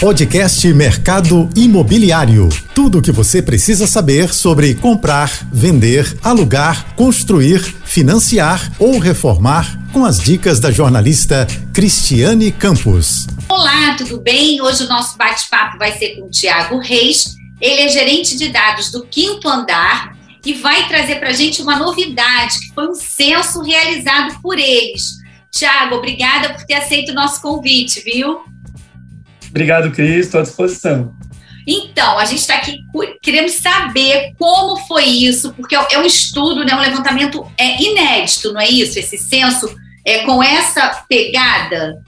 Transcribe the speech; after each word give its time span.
Podcast 0.00 0.66
Mercado 0.74 1.48
Imobiliário. 1.56 2.48
Tudo 2.74 2.98
o 2.98 3.02
que 3.02 3.12
você 3.12 3.40
precisa 3.40 3.86
saber 3.86 4.34
sobre 4.34 4.74
comprar, 4.74 5.30
vender, 5.52 6.18
alugar, 6.22 6.94
construir, 6.96 7.60
financiar 7.84 8.72
ou 8.78 8.98
reformar 8.98 9.80
com 9.92 10.04
as 10.04 10.18
dicas 10.18 10.58
da 10.58 10.70
jornalista 10.70 11.46
Cristiane 11.72 12.50
Campos. 12.50 13.26
Olá, 13.48 13.94
tudo 13.96 14.20
bem? 14.20 14.60
Hoje 14.60 14.84
o 14.84 14.88
nosso 14.88 15.16
bate-papo 15.16 15.78
vai 15.78 15.96
ser 15.96 16.16
com 16.16 16.26
o 16.26 16.30
Tiago 16.30 16.78
Reis. 16.80 17.36
Ele 17.60 17.82
é 17.82 17.88
gerente 17.88 18.36
de 18.36 18.48
dados 18.48 18.90
do 18.90 19.06
Quinto 19.06 19.48
Andar 19.48 20.18
e 20.44 20.54
vai 20.54 20.88
trazer 20.88 21.20
para 21.20 21.30
a 21.30 21.34
gente 21.34 21.62
uma 21.62 21.78
novidade, 21.78 22.58
que 22.60 22.74
foi 22.74 22.88
um 22.88 22.94
censo 22.94 23.62
realizado 23.62 24.40
por 24.42 24.58
eles. 24.58 25.14
Tiago, 25.52 25.94
obrigada 25.94 26.52
por 26.52 26.64
ter 26.64 26.74
aceito 26.74 27.12
o 27.12 27.14
nosso 27.14 27.40
convite, 27.40 28.02
viu? 28.04 28.40
Obrigado, 29.54 29.92
Cris, 29.92 30.26
estou 30.26 30.40
à 30.40 30.42
disposição. 30.42 31.14
Então, 31.64 32.18
a 32.18 32.24
gente 32.24 32.40
está 32.40 32.56
aqui 32.56 32.78
queremos 33.22 33.52
saber 33.52 34.32
como 34.36 34.76
foi 34.88 35.04
isso, 35.04 35.54
porque 35.54 35.76
é 35.76 35.96
um 35.96 36.04
estudo, 36.04 36.64
né, 36.64 36.74
um 36.74 36.80
levantamento 36.80 37.46
é 37.56 37.80
inédito, 37.80 38.52
não 38.52 38.60
é 38.60 38.68
isso? 38.68 38.98
Esse 38.98 39.16
censo 39.16 39.72
é 40.04 40.24
com 40.24 40.42
essa 40.42 41.04
pegada. 41.08 42.02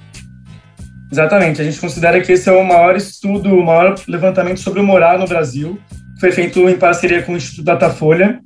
Exatamente, 1.10 1.60
a 1.62 1.64
gente 1.64 1.78
considera 1.78 2.20
que 2.20 2.32
esse 2.32 2.48
é 2.48 2.52
o 2.52 2.64
maior 2.64 2.96
estudo, 2.96 3.54
o 3.54 3.64
maior 3.64 3.94
levantamento 4.08 4.58
sobre 4.58 4.80
o 4.80 4.84
morar 4.84 5.16
no 5.16 5.26
Brasil. 5.28 5.78
Foi 6.18 6.32
feito 6.32 6.68
em 6.68 6.76
parceria 6.76 7.22
com 7.22 7.32
o 7.32 7.36
Instituto 7.36 7.64
Datafolha. 7.64 8.40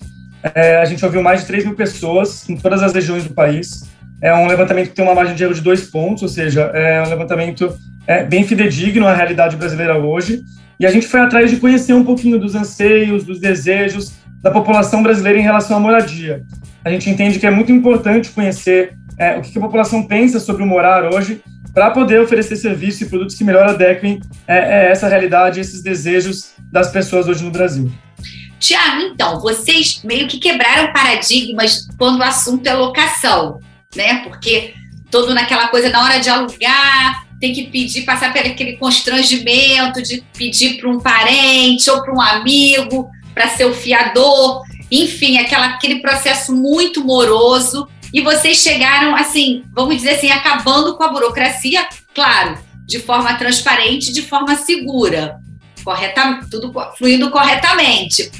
É, 0.54 0.76
a 0.76 0.84
gente 0.84 1.02
ouviu 1.02 1.22
mais 1.22 1.40
de 1.40 1.46
3 1.46 1.64
mil 1.64 1.74
pessoas 1.74 2.46
em 2.50 2.56
todas 2.58 2.82
as 2.82 2.92
regiões 2.92 3.24
do 3.24 3.32
país. 3.32 3.88
É 4.20 4.34
um 4.34 4.46
levantamento 4.46 4.90
que 4.90 4.94
tem 4.94 5.04
uma 5.04 5.14
margem 5.14 5.34
de 5.34 5.42
erro 5.42 5.54
de 5.54 5.62
dois 5.62 5.88
pontos, 5.88 6.22
ou 6.22 6.28
seja, 6.28 6.70
é 6.74 7.02
um 7.02 7.08
levantamento 7.08 7.74
é, 8.10 8.24
bem 8.24 8.44
fidedigno 8.44 9.06
à 9.06 9.14
realidade 9.14 9.54
brasileira 9.54 9.96
hoje. 9.96 10.42
E 10.80 10.84
a 10.84 10.90
gente 10.90 11.06
foi 11.06 11.20
atrás 11.20 11.48
de 11.48 11.58
conhecer 11.58 11.92
um 11.92 12.02
pouquinho 12.02 12.40
dos 12.40 12.56
anseios, 12.56 13.22
dos 13.22 13.38
desejos 13.38 14.14
da 14.42 14.50
população 14.50 15.00
brasileira 15.00 15.38
em 15.38 15.42
relação 15.42 15.76
à 15.76 15.80
moradia. 15.80 16.42
A 16.84 16.90
gente 16.90 17.08
entende 17.08 17.38
que 17.38 17.46
é 17.46 17.50
muito 17.50 17.70
importante 17.70 18.30
conhecer 18.30 18.94
é, 19.16 19.38
o 19.38 19.42
que 19.42 19.56
a 19.56 19.60
população 19.60 20.02
pensa 20.08 20.40
sobre 20.40 20.64
o 20.64 20.66
morar 20.66 21.04
hoje 21.14 21.40
para 21.72 21.92
poder 21.92 22.20
oferecer 22.20 22.56
serviços 22.56 23.02
e 23.02 23.06
produtos 23.06 23.36
que 23.36 23.44
melhor 23.44 23.68
adequem 23.68 24.20
é, 24.48 24.56
é, 24.56 24.90
essa 24.90 25.06
realidade, 25.06 25.60
esses 25.60 25.80
desejos 25.80 26.50
das 26.72 26.90
pessoas 26.90 27.28
hoje 27.28 27.44
no 27.44 27.52
Brasil. 27.52 27.92
Tiago, 28.58 29.02
então, 29.02 29.38
vocês 29.38 30.02
meio 30.02 30.26
que 30.26 30.40
quebraram 30.40 30.92
paradigmas 30.92 31.86
quando 31.96 32.18
o 32.18 32.24
assunto 32.24 32.66
é 32.66 32.74
locação, 32.74 33.60
né? 33.94 34.24
Porque 34.24 34.74
todo 35.12 35.32
naquela 35.32 35.68
coisa, 35.68 35.90
na 35.90 36.02
hora 36.02 36.18
de 36.18 36.28
alugar, 36.28 37.29
tem 37.40 37.54
que 37.54 37.68
pedir, 37.68 38.02
passar 38.02 38.32
por 38.32 38.40
aquele 38.40 38.76
constrangimento 38.76 40.02
de 40.02 40.22
pedir 40.36 40.76
para 40.76 40.90
um 40.90 41.00
parente 41.00 41.90
ou 41.90 42.02
para 42.02 42.14
um 42.14 42.20
amigo, 42.20 43.10
para 43.32 43.48
ser 43.48 43.64
o 43.64 43.74
fiador, 43.74 44.62
enfim, 44.90 45.38
aquela, 45.38 45.68
aquele 45.68 46.00
processo 46.00 46.54
muito 46.54 47.02
moroso. 47.02 47.88
E 48.12 48.20
vocês 48.20 48.58
chegaram, 48.58 49.16
assim, 49.16 49.62
vamos 49.72 49.96
dizer 49.96 50.10
assim, 50.10 50.30
acabando 50.30 50.96
com 50.96 51.02
a 51.02 51.08
burocracia, 51.08 51.88
claro, 52.14 52.58
de 52.86 52.98
forma 52.98 53.32
transparente, 53.34 54.12
de 54.12 54.20
forma 54.20 54.56
segura, 54.56 55.38
correta, 55.82 56.40
tudo 56.50 56.72
fluindo 56.98 57.30
corretamente. 57.30 58.30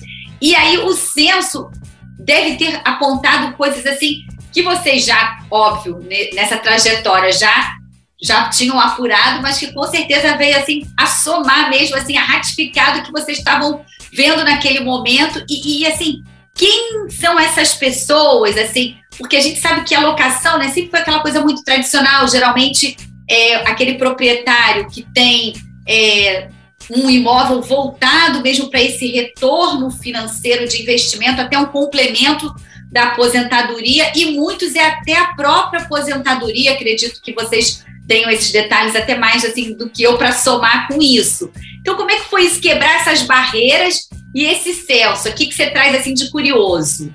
E 0.42 0.55
aí 0.55 0.77
o 0.79 0.92
censo 0.92 1.70
deve 2.19 2.57
ter 2.57 2.81
apontado 2.85 3.57
coisas 3.57 3.87
assim 3.87 4.25
que 4.53 4.62
vocês 4.62 5.07
já, 5.07 5.39
óbvio, 5.51 6.05
nessa 6.35 6.59
trajetória 6.59 7.33
já 7.33 7.80
já 8.23 8.49
tinham 8.49 8.79
apurado, 8.79 9.41
mas 9.41 9.59
que 9.59 9.73
com 9.73 9.85
certeza 9.85 10.37
veio 10.37 10.59
assim 10.59 10.87
a 10.97 11.07
somar 11.07 11.71
mesmo, 11.71 11.97
assim, 11.97 12.17
a 12.17 12.25
ratificar 12.25 12.95
do 12.95 13.03
que 13.03 13.13
vocês 13.13 13.39
estavam 13.39 13.85
vendo 14.13 14.45
naquele 14.45 14.81
momento. 14.81 15.43
E, 15.49 15.83
e, 15.83 15.87
assim, 15.87 16.23
quem 16.55 17.09
são 17.09 17.39
essas 17.39 17.75
pessoas, 17.75 18.57
assim, 18.59 18.97
porque 19.17 19.36
a 19.36 19.41
gente 19.41 19.59
sabe 19.59 19.85
que 19.85 19.95
a 19.95 20.01
locação, 20.01 20.59
né, 20.59 20.69
sempre 20.69 20.91
foi 20.91 21.01
aquela 21.01 21.20
coisa 21.20 21.41
muito 21.41 21.64
tradicional, 21.64 22.29
geralmente 22.29 22.97
é 23.29 23.57
aquele 23.69 23.95
proprietário 23.95 24.89
que 24.89 25.03
tem 25.14 25.55
é, 25.89 26.48
um 26.91 27.09
imóvel 27.09 27.63
voltado 27.63 28.42
mesmo 28.42 28.69
para 28.69 28.83
esse 28.83 29.07
retorno 29.07 29.91
financeiro 29.91 30.69
de 30.69 30.83
investimento, 30.83 31.41
até 31.41 31.59
um 31.59 31.67
complemento 31.67 32.53
da 32.91 33.05
aposentadoria, 33.05 34.13
e 34.17 34.33
muitos 34.33 34.75
é 34.75 34.85
até 34.85 35.17
a 35.17 35.29
própria 35.35 35.83
aposentadoria, 35.83 36.73
acredito 36.73 37.23
que 37.23 37.33
vocês 37.33 37.85
tenho 38.11 38.29
esses 38.29 38.51
detalhes 38.51 38.97
até 38.97 39.17
mais 39.17 39.45
assim 39.45 39.73
do 39.73 39.89
que 39.89 40.03
eu 40.03 40.19
para 40.19 40.33
somar 40.33 40.89
com 40.89 41.01
isso. 41.01 41.48
Então, 41.81 41.95
como 41.97 42.11
é 42.11 42.17
que 42.17 42.29
foi 42.29 42.43
isso, 42.43 42.61
quebrar 42.61 42.97
essas 42.97 43.23
barreiras 43.23 44.09
e 44.35 44.45
esse 44.45 44.75
Celso? 44.75 45.29
O 45.29 45.33
que, 45.33 45.47
que 45.47 45.55
você 45.55 45.71
traz 45.71 45.95
assim 45.95 46.13
de 46.13 46.29
curioso? 46.29 47.15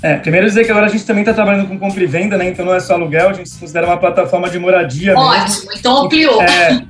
É, 0.00 0.14
primeiro 0.18 0.46
dizer 0.46 0.64
que 0.64 0.70
agora 0.70 0.86
a 0.86 0.88
gente 0.88 1.04
também 1.04 1.22
está 1.22 1.34
trabalhando 1.34 1.66
com 1.66 1.76
compra 1.80 2.04
e 2.04 2.06
venda, 2.06 2.38
né? 2.38 2.48
Então 2.48 2.64
não 2.64 2.74
é 2.74 2.78
só 2.78 2.94
aluguel, 2.94 3.30
a 3.30 3.32
gente 3.32 3.48
se 3.48 3.58
considera 3.58 3.86
uma 3.86 3.96
plataforma 3.96 4.48
de 4.48 4.56
moradia. 4.56 5.18
Ótimo, 5.18 5.46
mesmo. 5.46 5.72
então 5.74 6.04
ampliou. 6.04 6.40
É, 6.42 6.84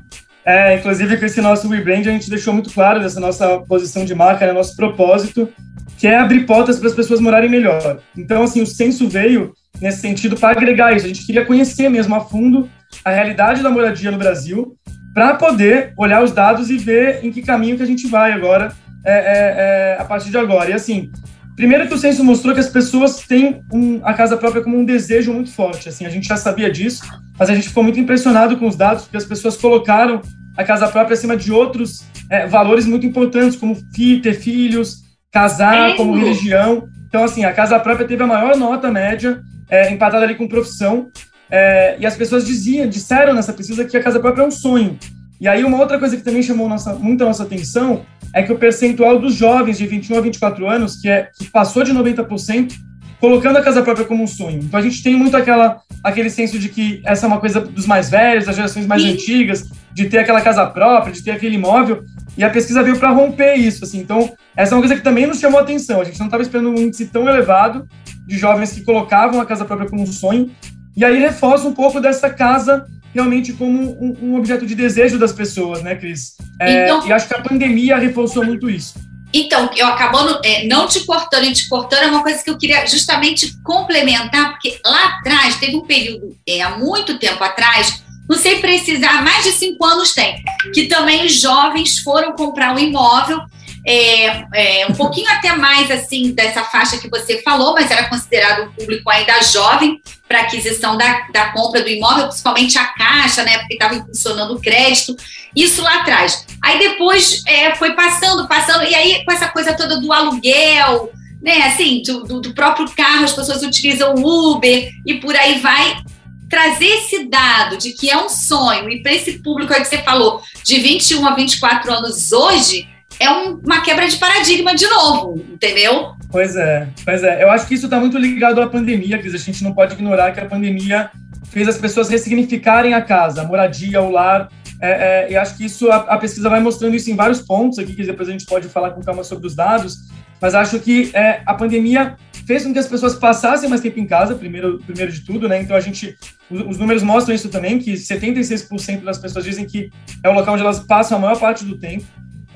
é, 0.45 0.75
inclusive 0.75 1.17
com 1.17 1.25
esse 1.25 1.41
nosso 1.41 1.67
rebrand 1.67 2.01
a 2.01 2.12
gente 2.12 2.29
deixou 2.29 2.53
muito 2.53 2.71
claro 2.71 3.03
essa 3.03 3.21
nossa 3.21 3.61
posição 3.61 4.05
de 4.05 4.15
marca, 4.15 4.47
né, 4.47 4.53
nosso 4.53 4.77
propósito, 4.77 5.49
que 5.97 6.06
é 6.06 6.19
abrir 6.19 6.45
portas 6.45 6.79
para 6.79 6.89
as 6.89 6.95
pessoas 6.95 7.21
morarem 7.21 7.49
melhor. 7.49 8.01
Então, 8.15 8.43
assim, 8.43 8.61
o 8.61 8.67
censo 8.67 9.09
veio 9.09 9.55
nesse 9.81 10.03
sentido 10.03 10.37
para 10.37 10.51
agregar 10.51 10.95
isso. 10.95 11.06
A 11.06 11.09
gente 11.09 11.25
queria 11.25 11.47
conhecer 11.47 11.89
mesmo 11.89 12.15
a 12.15 12.21
fundo 12.21 12.69
a 13.05 13.10
realidade 13.10 13.62
da 13.62 13.71
moradia 13.71 14.10
no 14.10 14.19
Brasil 14.19 14.77
para 15.15 15.34
poder 15.34 15.94
olhar 15.97 16.22
os 16.22 16.32
dados 16.32 16.71
e 16.71 16.77
ver 16.77 17.25
em 17.25 17.31
que 17.31 17.41
caminho 17.41 17.77
que 17.77 17.82
a 17.82 17.87
gente 17.87 18.06
vai 18.09 18.32
agora, 18.32 18.72
é, 19.05 19.12
é, 19.12 19.94
é, 19.97 19.97
a 20.00 20.05
partir 20.05 20.31
de 20.31 20.37
agora. 20.37 20.71
E 20.71 20.72
assim, 20.72 21.10
primeiro 21.55 21.87
que 21.87 21.94
o 21.94 21.99
censo 21.99 22.25
mostrou 22.25 22.53
que 22.53 22.60
as 22.60 22.69
pessoas 22.69 23.19
têm 23.21 23.62
um, 23.72 24.00
a 24.03 24.12
casa 24.12 24.37
própria 24.37 24.62
como 24.62 24.77
um 24.77 24.84
desejo 24.84 25.32
muito 25.32 25.53
forte. 25.53 25.88
Assim, 25.88 26.05
a 26.05 26.09
gente 26.09 26.27
já 26.27 26.37
sabia 26.37 26.71
disso, 26.71 27.05
mas 27.38 27.49
a 27.49 27.55
gente 27.55 27.69
ficou 27.69 27.84
muito 27.84 28.00
impressionado 28.00 28.56
com 28.56 28.66
os 28.66 28.77
dados, 28.77 29.05
porque 29.05 29.16
as 29.16 29.25
pessoas 29.25 29.56
colocaram 29.56 30.21
a 30.56 30.65
casa 30.65 30.88
própria 30.88 31.15
acima 31.15 31.37
de 31.37 31.53
outros 31.53 32.05
é, 32.28 32.47
valores 32.47 32.87
muito 32.87 33.06
importantes, 33.06 33.56
como 33.56 33.76
ter 34.22 34.34
filhos, 34.34 35.03
casar, 35.31 35.97
como 35.97 36.16
religião. 36.16 36.88
Então, 37.09 37.22
assim, 37.22 37.44
a 37.44 37.53
casa 37.53 37.78
própria 37.78 38.06
teve 38.06 38.22
a 38.22 38.26
maior 38.26 38.56
nota 38.56 38.91
média, 38.91 39.41
é, 39.69 39.93
empatada 39.93 40.25
ali 40.25 40.34
com 40.34 40.49
profissão. 40.49 41.09
É, 41.56 41.97
e 42.00 42.04
as 42.04 42.16
pessoas 42.16 42.44
diziam, 42.44 42.88
disseram 42.88 43.32
nessa 43.32 43.53
pesquisa 43.53 43.84
que 43.84 43.97
a 43.97 44.03
casa 44.03 44.19
própria 44.19 44.42
é 44.42 44.47
um 44.47 44.50
sonho. 44.50 44.98
E 45.41 45.47
aí 45.47 45.62
uma 45.62 45.78
outra 45.78 46.00
coisa 46.00 46.16
que 46.16 46.22
também 46.25 46.42
chamou 46.42 46.69
nossa, 46.69 46.94
muito 46.94 47.22
a 47.22 47.28
nossa 47.28 47.44
atenção 47.44 48.04
é 48.34 48.42
que 48.42 48.53
o 48.53 48.59
percentual 48.59 49.20
dos 49.20 49.34
jovens 49.37 49.78
de 49.78 49.87
21 49.87 50.19
a 50.19 50.20
24 50.20 50.69
anos, 50.69 50.97
que, 50.97 51.09
é, 51.09 51.31
que 51.38 51.48
passou 51.48 51.84
de 51.84 51.93
90%, 51.93 52.72
colocando 53.20 53.56
a 53.56 53.62
casa 53.62 53.82
própria 53.82 54.04
como 54.04 54.25
um 54.25 54.26
sonho. 54.26 54.59
Então 54.64 54.81
a 54.81 54.82
gente 54.82 55.00
tem 55.00 55.14
muito 55.14 55.37
aquela, 55.37 55.81
aquele 56.03 56.28
senso 56.28 56.59
de 56.59 56.69
que 56.69 57.00
essa 57.04 57.25
é 57.25 57.28
uma 57.28 57.38
coisa 57.38 57.60
dos 57.60 57.87
mais 57.87 58.10
velhos, 58.10 58.47
das 58.47 58.56
gerações 58.56 58.84
mais 58.84 59.03
Sim. 59.03 59.12
antigas, 59.12 59.70
de 59.93 60.06
ter 60.06 60.19
aquela 60.19 60.41
casa 60.41 60.66
própria, 60.66 61.12
de 61.12 61.22
ter 61.22 61.31
aquele 61.31 61.54
imóvel. 61.54 62.03
E 62.37 62.43
a 62.43 62.50
pesquisa 62.50 62.82
veio 62.82 62.98
para 62.98 63.10
romper 63.10 63.54
isso. 63.54 63.84
Assim. 63.84 64.00
Então, 64.00 64.32
essa 64.56 64.75
é 64.75 64.76
uma 64.76 64.82
coisa 64.82 64.97
que 64.97 65.03
também 65.03 65.25
nos 65.25 65.38
chamou 65.38 65.60
a 65.60 65.62
atenção. 65.62 66.00
A 66.00 66.04
gente 66.04 66.19
não 66.19 66.26
estava 66.26 66.43
esperando 66.43 66.70
um 66.70 66.76
índice 66.76 67.06
tão 67.06 67.28
elevado 67.28 67.87
de 68.26 68.37
jovens 68.37 68.72
que 68.72 68.82
colocavam 68.82 69.41
a 69.41 69.47
casa 69.47 69.64
própria 69.64 69.88
como 69.88 70.03
um 70.03 70.06
sonho. 70.06 70.50
E 70.97 71.05
aí 71.05 71.19
reforça 71.19 71.66
um 71.66 71.72
pouco 71.72 72.00
dessa 72.00 72.31
casa 72.31 72.87
realmente 73.15 73.53
como 73.53 73.81
um, 74.03 74.16
um 74.21 74.37
objeto 74.37 74.66
de 74.66 74.75
desejo 74.75 75.19
das 75.19 75.32
pessoas, 75.32 75.82
né, 75.82 75.94
Cris? 75.94 76.34
É, 76.60 76.84
então, 76.84 77.06
e 77.06 77.12
acho 77.12 77.28
que 77.28 77.34
a 77.34 77.43
pandemia 77.43 77.97
reforçou 77.97 78.44
muito 78.44 78.69
isso. 78.69 78.94
Então, 79.32 79.69
eu 79.77 79.87
acabando 79.88 80.41
é, 80.44 80.66
não 80.66 80.87
te 80.87 81.00
cortando 81.05 81.44
e 81.44 81.53
te 81.53 81.69
cortando 81.69 82.05
é 82.05 82.06
uma 82.06 82.22
coisa 82.22 82.43
que 82.43 82.50
eu 82.50 82.56
queria 82.56 82.87
justamente 82.87 83.53
complementar, 83.62 84.53
porque 84.53 84.78
lá 84.84 85.19
atrás, 85.19 85.56
teve 85.56 85.77
um 85.77 85.84
período, 85.84 86.37
é, 86.49 86.62
há 86.62 86.78
muito 86.78 87.19
tempo 87.19 87.43
atrás, 87.43 88.05
não 88.28 88.37
sei 88.37 88.61
precisar, 88.61 89.25
mais 89.25 89.44
de 89.44 89.50
cinco 89.50 89.84
anos 89.84 90.12
tem, 90.12 90.37
que 90.72 90.87
também 90.87 91.26
os 91.26 91.41
jovens 91.41 91.99
foram 91.99 92.32
comprar 92.35 92.75
um 92.75 92.79
imóvel 92.79 93.41
é, 93.86 94.81
é, 94.82 94.86
um 94.86 94.94
pouquinho 94.94 95.31
até 95.31 95.54
mais 95.54 95.90
assim 95.90 96.32
dessa 96.32 96.64
faixa 96.64 96.96
que 96.96 97.08
você 97.08 97.42
falou, 97.42 97.75
mas 97.75 97.90
era 97.90 98.08
considerado 98.08 98.64
um 98.64 98.72
público 98.72 99.10
ainda 99.10 99.42
jovem 99.42 100.00
para 100.26 100.40
aquisição 100.40 100.96
da, 100.96 101.26
da 101.31 101.52
compra 101.52 101.82
do 101.82 101.88
imóvel, 101.90 102.28
principalmente 102.28 102.78
a 102.78 102.86
caixa, 102.86 103.44
né? 103.44 103.58
Porque 103.58 103.75
estava 103.75 103.94
funcionando 103.96 104.54
o 104.54 104.60
crédito, 104.60 105.14
isso 105.54 105.82
lá 105.82 105.96
atrás. 105.96 106.46
Aí 106.62 106.78
depois 106.78 107.42
é, 107.46 107.75
foi 107.75 107.92
passando, 107.94 108.48
passando, 108.48 108.84
e 108.84 108.94
aí 108.94 109.22
com 109.25 109.32
essa 109.32 109.48
coisa 109.48 109.75
toda 109.75 110.00
do 110.00 110.12
aluguel, 110.12 111.12
né? 111.42 111.66
Assim, 111.66 112.02
do, 112.02 112.40
do, 112.40 112.54
próprio 112.54 112.90
carro, 112.96 113.25
as 113.25 113.32
pessoas 113.32 113.62
utilizam 113.62 114.14
Uber 114.14 114.90
e 115.04 115.14
por 115.14 115.36
aí 115.36 115.58
vai. 115.60 116.02
Trazer 116.46 116.86
esse 116.86 117.25
dado 117.25 117.76
de 117.78 117.92
que 117.92 118.08
é 118.08 118.16
um 118.16 118.28
sonho, 118.28 118.88
e 118.88 119.02
para 119.02 119.12
esse 119.12 119.42
público 119.42 119.72
aí 119.72 119.81
que 119.81 119.88
você 119.88 120.02
falou, 120.02 120.40
de 120.62 120.78
21 120.78 121.26
a 121.26 121.34
24 121.34 121.92
anos 121.92 122.31
hoje, 122.32 122.86
é 123.20 123.31
um, 123.31 123.61
uma 123.64 123.81
quebra 123.82 124.06
de 124.08 124.16
paradigma 124.16 124.75
de 124.75 124.87
novo, 124.87 125.43
entendeu? 125.52 126.12
Pois 126.31 126.56
é, 126.56 126.88
pois 127.05 127.22
é. 127.22 127.43
Eu 127.43 127.50
acho 127.50 127.66
que 127.66 127.75
isso 127.75 127.87
está 127.87 127.99
muito 127.99 128.19
ligado 128.19 128.61
à 128.61 128.66
pandemia, 128.69 129.19
que 129.19 129.28
a 129.28 129.38
gente 129.38 129.62
não 129.62 129.72
pode 129.72 129.94
ignorar 129.94 130.32
que 130.32 130.40
a 130.40 130.46
pandemia 130.46 131.11
fez 131.50 131.69
as 131.69 131.78
pessoas 131.78 132.08
ressignificarem 132.08 132.94
a 132.94 133.00
casa, 133.00 133.43
a 133.43 133.44
moradia, 133.44 134.00
o 134.00 134.11
lar, 134.11 134.49
É, 134.81 134.90
é, 134.90 135.32
e 135.32 135.37
acho 135.37 135.56
que 135.56 135.64
isso 135.64 135.88
a, 135.90 135.96
a, 135.96 136.19
pesquisa 136.19 136.50
vai 136.50 136.61
mostrando 136.61 136.96
isso 136.96 137.08
em 137.11 137.14
vários 137.14 137.40
pontos 137.40 137.78
aqui, 137.78 137.94
que 137.94 138.05
depois 138.05 138.28
a 138.28 138.32
gente 138.32 138.44
pode 138.44 138.69
falar 138.69 138.90
com 138.90 139.00
calma 139.00 139.22
sobre 139.22 139.46
os 139.46 139.55
dados, 139.55 139.96
mas 140.40 140.55
acho 140.55 140.78
que 140.81 141.10
é, 141.14 141.40
a 141.46 141.55
pandemia 141.55 142.17
fez 142.46 142.64
com 142.64 142.72
que 142.72 142.78
as 142.78 142.87
pessoas 142.87 143.14
passassem 143.14 143.69
mais 143.69 143.81
tempo 143.81 143.99
em 143.99 144.06
casa, 144.06 144.34
primeiro, 144.34 144.78
primeiro 144.78 145.10
de 145.10 145.25
tudo, 145.25 145.49
né? 145.49 145.60
Então 145.60 145.76
a 145.76 145.81
gente, 145.81 146.17
os, 146.50 146.76
números 146.78 147.02
mostram 147.02 147.34
isso 147.34 147.49
também, 147.49 147.78
que 147.78 147.94
76% 147.94 149.02
das 149.02 149.19
pessoas 149.19 149.44
dizem 149.44 149.64
que 149.64 149.90
é 150.22 150.28
o 150.28 150.32
local 150.32 150.55
onde 150.55 150.62
elas 150.62 150.81
passam 150.81 151.19
a 151.19 151.20
maior 151.20 151.38
parte 151.38 151.64
do 151.64 151.78
tempo. 151.78 152.05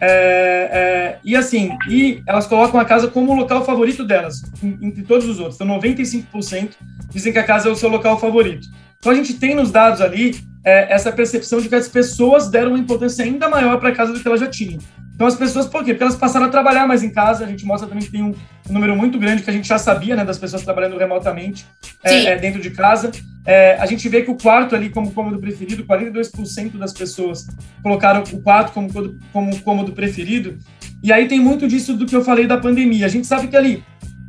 É, 0.00 0.70
é, 0.72 1.18
e 1.24 1.34
assim, 1.34 1.76
e 1.88 2.22
elas 2.26 2.46
colocam 2.46 2.78
a 2.78 2.84
casa 2.84 3.08
como 3.08 3.32
o 3.32 3.36
local 3.36 3.64
favorito 3.64 4.04
delas, 4.04 4.42
entre 4.62 5.02
todos 5.02 5.28
os 5.28 5.38
outros. 5.38 5.60
Então 5.60 5.78
95% 5.78 6.70
dizem 7.10 7.32
que 7.32 7.38
a 7.38 7.44
casa 7.44 7.68
é 7.68 7.72
o 7.72 7.76
seu 7.76 7.88
local 7.88 8.18
favorito. 8.18 8.68
Então 8.98 9.12
a 9.12 9.14
gente 9.14 9.34
tem 9.34 9.54
nos 9.54 9.70
dados 9.70 10.00
ali 10.00 10.36
é, 10.64 10.92
essa 10.92 11.10
percepção 11.12 11.60
de 11.60 11.68
que 11.68 11.74
as 11.74 11.88
pessoas 11.88 12.48
deram 12.48 12.70
uma 12.70 12.78
importância 12.78 13.24
ainda 13.24 13.48
maior 13.48 13.78
para 13.78 13.90
a 13.90 13.94
casa 13.94 14.12
do 14.12 14.20
que 14.20 14.26
elas 14.26 14.40
já 14.40 14.48
tinham. 14.48 14.78
Então 15.18 15.26
as 15.26 15.34
pessoas, 15.34 15.66
por 15.66 15.82
quê? 15.82 15.92
Porque 15.94 16.04
elas 16.04 16.14
passaram 16.14 16.46
a 16.46 16.48
trabalhar 16.48 16.86
mais 16.86 17.02
em 17.02 17.10
casa. 17.10 17.44
A 17.44 17.48
gente 17.48 17.66
mostra 17.66 17.88
também 17.88 18.04
que 18.04 18.12
tem 18.12 18.22
um, 18.22 18.32
número 18.70 18.94
muito 18.94 19.18
grande 19.18 19.42
que 19.42 19.50
a 19.50 19.52
gente 19.52 19.66
já 19.66 19.76
sabia, 19.76 20.14
né, 20.14 20.24
das 20.24 20.38
pessoas 20.38 20.62
trabalhando 20.62 20.96
remotamente 20.96 21.66
é, 22.04 22.26
é, 22.26 22.36
dentro 22.36 22.60
de 22.62 22.70
casa. 22.70 23.10
É, 23.44 23.76
a 23.80 23.86
gente 23.86 24.08
vê 24.08 24.22
que 24.22 24.30
o 24.30 24.36
quarto 24.36 24.76
ali 24.76 24.90
como 24.90 25.10
cômodo 25.10 25.40
preferido, 25.40 25.82
42% 25.82 26.78
das 26.78 26.92
pessoas 26.92 27.48
colocaram 27.82 28.22
o 28.32 28.40
quarto 28.40 28.70
como, 28.72 28.88
como 29.32 29.60
cômodo 29.62 29.90
preferido. 29.90 30.56
E 31.02 31.12
aí 31.12 31.26
tem 31.26 31.40
muito 31.40 31.66
disso 31.66 31.94
do 31.94 32.06
que 32.06 32.14
eu 32.14 32.22
falei 32.22 32.46
da 32.46 32.56
pandemia. 32.56 33.04
A 33.04 33.08
gente 33.08 33.26
sabe 33.26 33.48
que 33.48 33.56
ali 33.56 33.82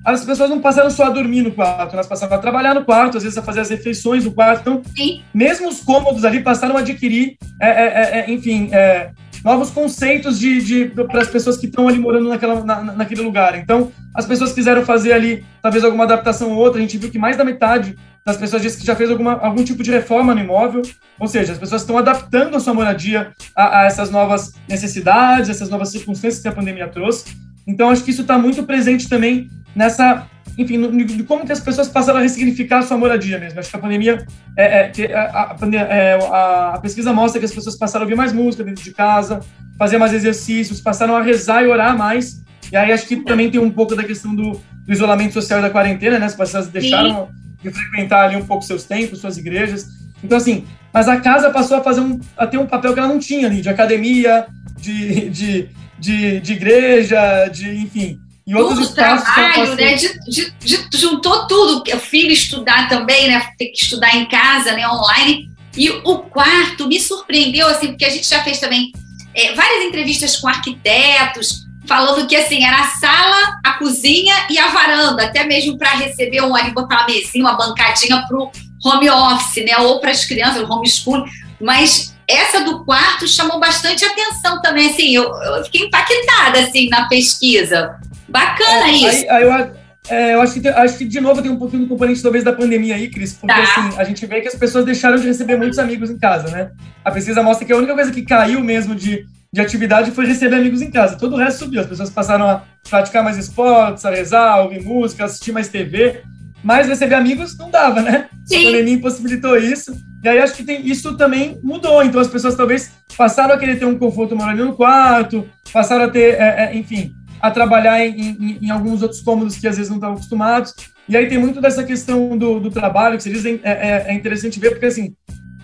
as 0.03 0.25
pessoas 0.25 0.49
não 0.49 0.59
passaram 0.59 0.89
só 0.89 1.05
a 1.05 1.09
dormir 1.11 1.43
no 1.43 1.51
quarto, 1.51 1.93
elas 1.93 2.07
passaram 2.07 2.35
a 2.35 2.39
trabalhar 2.39 2.73
no 2.73 2.83
quarto, 2.83 3.17
às 3.17 3.23
vezes 3.23 3.37
a 3.37 3.43
fazer 3.43 3.59
as 3.59 3.69
refeições 3.69 4.25
no 4.25 4.31
quarto. 4.31 4.61
Então, 4.61 4.81
Sim. 4.97 5.21
mesmo 5.31 5.69
os 5.69 5.81
cômodos 5.81 6.25
ali 6.25 6.41
passaram 6.41 6.75
a 6.77 6.79
adquirir, 6.79 7.37
é, 7.61 7.67
é, 7.67 8.19
é, 8.21 8.31
enfim, 8.31 8.69
é, 8.71 9.11
novos 9.43 9.69
conceitos 9.69 10.39
de, 10.39 10.61
de 10.61 10.85
para 11.05 11.21
as 11.21 11.27
pessoas 11.27 11.57
que 11.57 11.65
estão 11.65 11.87
ali 11.87 11.99
morando 11.99 12.29
naquela, 12.29 12.63
na, 12.63 12.81
naquele 12.81 13.21
lugar. 13.21 13.57
Então, 13.57 13.91
as 14.13 14.25
pessoas 14.25 14.53
quiseram 14.53 14.85
fazer 14.85 15.13
ali, 15.13 15.45
talvez 15.61 15.83
alguma 15.83 16.03
adaptação 16.03 16.51
ou 16.51 16.57
outra. 16.57 16.79
A 16.79 16.81
gente 16.81 16.97
viu 16.97 17.09
que 17.09 17.19
mais 17.19 17.37
da 17.37 17.43
metade 17.43 17.95
das 18.25 18.37
pessoas 18.37 18.61
disse 18.61 18.77
que 18.77 18.85
já 18.85 18.95
fez 18.95 19.09
alguma, 19.09 19.33
algum 19.39 19.63
tipo 19.63 19.81
de 19.81 19.91
reforma 19.91 20.35
no 20.35 20.41
imóvel. 20.41 20.81
Ou 21.19 21.27
seja, 21.27 21.53
as 21.53 21.57
pessoas 21.57 21.81
estão 21.81 21.97
adaptando 21.97 22.55
a 22.55 22.59
sua 22.59 22.73
moradia 22.73 23.31
a, 23.55 23.81
a 23.81 23.85
essas 23.85 24.09
novas 24.09 24.53
necessidades, 24.67 25.49
essas 25.49 25.69
novas 25.69 25.89
circunstâncias 25.89 26.41
que 26.41 26.47
a 26.47 26.51
pandemia 26.51 26.87
trouxe. 26.87 27.35
Então, 27.69 27.89
acho 27.91 28.03
que 28.03 28.09
isso 28.09 28.23
está 28.23 28.37
muito 28.37 28.63
presente 28.63 29.07
também 29.07 29.47
nessa 29.75 30.27
enfim, 30.57 30.77
no, 30.77 31.05
de 31.05 31.23
como 31.23 31.45
que 31.45 31.53
as 31.53 31.59
pessoas 31.61 31.87
passaram 31.87 32.19
a 32.19 32.21
ressignificar 32.21 32.79
a 32.79 32.81
sua 32.81 32.97
moradia 32.97 33.39
mesmo. 33.39 33.59
Acho 33.59 33.69
que 33.69 33.77
a 33.77 33.79
pandemia, 33.79 34.25
é, 34.57 34.91
é, 34.97 35.13
a, 35.13 35.55
a, 35.55 35.75
é, 35.75 36.19
a, 36.21 36.73
a, 36.75 36.79
pesquisa 36.79 37.13
mostra 37.13 37.39
que 37.39 37.45
as 37.45 37.53
pessoas 37.53 37.77
passaram 37.77 38.03
a 38.03 38.05
ouvir 38.05 38.17
mais 38.17 38.33
música 38.33 38.61
dentro 38.61 38.83
de 38.83 38.91
casa, 38.91 39.39
fazer 39.77 39.97
mais 39.97 40.11
exercícios, 40.13 40.81
passaram 40.81 41.15
a 41.15 41.21
rezar 41.21 41.63
e 41.63 41.67
orar 41.67 41.97
mais. 41.97 42.43
E 42.71 42.75
aí 42.75 42.91
acho 42.91 43.07
que 43.07 43.17
também 43.17 43.49
tem 43.49 43.61
um 43.61 43.71
pouco 43.71 43.95
da 43.95 44.03
questão 44.03 44.35
do, 44.35 44.51
do 44.85 44.91
isolamento 44.91 45.33
social 45.33 45.59
e 45.59 45.61
da 45.61 45.69
quarentena, 45.69 46.19
né? 46.19 46.25
As 46.25 46.35
pessoas 46.35 46.67
deixaram 46.67 47.27
Sim. 47.27 47.69
de 47.69 47.71
frequentar 47.71 48.25
ali 48.25 48.35
um 48.35 48.45
pouco 48.45 48.65
seus 48.65 48.83
templos, 48.83 49.21
suas 49.21 49.37
igrejas. 49.37 49.87
Então, 50.21 50.37
assim, 50.37 50.65
mas 50.93 51.07
a 51.07 51.21
casa 51.21 51.51
passou 51.51 51.77
a 51.77 51.81
fazer 51.81 52.01
um, 52.01 52.19
a 52.35 52.45
ter 52.45 52.57
um 52.57 52.65
papel 52.65 52.93
que 52.93 52.99
ela 52.99 53.07
não 53.07 53.19
tinha 53.19 53.47
ali, 53.47 53.61
de 53.61 53.69
academia, 53.69 54.45
de, 54.77 55.29
de, 55.29 55.69
de, 55.99 56.39
de 56.39 56.53
igreja, 56.53 57.47
de, 57.47 57.69
enfim, 57.69 58.17
e 58.49 58.55
outros 58.55 58.87
tudo 58.87 58.95
trabalho, 58.95 59.75
né? 59.75 59.93
De, 59.93 60.19
de, 60.27 60.51
de, 60.59 60.97
juntou 60.97 61.45
tudo. 61.45 61.83
O 61.93 61.99
filho 61.99 62.31
estudar 62.31 62.89
também, 62.89 63.27
né? 63.27 63.39
Ter 63.59 63.67
que 63.67 63.83
estudar 63.83 64.15
em 64.15 64.25
casa, 64.25 64.71
né? 64.71 64.87
Online. 64.89 65.47
E 65.77 65.89
o 65.91 66.17
quarto 66.17 66.87
me 66.87 66.99
surpreendeu, 66.99 67.67
assim, 67.67 67.89
porque 67.89 68.05
a 68.05 68.09
gente 68.09 68.27
já 68.27 68.43
fez 68.43 68.59
também 68.59 68.91
é, 69.35 69.53
várias 69.53 69.83
entrevistas 69.83 70.35
com 70.37 70.47
arquitetos, 70.47 71.67
falando 71.87 72.27
que 72.27 72.35
assim 72.35 72.63
era 72.63 72.81
a 72.81 72.87
sala, 72.87 73.59
a 73.63 73.73
cozinha 73.73 74.33
e 74.49 74.57
a 74.57 74.69
varanda, 74.69 75.25
até 75.25 75.43
mesmo 75.43 75.77
para 75.77 75.91
receber 75.91 76.41
um 76.41 76.55
ali, 76.55 76.71
botar 76.71 77.01
uma 77.01 77.05
mesinha, 77.05 77.43
uma 77.43 77.53
bancadinha 77.55 78.25
para 78.27 78.35
o 78.35 78.51
home 78.83 79.11
office, 79.11 79.63
né? 79.63 79.77
Ou 79.77 79.99
para 79.99 80.09
as 80.09 80.25
crianças, 80.25 80.67
homeschool. 80.67 81.23
Mas 81.61 82.15
essa 82.29 82.61
do 82.63 82.85
quarto 82.85 83.27
chamou 83.27 83.59
bastante 83.59 84.05
atenção 84.05 84.61
também, 84.61 84.89
assim, 84.89 85.15
eu, 85.15 85.23
eu 85.23 85.63
fiquei 85.65 85.87
impactada 85.87 86.59
assim 86.59 86.87
na 86.89 87.07
pesquisa. 87.07 87.97
Bacana 88.27 88.89
é, 88.89 88.91
isso. 88.91 89.07
Aí, 89.07 89.29
aí 89.29 89.43
eu, 89.43 89.79
é, 90.09 90.33
eu 90.33 90.41
acho 90.41 90.59
que, 90.59 90.67
acho 90.67 90.97
que, 90.97 91.05
de 91.05 91.19
novo, 91.19 91.41
tem 91.41 91.51
um 91.51 91.57
pouquinho 91.57 91.83
do 91.83 91.89
componente, 91.89 92.21
talvez, 92.21 92.43
da 92.43 92.53
pandemia 92.53 92.95
aí, 92.95 93.09
Cris, 93.09 93.33
porque, 93.33 93.53
tá. 93.53 93.61
assim, 93.61 93.97
a 93.97 94.03
gente 94.03 94.25
vê 94.25 94.41
que 94.41 94.47
as 94.47 94.55
pessoas 94.55 94.85
deixaram 94.85 95.17
de 95.17 95.27
receber 95.27 95.57
muitos 95.57 95.77
amigos 95.77 96.09
em 96.09 96.17
casa, 96.17 96.49
né? 96.49 96.71
A 97.03 97.11
pesquisa 97.11 97.43
mostra 97.43 97.65
que 97.65 97.73
a 97.73 97.77
única 97.77 97.93
coisa 97.93 98.11
que 98.11 98.23
caiu 98.23 98.59
mesmo 98.61 98.95
de, 98.95 99.25
de 99.51 99.61
atividade 99.61 100.11
foi 100.11 100.25
receber 100.25 100.55
amigos 100.55 100.81
em 100.81 100.89
casa. 100.89 101.17
Todo 101.17 101.33
o 101.33 101.37
resto 101.37 101.59
subiu. 101.59 101.81
As 101.81 101.87
pessoas 101.87 102.09
passaram 102.09 102.49
a 102.49 102.63
praticar 102.89 103.23
mais 103.23 103.37
esportes, 103.37 104.03
a 104.03 104.09
rezar, 104.09 104.61
ouvir 104.61 104.81
música, 104.81 105.25
assistir 105.25 105.51
mais 105.51 105.69
TV, 105.69 106.23
mas 106.63 106.87
receber 106.87 107.15
amigos 107.15 107.55
não 107.57 107.69
dava, 107.69 108.01
né? 108.01 108.29
Sim. 108.45 108.61
A 108.61 108.71
pandemia 108.71 108.93
impossibilitou 108.95 109.57
isso. 109.57 109.95
E 110.23 110.27
aí 110.27 110.39
acho 110.39 110.55
que 110.55 110.63
tem, 110.63 110.85
isso 110.85 111.15
também 111.15 111.59
mudou. 111.63 112.03
Então 112.03 112.19
as 112.19 112.27
pessoas 112.27 112.55
talvez 112.55 112.91
passaram 113.17 113.53
a 113.53 113.57
querer 113.57 113.77
ter 113.77 113.85
um 113.85 113.97
conforto 113.97 114.35
maior 114.35 114.55
no 114.55 114.73
quarto, 114.73 115.47
passaram 115.71 116.05
a 116.05 116.09
ter, 116.09 116.35
é, 116.35 116.65
é, 116.65 116.77
enfim, 116.77 117.13
a 117.41 117.49
trabalhar 117.51 118.05
em, 118.05 118.19
em, 118.19 118.59
em, 118.61 118.69
alguns 118.69 119.01
outros 119.01 119.21
cômodos 119.21 119.57
que 119.57 119.67
às 119.67 119.77
vezes 119.77 119.89
não 119.89 119.97
estavam 119.97 120.17
acostumados. 120.17 120.73
E 121.07 121.15
aí 121.15 121.27
tem 121.27 121.37
muito 121.37 121.61
dessa 121.61 121.83
questão 121.83 122.37
do, 122.37 122.59
do 122.59 122.69
trabalho, 122.69 123.17
que 123.17 123.23
você 123.23 123.31
diz, 123.31 123.45
é, 123.45 123.59
é, 123.63 124.05
é, 124.07 124.13
interessante 124.13 124.59
ver, 124.59 124.71
porque 124.71 124.85
assim, 124.85 125.15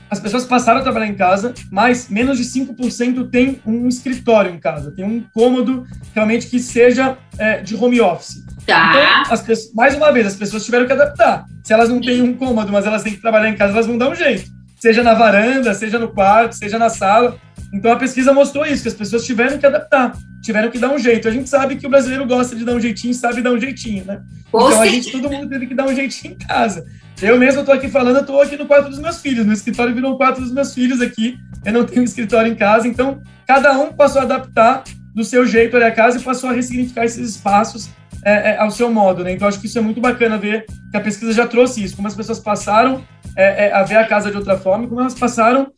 as 0.09 0.19
pessoas 0.19 0.45
passaram 0.45 0.79
a 0.79 0.83
trabalhar 0.83 1.07
em 1.07 1.15
casa, 1.15 1.53
mas 1.71 2.09
menos 2.09 2.37
de 2.37 2.45
5% 2.45 3.29
tem 3.29 3.59
um 3.65 3.87
escritório 3.87 4.53
em 4.53 4.59
casa, 4.59 4.91
tem 4.91 5.03
um 5.03 5.23
cômodo 5.33 5.85
realmente 6.13 6.47
que 6.47 6.59
seja 6.59 7.17
é, 7.37 7.61
de 7.61 7.75
home 7.75 7.99
office. 7.99 8.44
Tá. 8.65 8.89
Então, 8.89 9.33
as 9.33 9.41
pessoas, 9.41 9.73
mais 9.73 9.95
uma 9.95 10.11
vez, 10.11 10.27
as 10.27 10.35
pessoas 10.35 10.65
tiveram 10.65 10.85
que 10.85 10.93
adaptar. 10.93 11.45
Se 11.63 11.73
elas 11.73 11.89
não 11.89 12.01
têm 12.01 12.21
um 12.21 12.33
cômodo, 12.33 12.71
mas 12.71 12.85
elas 12.85 13.03
têm 13.03 13.13
que 13.13 13.21
trabalhar 13.21 13.49
em 13.49 13.55
casa, 13.55 13.73
elas 13.73 13.87
vão 13.87 13.97
dar 13.97 14.09
um 14.09 14.15
jeito. 14.15 14.49
Seja 14.79 15.03
na 15.03 15.13
varanda, 15.13 15.73
seja 15.73 15.97
no 15.97 16.09
quarto, 16.09 16.53
seja 16.53 16.77
na 16.77 16.89
sala. 16.89 17.37
Então 17.73 17.91
a 17.91 17.95
pesquisa 17.95 18.33
mostrou 18.33 18.65
isso, 18.65 18.83
que 18.83 18.87
as 18.87 18.93
pessoas 18.93 19.25
tiveram 19.25 19.57
que 19.57 19.65
adaptar, 19.65 20.13
tiveram 20.41 20.69
que 20.69 20.77
dar 20.77 20.89
um 20.91 20.99
jeito. 20.99 21.27
A 21.27 21.31
gente 21.31 21.49
sabe 21.49 21.75
que 21.75 21.87
o 21.87 21.89
brasileiro 21.89 22.25
gosta 22.25 22.55
de 22.55 22.63
dar 22.63 22.73
um 22.73 22.79
jeitinho, 22.79 23.13
sabe 23.13 23.41
dar 23.41 23.51
um 23.51 23.59
jeitinho, 23.59 24.05
né? 24.05 24.21
Então 24.47 24.81
a 24.81 24.85
gente, 24.85 25.11
todo 25.11 25.29
mundo 25.29 25.49
teve 25.49 25.67
que 25.67 25.73
dar 25.73 25.85
um 25.85 25.95
jeitinho 25.95 26.33
em 26.33 26.37
casa. 26.47 26.85
Eu 27.21 27.39
mesmo 27.39 27.61
estou 27.61 27.73
aqui 27.73 27.87
falando, 27.87 28.19
estou 28.19 28.41
aqui 28.41 28.57
no 28.57 28.65
quarto 28.65 28.89
dos 28.89 28.99
meus 28.99 29.21
filhos. 29.21 29.45
No 29.45 29.53
escritório 29.53 29.93
virou 29.93 30.13
o 30.13 30.17
quarto 30.17 30.41
dos 30.41 30.51
meus 30.51 30.73
filhos 30.73 31.01
aqui. 31.01 31.37
Eu 31.65 31.73
não 31.73 31.85
tenho 31.85 32.03
escritório 32.03 32.51
em 32.51 32.55
casa, 32.55 32.87
então 32.87 33.21
cada 33.47 33.71
um 33.73 33.91
passou 33.91 34.21
a 34.21 34.25
adaptar 34.25 34.83
do 35.13 35.23
seu 35.23 35.45
jeito 35.45 35.75
ali 35.75 35.85
a 35.85 35.91
casa 35.91 36.19
e 36.19 36.21
passou 36.21 36.49
a 36.49 36.53
ressignificar 36.53 37.05
esses 37.05 37.29
espaços 37.29 37.89
é, 38.25 38.51
é, 38.51 38.57
ao 38.57 38.71
seu 38.71 38.91
modo, 38.91 39.23
né? 39.23 39.31
Então 39.31 39.47
acho 39.47 39.59
que 39.59 39.67
isso 39.67 39.77
é 39.77 39.81
muito 39.81 40.01
bacana 40.01 40.37
ver 40.37 40.65
que 40.89 40.97
a 40.97 41.01
pesquisa 41.01 41.31
já 41.31 41.47
trouxe 41.47 41.83
isso, 41.83 41.95
como 41.95 42.07
as 42.07 42.15
pessoas 42.15 42.39
passaram 42.39 43.05
é, 43.37 43.67
é 43.67 43.73
a 43.73 43.83
ver 43.83 43.97
a 43.97 44.07
casa 44.07 44.31
de 44.31 44.37
outra 44.37 44.57
forma, 44.57 44.87
como 44.87 44.99
elas 44.99 45.13
passaram 45.13 45.71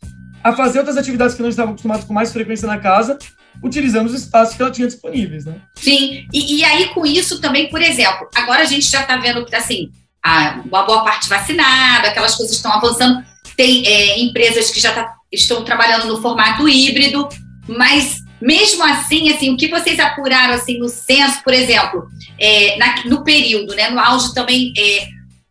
a 0.43 0.53
fazer 0.53 0.79
outras 0.79 0.95
atividades 0.95 1.35
que 1.35 1.41
não 1.41 1.49
estavam 1.49 1.73
acostumados 1.73 2.05
com 2.05 2.13
mais 2.13 2.31
frequência 2.31 2.65
na 2.65 2.77
casa, 2.77 3.17
utilizando 3.61 4.07
os 4.07 4.13
espaços 4.13 4.55
que 4.55 4.61
ela 4.61 4.71
tinha 4.71 4.87
disponíveis, 4.87 5.45
né? 5.45 5.55
Sim, 5.75 6.25
e, 6.33 6.59
e 6.59 6.63
aí 6.63 6.87
com 6.89 7.05
isso 7.05 7.41
também, 7.41 7.69
por 7.69 7.81
exemplo, 7.81 8.29
agora 8.33 8.61
a 8.61 8.65
gente 8.65 8.89
já 8.89 9.01
está 9.01 9.17
vendo 9.17 9.45
que 9.45 9.55
assim, 9.55 9.89
a, 10.23 10.61
uma 10.65 10.83
boa 10.83 11.03
parte 11.03 11.27
vacinada, 11.27 12.07
aquelas 12.07 12.35
coisas 12.35 12.55
estão 12.55 12.71
avançando, 12.71 13.21
tem 13.57 13.85
é, 13.85 14.19
empresas 14.21 14.69
que 14.69 14.79
já 14.79 14.93
tá, 14.93 15.15
estão 15.31 15.65
trabalhando 15.65 16.07
no 16.07 16.21
formato 16.21 16.69
híbrido, 16.69 17.27
mas 17.67 18.21
mesmo 18.41 18.83
assim, 18.83 19.31
assim, 19.31 19.53
o 19.53 19.57
que 19.57 19.67
vocês 19.67 19.99
apuraram 19.99 20.53
assim 20.53 20.77
no 20.77 20.89
censo, 20.89 21.43
por 21.43 21.53
exemplo, 21.53 22.07
é, 22.39 22.77
na, 22.77 23.03
no 23.05 23.23
período, 23.23 23.75
né, 23.75 23.89
no 23.89 23.99
auge 23.99 24.33
também, 24.33 24.73
é, 24.77 25.07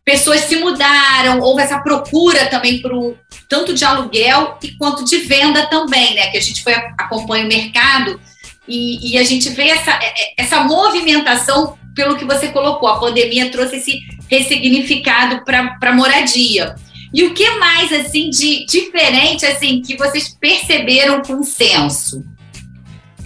pessoas 0.07 0.41
se 0.41 0.55
mudaram, 0.55 1.41
houve 1.41 1.61
essa 1.61 1.79
procura 1.79 2.45
também 2.45 2.81
pro 2.81 3.17
tanto 3.49 3.73
de 3.73 3.83
aluguel 3.83 4.57
e 4.63 4.71
quanto 4.77 5.03
de 5.03 5.17
venda 5.17 5.65
também, 5.67 6.15
né? 6.15 6.27
Que 6.27 6.37
a 6.37 6.41
gente 6.41 6.63
foi 6.63 6.73
acompanha 6.73 7.43
o 7.43 7.47
mercado 7.49 8.17
e, 8.65 9.11
e 9.11 9.17
a 9.17 9.23
gente 9.23 9.49
vê 9.49 9.67
essa, 9.67 9.91
é, 9.91 10.05
é, 10.05 10.33
essa 10.37 10.63
movimentação 10.63 11.77
pelo 11.93 12.15
que 12.15 12.23
você 12.23 12.47
colocou. 12.49 12.87
A 12.87 12.99
pandemia 12.99 13.51
trouxe 13.51 13.75
esse 13.75 13.99
ressignificado 14.29 15.43
para 15.43 15.77
a 15.81 15.93
moradia. 15.93 16.75
E 17.13 17.23
o 17.23 17.33
que 17.33 17.49
mais 17.51 17.91
assim 17.91 18.29
de 18.29 18.65
diferente 18.65 19.45
assim 19.45 19.81
que 19.81 19.97
vocês 19.97 20.29
perceberam 20.39 21.21
com 21.21 21.39
o 21.39 21.43
censo? 21.43 22.23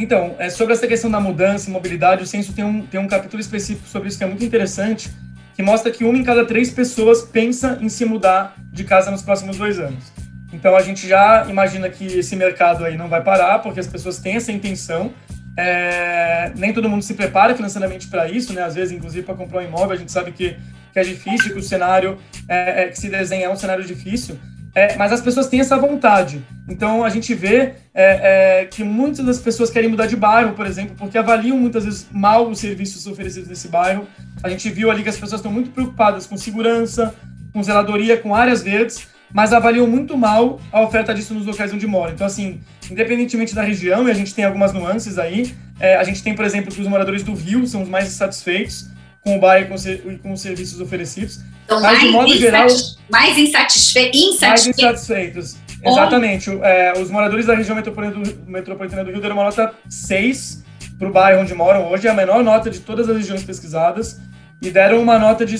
Então, 0.01 0.35
é, 0.39 0.49
sobre 0.49 0.73
essa 0.73 0.87
questão 0.87 1.11
da 1.11 1.19
mudança 1.19 1.69
e 1.69 1.71
mobilidade, 1.71 2.23
o 2.23 2.25
censo 2.25 2.53
tem 2.53 2.65
um, 2.65 2.83
tem 2.87 2.99
um 2.99 3.07
capítulo 3.07 3.39
específico 3.39 3.87
sobre 3.87 4.09
isso 4.09 4.17
que 4.17 4.23
é 4.23 4.27
muito 4.27 4.43
interessante, 4.43 5.11
que 5.53 5.61
mostra 5.61 5.91
que 5.91 6.03
uma 6.03 6.17
em 6.17 6.23
cada 6.23 6.43
três 6.43 6.71
pessoas 6.71 7.21
pensa 7.21 7.77
em 7.79 7.87
se 7.87 8.03
mudar 8.03 8.55
de 8.73 8.83
casa 8.83 9.11
nos 9.11 9.21
próximos 9.21 9.57
dois 9.57 9.77
anos. 9.77 10.11
Então 10.51 10.75
a 10.75 10.81
gente 10.81 11.07
já 11.07 11.45
imagina 11.47 11.87
que 11.87 12.05
esse 12.17 12.35
mercado 12.35 12.83
aí 12.83 12.97
não 12.97 13.07
vai 13.07 13.21
parar, 13.21 13.59
porque 13.59 13.79
as 13.79 13.85
pessoas 13.85 14.17
têm 14.17 14.37
essa 14.37 14.51
intenção. 14.51 15.13
É, 15.55 16.51
nem 16.55 16.73
todo 16.73 16.89
mundo 16.89 17.03
se 17.03 17.13
prepara 17.13 17.55
financeiramente 17.55 18.07
para 18.07 18.27
isso, 18.27 18.53
né? 18.53 18.63
Às 18.63 18.73
vezes, 18.73 18.91
inclusive, 18.91 19.23
para 19.23 19.35
comprar 19.35 19.59
um 19.59 19.63
imóvel, 19.63 19.91
a 19.91 19.97
gente 19.97 20.11
sabe 20.11 20.31
que, 20.31 20.57
que 20.91 20.99
é 20.99 21.03
difícil, 21.03 21.53
que 21.53 21.59
o 21.59 21.63
cenário 21.63 22.17
é, 22.47 22.85
é, 22.85 22.87
que 22.87 22.99
se 22.99 23.07
desenha 23.07 23.45
é 23.45 23.49
um 23.49 23.55
cenário 23.55 23.85
difícil. 23.85 24.39
É, 24.73 24.95
mas 24.95 25.11
as 25.11 25.21
pessoas 25.21 25.47
têm 25.47 25.59
essa 25.59 25.77
vontade. 25.77 26.41
Então 26.67 27.03
a 27.03 27.09
gente 27.09 27.33
vê 27.33 27.73
é, 27.93 28.61
é, 28.61 28.65
que 28.65 28.83
muitas 28.83 29.25
das 29.25 29.39
pessoas 29.39 29.69
querem 29.69 29.89
mudar 29.89 30.05
de 30.07 30.15
bairro, 30.15 30.53
por 30.53 30.65
exemplo, 30.65 30.95
porque 30.97 31.17
avaliam 31.17 31.57
muitas 31.57 31.83
vezes 31.83 32.07
mal 32.11 32.47
os 32.49 32.59
serviços 32.59 33.05
oferecidos 33.05 33.49
nesse 33.49 33.67
bairro. 33.67 34.07
A 34.41 34.49
gente 34.49 34.69
viu 34.69 34.89
ali 34.89 35.03
que 35.03 35.09
as 35.09 35.17
pessoas 35.17 35.39
estão 35.39 35.51
muito 35.51 35.71
preocupadas 35.71 36.25
com 36.25 36.37
segurança, 36.37 37.13
com 37.51 37.61
zeladoria, 37.61 38.17
com 38.17 38.33
áreas 38.33 38.63
verdes, 38.63 39.07
mas 39.33 39.53
avaliam 39.53 39.87
muito 39.87 40.17
mal 40.17 40.59
a 40.71 40.81
oferta 40.81 41.13
disso 41.13 41.33
nos 41.33 41.45
locais 41.45 41.73
onde 41.73 41.85
moram. 41.87 42.13
Então, 42.13 42.27
assim, 42.27 42.61
independentemente 42.89 43.53
da 43.53 43.61
região, 43.61 44.07
e 44.07 44.11
a 44.11 44.13
gente 44.13 44.33
tem 44.33 44.45
algumas 44.45 44.73
nuances 44.73 45.17
aí, 45.17 45.53
é, 45.79 45.95
a 45.95 46.03
gente 46.03 46.23
tem, 46.23 46.35
por 46.35 46.45
exemplo, 46.45 46.73
que 46.73 46.81
os 46.81 46.87
moradores 46.87 47.23
do 47.23 47.33
Rio 47.33 47.65
são 47.67 47.81
os 47.81 47.89
mais 47.89 48.07
insatisfeitos 48.07 48.89
com 49.23 49.37
o 49.37 49.39
bairro 49.39 49.75
e 49.75 50.17
com, 50.17 50.33
os 50.33 50.41
serviços 50.41 50.81
oferecidos. 50.81 51.39
Então, 51.65 51.79
mas, 51.79 51.93
mais, 51.93 52.01
de 52.01 52.09
modo 52.09 52.37
geral, 52.37 52.67
mais 53.09 53.37
insatisfe 53.37 54.11
insatisfeitos. 54.13 54.41
Mais 54.41 54.67
insatisfeitos. 54.67 55.57
Exatamente. 55.83 56.49
É, 56.61 56.93
os 56.99 57.09
moradores 57.09 57.45
da 57.45 57.55
região 57.55 57.75
metropolitana 57.75 59.03
do, 59.03 59.11
Rio 59.11 59.21
deram 59.21 59.35
uma 59.35 59.45
nota 59.45 59.73
6 59.89 60.63
para 60.97 61.07
o 61.07 61.11
bairro 61.11 61.41
onde 61.41 61.53
moram 61.53 61.89
hoje, 61.89 62.07
é 62.07 62.11
a 62.11 62.13
menor 62.13 62.43
nota 62.43 62.69
de 62.69 62.79
todas 62.79 63.09
as 63.09 63.17
regiões 63.17 63.43
pesquisadas, 63.43 64.19
e 64.61 64.69
deram 64.69 65.01
uma 65.01 65.17
nota 65.17 65.45
de. 65.45 65.55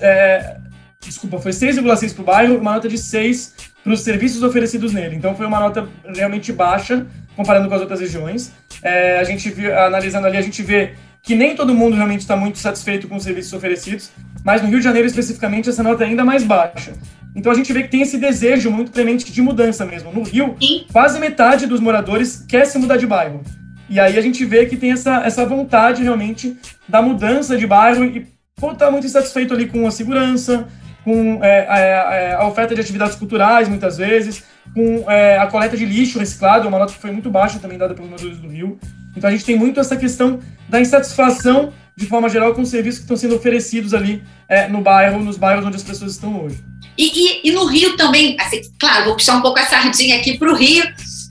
É, 0.00 0.58
desculpa, 1.00 1.38
foi 1.38 1.52
6,6 1.52 2.12
para 2.14 2.22
o 2.22 2.24
bairro, 2.24 2.58
uma 2.58 2.74
nota 2.74 2.88
de 2.88 2.98
6 2.98 3.54
para 3.82 3.92
os 3.92 4.00
serviços 4.00 4.42
oferecidos 4.42 4.92
nele. 4.92 5.16
Então 5.16 5.34
foi 5.34 5.46
uma 5.46 5.60
nota 5.60 5.88
realmente 6.14 6.52
baixa 6.52 7.06
comparando 7.36 7.68
com 7.68 7.74
as 7.74 7.80
outras 7.80 8.00
regiões. 8.00 8.52
É, 8.82 9.18
a 9.18 9.24
gente 9.24 9.54
analisando 9.70 10.26
ali, 10.26 10.36
a 10.36 10.42
gente 10.42 10.62
vê 10.62 10.94
que 11.24 11.34
nem 11.34 11.56
todo 11.56 11.74
mundo 11.74 11.96
realmente 11.96 12.20
está 12.20 12.36
muito 12.36 12.58
satisfeito 12.58 13.08
com 13.08 13.16
os 13.16 13.24
serviços 13.24 13.52
oferecidos, 13.54 14.10
mas 14.44 14.60
no 14.60 14.68
Rio 14.68 14.78
de 14.78 14.84
Janeiro 14.84 15.08
especificamente 15.08 15.70
essa 15.70 15.82
nota 15.82 16.04
é 16.04 16.08
ainda 16.08 16.24
mais 16.24 16.44
baixa. 16.44 16.92
Então 17.34 17.50
a 17.50 17.54
gente 17.54 17.72
vê 17.72 17.82
que 17.82 17.88
tem 17.88 18.02
esse 18.02 18.18
desejo 18.18 18.70
muito 18.70 18.92
premente 18.92 19.32
de 19.32 19.42
mudança 19.42 19.86
mesmo. 19.86 20.12
No 20.12 20.22
Rio, 20.22 20.54
Sim. 20.60 20.84
quase 20.92 21.18
metade 21.18 21.66
dos 21.66 21.80
moradores 21.80 22.44
quer 22.46 22.66
se 22.66 22.78
mudar 22.78 22.98
de 22.98 23.06
bairro. 23.06 23.42
E 23.88 23.98
aí 23.98 24.18
a 24.18 24.20
gente 24.20 24.44
vê 24.44 24.66
que 24.66 24.76
tem 24.76 24.92
essa, 24.92 25.22
essa 25.24 25.44
vontade 25.46 26.02
realmente 26.02 26.56
da 26.86 27.00
mudança 27.00 27.56
de 27.56 27.66
bairro 27.66 28.04
e 28.04 28.26
estar 28.56 28.74
tá 28.74 28.90
muito 28.90 29.06
insatisfeito 29.06 29.54
ali 29.54 29.66
com 29.66 29.86
a 29.86 29.90
segurança, 29.90 30.68
com 31.04 31.42
é, 31.42 31.66
a, 31.68 31.78
é, 31.78 31.90
é, 32.30 32.34
a, 32.34 32.46
oferta 32.46 32.74
de 32.74 32.80
atividades 32.80 33.16
culturais, 33.16 33.68
muitas 33.68 33.96
vezes, 33.96 34.44
com 34.74 35.10
é, 35.10 35.38
a 35.38 35.46
coleta 35.46 35.76
de 35.76 35.84
lixo 35.84 36.18
reciclado, 36.18 36.68
uma 36.68 36.78
nota 36.78 36.92
que 36.92 36.98
foi 36.98 37.10
muito 37.10 37.30
baixa 37.30 37.58
também 37.58 37.78
dada 37.78 37.94
pelos 37.94 38.10
moradores 38.10 38.38
do 38.38 38.48
Rio. 38.48 38.78
Então 39.16 39.28
a 39.28 39.32
gente 39.32 39.44
tem 39.44 39.56
muito 39.56 39.80
essa 39.80 39.96
questão 39.96 40.40
da 40.68 40.80
insatisfação, 40.80 41.72
de 41.96 42.06
forma 42.06 42.28
geral, 42.28 42.54
com 42.54 42.62
os 42.62 42.68
serviços 42.68 42.98
que 42.98 43.04
estão 43.04 43.16
sendo 43.16 43.36
oferecidos 43.36 43.94
ali 43.94 44.22
é, 44.48 44.68
no 44.68 44.80
bairro, 44.80 45.22
nos 45.22 45.36
bairros 45.36 45.64
onde 45.64 45.76
as 45.76 45.82
pessoas 45.82 46.12
estão 46.12 46.44
hoje. 46.44 46.58
E, 46.96 47.04
e, 47.04 47.48
e 47.48 47.52
no 47.52 47.66
Rio 47.66 47.96
também, 47.96 48.36
assim, 48.40 48.60
claro, 48.78 49.06
vou 49.06 49.14
puxar 49.14 49.36
um 49.36 49.42
pouco 49.42 49.58
a 49.58 49.66
sardinha 49.66 50.16
aqui 50.16 50.38
para 50.38 50.50
o 50.50 50.56
Rio. 50.56 50.84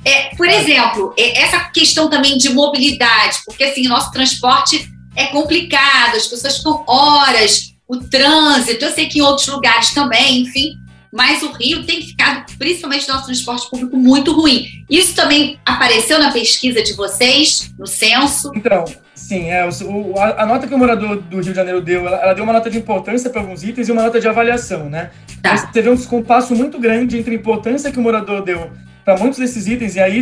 É, 0.05 0.35
por 0.35 0.47
exemplo, 0.47 1.13
essa 1.17 1.59
questão 1.69 2.09
também 2.09 2.37
de 2.37 2.49
mobilidade, 2.49 3.37
porque 3.45 3.63
assim, 3.63 3.85
o 3.85 3.89
nosso 3.89 4.11
transporte 4.11 4.89
é 5.15 5.27
complicado, 5.27 6.15
as 6.15 6.27
pessoas 6.27 6.57
ficam 6.57 6.83
horas 6.87 7.73
o 7.87 7.99
trânsito, 7.99 8.85
eu 8.85 8.91
sei 8.91 9.07
que 9.07 9.19
em 9.19 9.21
outros 9.21 9.47
lugares 9.47 9.93
também, 9.93 10.41
enfim, 10.41 10.73
mas 11.13 11.43
o 11.43 11.51
Rio 11.51 11.86
tem 11.86 12.01
ficado, 12.01 12.43
principalmente 12.58 13.08
nosso 13.08 13.27
transporte 13.27 13.70
público, 13.70 13.96
muito 13.96 14.34
ruim. 14.34 14.84
Isso 14.89 15.15
também 15.15 15.60
apareceu 15.63 16.17
na 16.17 16.32
pesquisa 16.32 16.82
de 16.82 16.93
vocês, 16.93 17.72
no 17.77 17.86
censo? 17.86 18.51
Então, 18.55 18.84
sim, 19.13 19.51
é, 19.51 19.63
o, 19.63 20.17
a, 20.17 20.41
a, 20.41 20.46
nota 20.48 20.65
que 20.65 20.74
o 20.74 20.77
morador 20.77 21.17
do 21.17 21.36
Rio 21.36 21.51
de 21.51 21.53
Janeiro 21.53 21.82
deu, 21.82 22.08
ela, 22.08 22.17
ela 22.17 22.34
deu 22.34 22.43
uma 22.43 22.53
nota 22.53 22.67
de 22.67 22.79
importância 22.79 23.29
para 23.29 23.41
alguns 23.41 23.63
itens 23.63 23.88
e 23.88 23.91
uma 23.91 24.01
nota 24.01 24.20
de 24.20 24.27
avaliação, 24.27 24.89
né? 24.89 25.12
Tá. 25.39 25.55
Você 25.55 25.67
teve 25.67 25.88
um 25.88 25.96
descompasso 25.96 26.55
muito 26.55 26.79
grande 26.79 27.15
entre 27.15 27.36
a 27.36 27.38
importância 27.38 27.91
que 27.91 28.00
o 28.00 28.01
morador 28.01 28.43
deu 28.43 28.72
para 29.05 29.15
muitos 29.15 29.38
desses 29.38 29.67
itens, 29.67 29.96
e 29.96 30.00
aí, 30.00 30.20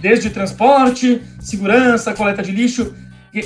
desde 0.00 0.30
transporte, 0.30 1.22
segurança, 1.38 2.12
coleta 2.14 2.42
de 2.42 2.50
lixo, 2.50 2.92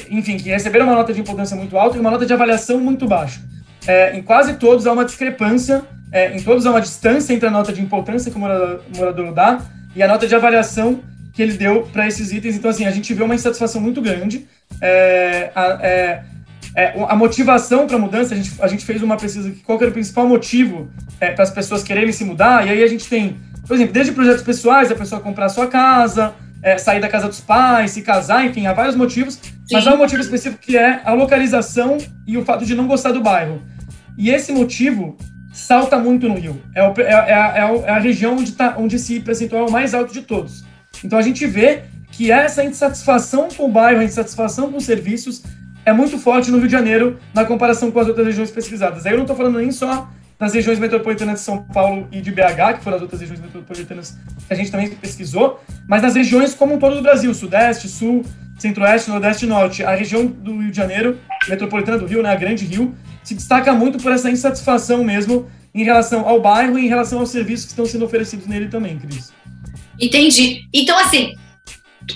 enfim, 0.08 0.38
que 0.38 0.48
receberam 0.48 0.86
uma 0.86 0.94
nota 0.94 1.12
de 1.12 1.20
importância 1.20 1.54
muito 1.54 1.76
alta 1.76 1.98
e 1.98 2.00
uma 2.00 2.10
nota 2.10 2.24
de 2.24 2.32
avaliação 2.32 2.80
muito 2.80 3.06
baixa. 3.06 3.42
É, 3.86 4.16
em 4.16 4.22
quase 4.22 4.54
todos 4.54 4.86
há 4.86 4.92
uma 4.92 5.04
discrepância, 5.04 5.82
é, 6.12 6.36
em 6.36 6.42
todos 6.42 6.66
há 6.66 6.70
uma 6.70 6.80
distância 6.80 7.32
entre 7.32 7.46
a 7.46 7.50
nota 7.50 7.72
de 7.72 7.80
importância 7.80 8.30
que 8.30 8.36
o 8.36 8.40
morador, 8.40 8.80
o 8.92 8.96
morador 8.96 9.32
dá 9.32 9.60
e 9.94 10.02
a 10.02 10.08
nota 10.08 10.26
de 10.26 10.34
avaliação 10.34 11.00
que 11.32 11.42
ele 11.42 11.52
deu 11.52 11.82
para 11.92 12.06
esses 12.06 12.32
itens. 12.32 12.56
Então, 12.56 12.70
assim, 12.70 12.84
a 12.84 12.90
gente 12.90 13.14
vê 13.14 13.22
uma 13.22 13.34
insatisfação 13.34 13.80
muito 13.80 14.00
grande. 14.02 14.46
É, 14.80 15.50
a, 15.54 15.78
é, 15.82 16.22
é, 16.74 16.94
a, 17.08 17.16
motivação 17.16 17.86
para 17.86 17.96
a 17.96 17.98
mudança, 17.98 18.34
a 18.34 18.36
gente, 18.36 18.52
a 18.60 18.66
gente 18.66 18.84
fez 18.84 19.02
uma 19.02 19.16
pesquisa 19.16 19.50
que 19.50 19.60
qual 19.60 19.78
era 19.80 19.90
o 19.90 19.92
principal 19.92 20.28
motivo 20.28 20.88
é, 21.20 21.30
para 21.30 21.42
as 21.42 21.50
pessoas 21.50 21.82
quererem 21.82 22.12
se 22.12 22.24
mudar, 22.24 22.66
e 22.66 22.70
aí 22.70 22.82
a 22.82 22.86
gente 22.86 23.08
tem, 23.08 23.36
por 23.66 23.74
exemplo, 23.74 23.92
desde 23.92 24.12
projetos 24.12 24.42
pessoais, 24.42 24.90
a 24.90 24.94
pessoa 24.94 25.20
comprar 25.20 25.48
sua 25.48 25.66
casa, 25.66 26.32
é, 26.62 26.78
sair 26.78 27.00
da 27.00 27.08
casa 27.08 27.28
dos 27.28 27.40
pais, 27.40 27.92
se 27.92 28.02
casar, 28.02 28.46
enfim, 28.46 28.66
há 28.66 28.72
vários 28.72 28.94
motivos, 28.94 29.34
Sim. 29.34 29.50
mas 29.72 29.86
há 29.86 29.94
um 29.94 29.98
motivo 29.98 30.20
específico 30.20 30.62
que 30.62 30.76
é 30.76 31.00
a 31.04 31.12
localização 31.12 31.98
e 32.26 32.36
o 32.36 32.44
fato 32.44 32.64
de 32.64 32.74
não 32.74 32.86
gostar 32.86 33.12
do 33.12 33.20
bairro. 33.20 33.60
E 34.16 34.30
esse 34.30 34.52
motivo 34.52 35.16
salta 35.52 35.98
muito 35.98 36.28
no 36.28 36.34
Rio. 36.34 36.60
É, 36.74 36.82
o, 36.82 36.94
é, 36.98 37.02
é, 37.02 37.14
a, 37.14 37.54
é, 37.56 37.82
é 37.86 37.90
a, 37.90 37.98
região 37.98 38.36
onde, 38.36 38.52
tá, 38.52 38.74
onde 38.78 38.96
esse 38.96 39.20
percentual 39.20 39.66
é 39.66 39.68
o 39.68 39.72
mais 39.72 39.94
alto 39.94 40.12
de 40.12 40.22
todos. 40.22 40.64
Então 41.04 41.18
a 41.18 41.22
gente 41.22 41.46
vê 41.46 41.82
que 42.12 42.30
essa 42.30 42.64
insatisfação 42.64 43.48
com 43.48 43.64
o 43.64 43.68
bairro, 43.68 44.00
a 44.00 44.04
insatisfação 44.04 44.70
com 44.70 44.78
os 44.78 44.84
serviços, 44.84 45.42
é 45.84 45.92
muito 45.92 46.18
forte 46.18 46.50
no 46.50 46.58
Rio 46.58 46.66
de 46.66 46.72
Janeiro 46.72 47.18
na 47.34 47.44
comparação 47.44 47.90
com 47.90 47.98
as 47.98 48.08
outras 48.08 48.26
regiões 48.26 48.50
pesquisadas. 48.50 49.06
Aí 49.06 49.12
eu 49.12 49.16
não 49.16 49.24
estou 49.24 49.36
falando 49.36 49.58
nem 49.58 49.70
só 49.70 50.08
nas 50.38 50.54
regiões 50.54 50.78
metropolitanas 50.78 51.40
de 51.40 51.44
São 51.44 51.62
Paulo 51.64 52.08
e 52.10 52.20
de 52.20 52.30
BH, 52.30 52.78
que 52.78 52.84
foram 52.84 52.96
as 52.96 53.02
outras 53.02 53.20
regiões 53.20 53.40
metropolitanas 53.40 54.18
que 54.46 54.52
a 54.52 54.56
gente 54.56 54.70
também 54.70 54.88
pesquisou, 54.90 55.60
mas 55.86 56.00
nas 56.00 56.14
regiões 56.14 56.54
como 56.54 56.74
um 56.74 56.78
todo 56.78 56.96
do 56.96 57.02
Brasil, 57.02 57.32
Sudeste, 57.34 57.88
Sul, 57.88 58.24
Centro-Oeste, 58.58 59.10
Nordeste 59.10 59.44
e 59.44 59.48
Norte. 59.48 59.84
A 59.84 59.94
região 59.94 60.26
do 60.26 60.58
Rio 60.58 60.70
de 60.70 60.76
Janeiro, 60.76 61.18
metropolitana 61.46 61.98
do 61.98 62.06
Rio, 62.06 62.22
né, 62.22 62.30
a 62.30 62.36
Grande 62.36 62.64
Rio, 62.64 62.94
se 63.30 63.34
destaca 63.36 63.72
muito 63.72 63.96
por 63.98 64.10
essa 64.10 64.28
insatisfação 64.28 65.04
mesmo 65.04 65.48
em 65.72 65.84
relação 65.84 66.28
ao 66.28 66.40
bairro 66.40 66.76
e 66.76 66.86
em 66.86 66.88
relação 66.88 67.20
aos 67.20 67.30
serviços 67.30 67.66
que 67.66 67.70
estão 67.70 67.86
sendo 67.86 68.04
oferecidos 68.04 68.48
nele 68.48 68.66
também, 68.66 68.98
Cris. 68.98 69.32
Entendi. 70.00 70.62
Então, 70.74 70.98
assim, 70.98 71.36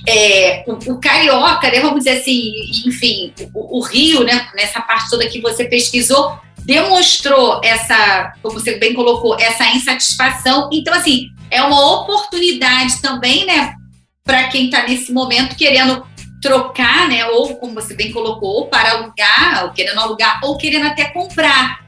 é, 0.08 0.64
o, 0.66 0.72
o, 0.92 1.00
carioca, 1.00 1.70
né, 1.70 1.78
vamos 1.78 1.98
dizer 2.02 2.18
assim, 2.18 2.50
enfim, 2.84 3.32
o, 3.54 3.78
o, 3.78 3.80
Rio, 3.82 4.24
né, 4.24 4.48
nessa 4.56 4.80
parte 4.80 5.08
toda 5.08 5.28
que 5.28 5.40
você 5.40 5.66
pesquisou, 5.66 6.36
demonstrou 6.64 7.60
essa, 7.62 8.32
como 8.42 8.58
você 8.58 8.76
bem 8.76 8.92
colocou, 8.92 9.38
essa 9.38 9.68
insatisfação. 9.68 10.68
Então, 10.72 10.92
assim, 10.92 11.28
é 11.48 11.62
uma 11.62 12.00
oportunidade 12.00 13.00
também, 13.00 13.46
né, 13.46 13.72
para 14.24 14.48
quem 14.48 14.64
está 14.64 14.82
nesse 14.82 15.12
momento 15.12 15.54
querendo 15.54 16.04
trocar, 16.44 17.08
né, 17.08 17.24
ou 17.24 17.56
como 17.56 17.72
você 17.72 17.94
bem 17.94 18.12
colocou, 18.12 18.50
ou 18.50 18.66
para 18.66 18.90
alugar, 18.90 19.64
ou 19.64 19.70
querendo 19.72 19.98
alugar, 19.98 20.40
ou 20.42 20.58
querendo 20.58 20.86
até 20.86 21.06
comprar. 21.06 21.82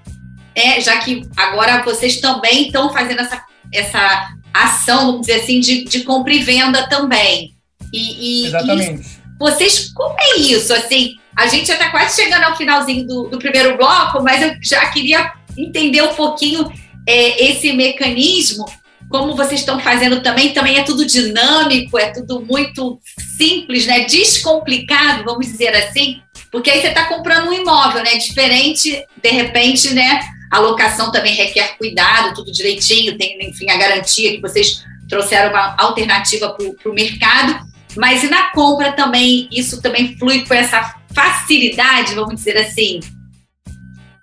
É, 0.55 0.81
já 0.81 0.97
que 0.97 1.29
agora 1.37 1.83
vocês 1.83 2.23
também 2.23 2.69
estão 2.69 2.91
fazendo 2.91 3.21
essa, 3.21 3.45
essa 3.71 4.31
ação, 4.55 5.09
vamos 5.09 5.27
dizer 5.27 5.43
assim, 5.43 5.61
de, 5.61 5.85
de 5.85 6.05
compra 6.05 6.33
e 6.33 6.39
venda 6.39 6.89
também. 6.89 7.55
E, 7.93 8.45
e 8.45 8.47
Exatamente. 8.47 9.03
E 9.03 9.39
vocês, 9.39 9.93
como 9.93 10.17
é 10.19 10.39
isso? 10.39 10.73
Assim, 10.73 11.17
a 11.37 11.47
gente 11.49 11.67
já 11.67 11.75
está 11.75 11.91
quase 11.91 12.17
chegando 12.23 12.45
ao 12.45 12.57
finalzinho 12.57 13.07
do, 13.07 13.29
do, 13.29 13.39
primeiro 13.39 13.77
bloco, 13.77 14.23
mas 14.23 14.41
eu 14.41 14.57
já 14.63 14.87
queria 14.89 15.35
entender 15.55 16.01
um 16.01 16.15
pouquinho 16.15 16.73
é, 17.07 17.51
esse 17.51 17.75
mecanismo, 17.75 18.65
como 19.09 19.37
vocês 19.37 19.61
estão 19.61 19.79
fazendo 19.79 20.21
também, 20.23 20.53
também 20.53 20.79
é 20.79 20.83
tudo 20.83 21.07
dinâmico, 21.07 21.99
é 21.99 22.13
tudo 22.13 22.41
muito 22.41 23.01
simples, 23.37 23.87
né? 23.87 24.01
Descomplicado, 24.05 25.25
vamos 25.25 25.47
dizer 25.47 25.75
assim, 25.77 26.21
porque 26.51 26.71
aí 26.71 26.81
você 26.81 26.89
está 26.89 27.05
comprando 27.05 27.49
um 27.49 27.53
imóvel, 27.53 28.03
né? 28.03 28.17
Diferente, 28.17 29.05
de 29.23 29.31
repente, 29.31 29.95
né? 29.95 30.21
A 30.51 30.59
locação 30.59 31.11
também 31.11 31.35
requer 31.35 31.77
cuidado, 31.77 32.35
tudo 32.35 32.53
direitinho, 32.53 33.17
tem, 33.19 33.39
enfim, 33.49 33.71
a 33.71 33.77
garantia 33.77 34.33
que 34.33 34.41
vocês 34.41 34.85
trouxeram 35.09 35.51
uma 35.51 35.77
alternativa 35.79 36.51
para 36.51 36.91
o 36.91 36.95
mercado. 36.95 37.67
Mas 37.97 38.23
e 38.23 38.29
na 38.29 38.51
compra 38.51 38.93
também, 38.93 39.49
isso 39.51 39.81
também 39.81 40.17
flui 40.19 40.45
com 40.45 40.55
essa 40.55 40.97
facilidade, 41.15 42.15
vamos 42.15 42.37
dizer 42.37 42.57
assim? 42.59 43.01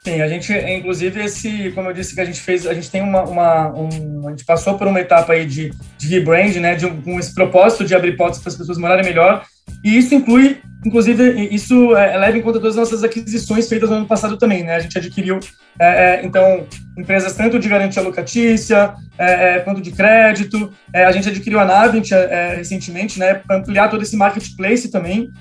Sim, 0.05 0.21
a 0.21 0.27
gente, 0.27 0.51
inclusive, 0.51 1.23
esse, 1.23 1.71
como 1.71 1.89
eu 1.89 1.93
disse 1.93 2.13
que 2.13 2.19
a 2.19 2.25
gente 2.25 2.41
fez, 2.41 2.67
a 2.67 2.73
gente 2.73 2.91
tem 2.91 3.01
uma, 3.01 3.23
uma 3.23 3.69
um, 3.73 4.27
a 4.27 4.31
gente 4.31 4.43
passou 4.43 4.77
por 4.77 4.85
uma 4.85 4.99
etapa 4.99 5.31
aí 5.31 5.45
de, 5.45 5.71
de 5.97 6.07
rebrand, 6.09 6.53
né, 6.59 6.75
de 6.75 6.85
um, 6.85 7.01
com 7.01 7.17
esse 7.17 7.33
propósito 7.33 7.85
de 7.85 7.95
abrir 7.95 8.17
portas 8.17 8.39
para 8.39 8.49
as 8.49 8.57
pessoas 8.57 8.77
morarem 8.77 9.05
melhor, 9.05 9.45
e 9.83 9.97
isso 9.97 10.15
inclui, 10.15 10.61
inclusive, 10.85 11.49
isso 11.51 11.95
é, 11.95 12.17
leva 12.17 12.37
em 12.37 12.41
conta 12.41 12.59
todas 12.59 12.77
as 12.77 12.89
nossas 12.89 13.03
aquisições 13.03 13.67
feitas 13.67 13.89
no 13.89 13.97
ano 13.97 14.05
passado 14.05 14.37
também, 14.37 14.63
né? 14.63 14.75
A 14.75 14.79
gente 14.79 14.97
adquiriu, 14.97 15.39
é, 15.79 15.85
é, 15.85 16.25
então, 16.25 16.65
empresas 16.97 17.33
tanto 17.33 17.59
de 17.59 17.67
garantia 17.67 18.01
locatícia, 18.01 18.93
é, 19.17 19.55
é 19.55 19.59
quanto 19.59 19.81
de 19.81 19.91
crédito. 19.91 20.71
É, 20.93 21.05
a 21.05 21.11
gente 21.11 21.27
adquiriu 21.27 21.59
a 21.59 21.65
Navint 21.65 22.09
recentemente, 22.55 23.19
né? 23.19 23.35
Para 23.35 23.57
ampliar 23.57 23.89
todo 23.89 24.03
esse 24.03 24.15
marketplace 24.15 24.89
também 24.89 25.31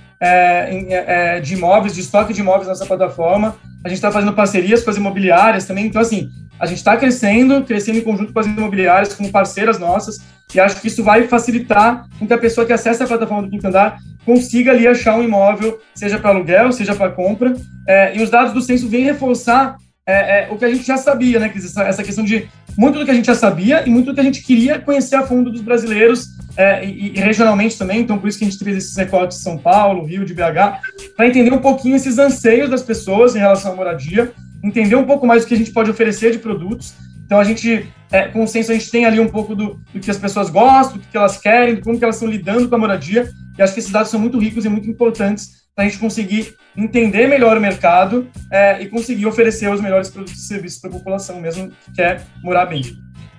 de 1.43 1.55
imóveis, 1.55 1.95
de 1.95 2.01
estoque 2.01 2.33
de 2.33 2.41
imóveis 2.41 2.69
nessa 2.69 2.87
plataforma. 2.87 3.57
A 3.85 3.89
gente 3.89 3.99
está 3.99 4.13
fazendo 4.13 4.33
parcerias 4.33 4.85
com 4.85 4.91
as 4.91 4.97
imobiliárias 4.97 5.67
também. 5.67 5.87
Então, 5.87 6.01
assim, 6.01 6.29
a 6.63 6.67
gente 6.67 6.79
está 6.79 6.97
crescendo, 6.97 7.65
crescendo 7.65 7.99
em 7.99 8.03
conjunto 8.03 8.33
com 8.33 8.39
as 8.39 8.47
imobiliárias, 8.47 9.13
como 9.15 9.33
parceiras 9.33 9.81
nossas, 9.81 10.21
e 10.55 10.61
acho 10.61 10.81
que 10.81 10.87
isso 10.87 11.03
vai 11.03 11.27
facilitar 11.27 12.07
com 12.21 12.25
que 12.25 12.33
a 12.33 12.39
pessoa 12.39 12.65
que 12.65 12.73
acessa 12.73 13.03
a 13.03 13.07
plataforma 13.09 13.43
do 13.43 13.51
Quinto 13.51 13.67
Andar 13.67 13.99
consiga 14.25 14.71
ali 14.71 14.87
achar 14.87 15.17
um 15.17 15.25
imóvel, 15.25 15.81
seja 15.93 16.21
para 16.21 16.31
aluguel, 16.31 16.71
seja 16.71 16.95
para 16.95 17.11
compra. 17.11 17.53
É, 17.89 18.17
e 18.17 18.23
os 18.23 18.31
dados 18.31 18.53
do 18.53 18.63
censo 18.63 18.89
vêm 18.89 19.03
reforçar 19.03 19.77
é, 20.07 20.45
é, 20.45 20.49
o 20.53 20.57
que 20.57 20.65
a 20.65 20.69
gente 20.69 20.87
já 20.87 20.97
sabia, 20.97 21.41
né? 21.41 21.53
Essa, 21.53 21.83
essa 21.83 22.05
questão 22.05 22.25
de 22.25 22.49
muito 22.79 22.97
do 22.97 23.05
que 23.05 23.11
a 23.11 23.15
gente 23.15 23.27
já 23.27 23.35
sabia 23.35 23.83
e 23.85 23.91
muito 23.91 24.07
do 24.07 24.15
que 24.15 24.21
a 24.21 24.25
gente 24.25 24.43
queria 24.43 24.79
conhecer 24.79 25.17
a 25.17 25.27
fundo 25.27 25.51
dos 25.51 25.63
brasileiros 25.63 26.29
é, 26.57 26.85
e, 26.85 27.17
e, 27.17 27.21
regionalmente 27.21 27.77
também. 27.77 28.01
Então, 28.01 28.19
por 28.19 28.29
isso 28.29 28.39
que 28.39 28.45
a 28.45 28.49
gente 28.49 28.63
fez 28.63 28.77
esses 28.77 28.97
recortes 28.97 29.39
de 29.39 29.43
São 29.43 29.59
Paulo, 29.59 30.05
Rio, 30.05 30.25
de 30.25 30.33
BH, 30.33 31.17
para 31.17 31.27
entender 31.27 31.53
um 31.53 31.59
pouquinho 31.59 31.97
esses 31.97 32.19
anseios 32.19 32.71
das 32.71 32.83
pessoas 32.83 33.35
em 33.35 33.41
relação 33.41 33.73
à 33.73 33.75
moradia, 33.75 34.33
entender 34.63 34.97
um 34.97 35.05
pouco 35.05 35.27
mais 35.27 35.45
o 35.45 35.47
que 35.47 35.55
a 35.55 35.57
gente 35.57 35.73
pode 35.73 35.91
oferecer 35.91 36.33
de 36.33 36.39
produtos. 36.39 36.95
Então, 37.25 37.41
a 37.41 37.45
gente, 37.45 37.91
é, 38.11 38.29
com 38.29 38.45
o 38.45 38.49
censo, 38.49 38.71
a 38.71 38.75
gente 38.75 38.91
tem 38.91 39.05
ali 39.05 39.19
um 39.19 39.29
pouco 39.29 39.55
do, 39.55 39.81
do 39.93 40.01
que 40.01 40.11
as 40.11 40.19
pessoas 40.19 40.51
gostam, 40.51 40.99
do 40.99 41.07
que 41.07 41.17
elas 41.17 41.39
querem, 41.39 41.81
como 41.81 41.99
que 41.99 42.05
elas 42.05 42.17
estão 42.17 42.29
lidando 42.29 42.69
com 42.69 42.75
a 42.75 42.79
moradia. 42.79 43.31
E 43.59 43.63
acho 43.63 43.73
que 43.73 43.81
esses 43.81 43.91
dados 43.91 44.11
são 44.11 44.21
muito 44.21 44.39
ricos 44.39 44.65
e 44.65 44.69
muito 44.69 44.89
importantes 44.89 45.63
para 45.75 45.85
a 45.85 45.89
gente 45.89 45.99
conseguir 45.99 46.55
entender 46.77 47.27
melhor 47.27 47.57
o 47.57 47.61
mercado 47.61 48.31
é, 48.51 48.83
e 48.83 48.89
conseguir 48.89 49.27
oferecer 49.27 49.71
os 49.73 49.81
melhores 49.81 50.11
produtos 50.11 50.43
e 50.43 50.47
serviços 50.47 50.81
para 50.81 50.91
a 50.91 50.93
população 50.93 51.41
mesmo 51.41 51.71
que 51.71 51.93
quer 51.95 52.23
morar 52.43 52.67
bem. 52.67 52.83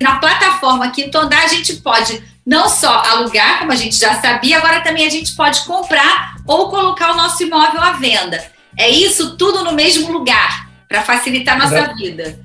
Na 0.01 0.17
plataforma 0.17 0.89
Quinto 0.91 1.17
Andar, 1.17 1.43
a 1.43 1.47
gente 1.47 1.75
pode 1.77 2.21
não 2.45 2.67
só 2.67 3.03
alugar, 3.05 3.59
como 3.59 3.71
a 3.71 3.75
gente 3.75 3.95
já 3.95 4.19
sabia, 4.19 4.57
agora 4.57 4.81
também 4.81 5.05
a 5.05 5.09
gente 5.09 5.35
pode 5.35 5.63
comprar 5.65 6.35
ou 6.45 6.69
colocar 6.69 7.13
o 7.13 7.15
nosso 7.15 7.41
imóvel 7.43 7.81
à 7.81 7.91
venda. 7.93 8.43
É 8.77 8.89
isso 8.89 9.37
tudo 9.37 9.63
no 9.63 9.73
mesmo 9.73 10.11
lugar, 10.11 10.67
para 10.93 11.01
facilitar 11.01 11.55
a 11.55 11.57
nossa 11.57 11.75
Exato. 11.75 11.95
vida. 11.95 12.35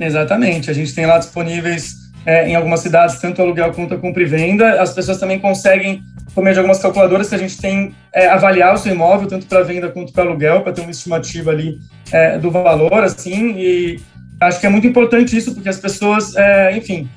Exatamente. 0.00 0.68
A 0.68 0.74
gente 0.74 0.92
tem 0.92 1.06
lá 1.06 1.16
disponíveis 1.18 1.92
é, 2.26 2.48
em 2.48 2.56
algumas 2.56 2.80
cidades, 2.80 3.20
tanto 3.20 3.40
aluguel 3.40 3.72
quanto 3.72 3.94
a 3.94 3.98
compra 3.98 4.20
e 4.20 4.26
venda. 4.26 4.82
As 4.82 4.92
pessoas 4.92 5.18
também 5.18 5.38
conseguem 5.38 6.02
por 6.34 6.42
meio 6.42 6.54
de 6.54 6.58
algumas 6.58 6.80
calculadoras 6.80 7.28
que 7.28 7.36
a 7.36 7.38
gente 7.38 7.56
tem 7.56 7.94
é, 8.12 8.26
avaliar 8.26 8.74
o 8.74 8.78
seu 8.78 8.92
imóvel, 8.92 9.28
tanto 9.28 9.46
para 9.46 9.62
venda 9.62 9.88
quanto 9.90 10.12
para 10.12 10.24
aluguel, 10.24 10.62
para 10.62 10.72
ter 10.72 10.80
uma 10.80 10.90
estimativa 10.90 11.52
ali 11.52 11.78
é, 12.10 12.36
do 12.36 12.50
valor, 12.50 13.04
assim, 13.04 13.54
e 13.56 14.00
acho 14.40 14.58
que 14.58 14.66
é 14.66 14.70
muito 14.70 14.88
importante 14.88 15.36
isso, 15.36 15.54
porque 15.54 15.68
as 15.68 15.78
pessoas, 15.78 16.34
é, 16.34 16.76
enfim, 16.76 17.08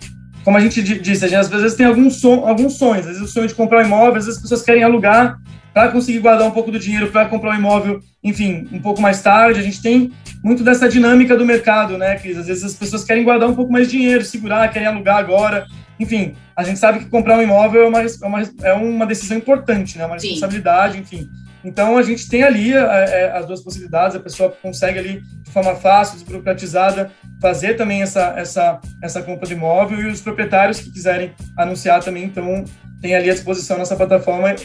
como 0.47 0.55
a 0.55 0.61
gente 0.61 0.81
disse, 0.81 1.25
a 1.25 1.27
gente, 1.27 1.39
às 1.39 1.49
vezes 1.49 1.75
tem 1.75 1.85
alguns, 1.85 2.21
son 2.21 2.45
alguns 2.45 2.75
sonhos, 2.77 3.05
às 3.05 3.17
vezes 3.17 3.21
o 3.21 3.27
sonho 3.27 3.49
de 3.49 3.53
comprar 3.53 3.83
um 3.83 3.85
imóvel, 3.85 4.15
às 4.15 4.27
vezes 4.27 4.37
as 4.37 4.41
pessoas 4.41 4.61
querem 4.61 4.81
alugar 4.81 5.37
para 5.73 5.91
conseguir 5.91 6.19
guardar 6.19 6.47
um 6.47 6.51
pouco 6.51 6.71
do 6.71 6.79
dinheiro 6.79 7.11
para 7.11 7.25
comprar 7.25 7.51
um 7.51 7.55
imóvel, 7.55 7.99
enfim, 8.23 8.65
um 8.71 8.79
pouco 8.79 9.01
mais 9.01 9.21
tarde. 9.21 9.59
A 9.59 9.61
gente 9.61 9.81
tem 9.81 10.09
muito 10.41 10.63
dessa 10.63 10.87
dinâmica 10.87 11.35
do 11.35 11.45
mercado, 11.45 11.97
né, 11.97 12.15
Cris? 12.15 12.37
Às 12.37 12.47
vezes 12.47 12.63
as 12.63 12.73
pessoas 12.75 13.03
querem 13.03 13.25
guardar 13.25 13.49
um 13.49 13.55
pouco 13.55 13.73
mais 13.73 13.91
de 13.91 13.97
dinheiro, 13.97 14.23
segurar, 14.23 14.71
querem 14.71 14.87
alugar 14.87 15.17
agora. 15.17 15.65
Enfim, 15.99 16.33
a 16.55 16.63
gente 16.63 16.79
sabe 16.79 16.99
que 16.99 17.07
comprar 17.07 17.37
um 17.37 17.41
imóvel 17.41 17.83
é 17.83 17.87
uma, 17.89 18.01
é 18.01 18.25
uma, 18.25 18.41
é 18.63 18.73
uma 18.73 19.05
decisão 19.05 19.35
importante, 19.35 19.97
né? 19.97 20.05
Uma 20.05 20.15
responsabilidade, 20.15 20.93
Sim. 20.93 20.99
enfim. 21.01 21.29
Então, 21.67 21.97
a 21.97 22.01
gente 22.01 22.29
tem 22.29 22.43
ali 22.43 22.73
é, 22.73 22.77
é, 22.77 23.31
as 23.37 23.45
duas 23.45 23.59
possibilidades, 23.61 24.15
a 24.15 24.21
pessoa 24.21 24.55
consegue 24.61 24.99
ali, 24.99 25.21
de 25.43 25.51
forma 25.51 25.75
fácil, 25.75 26.13
desburocratizada, 26.13 27.11
fazer 27.41 27.73
também 27.73 28.01
essa, 28.01 28.33
essa, 28.37 28.79
essa 29.03 29.21
compra 29.21 29.45
de 29.45 29.53
imóvel 29.53 29.99
e 29.99 30.07
os 30.07 30.21
proprietários 30.21 30.79
que 30.79 30.89
quiserem 30.89 31.33
anunciar 31.57 32.01
também, 32.01 32.23
então, 32.23 32.63
tem 33.01 33.13
ali 33.13 33.29
à 33.29 33.33
disposição 33.33 33.77
nossa 33.77 33.97
plataforma, 33.97 34.55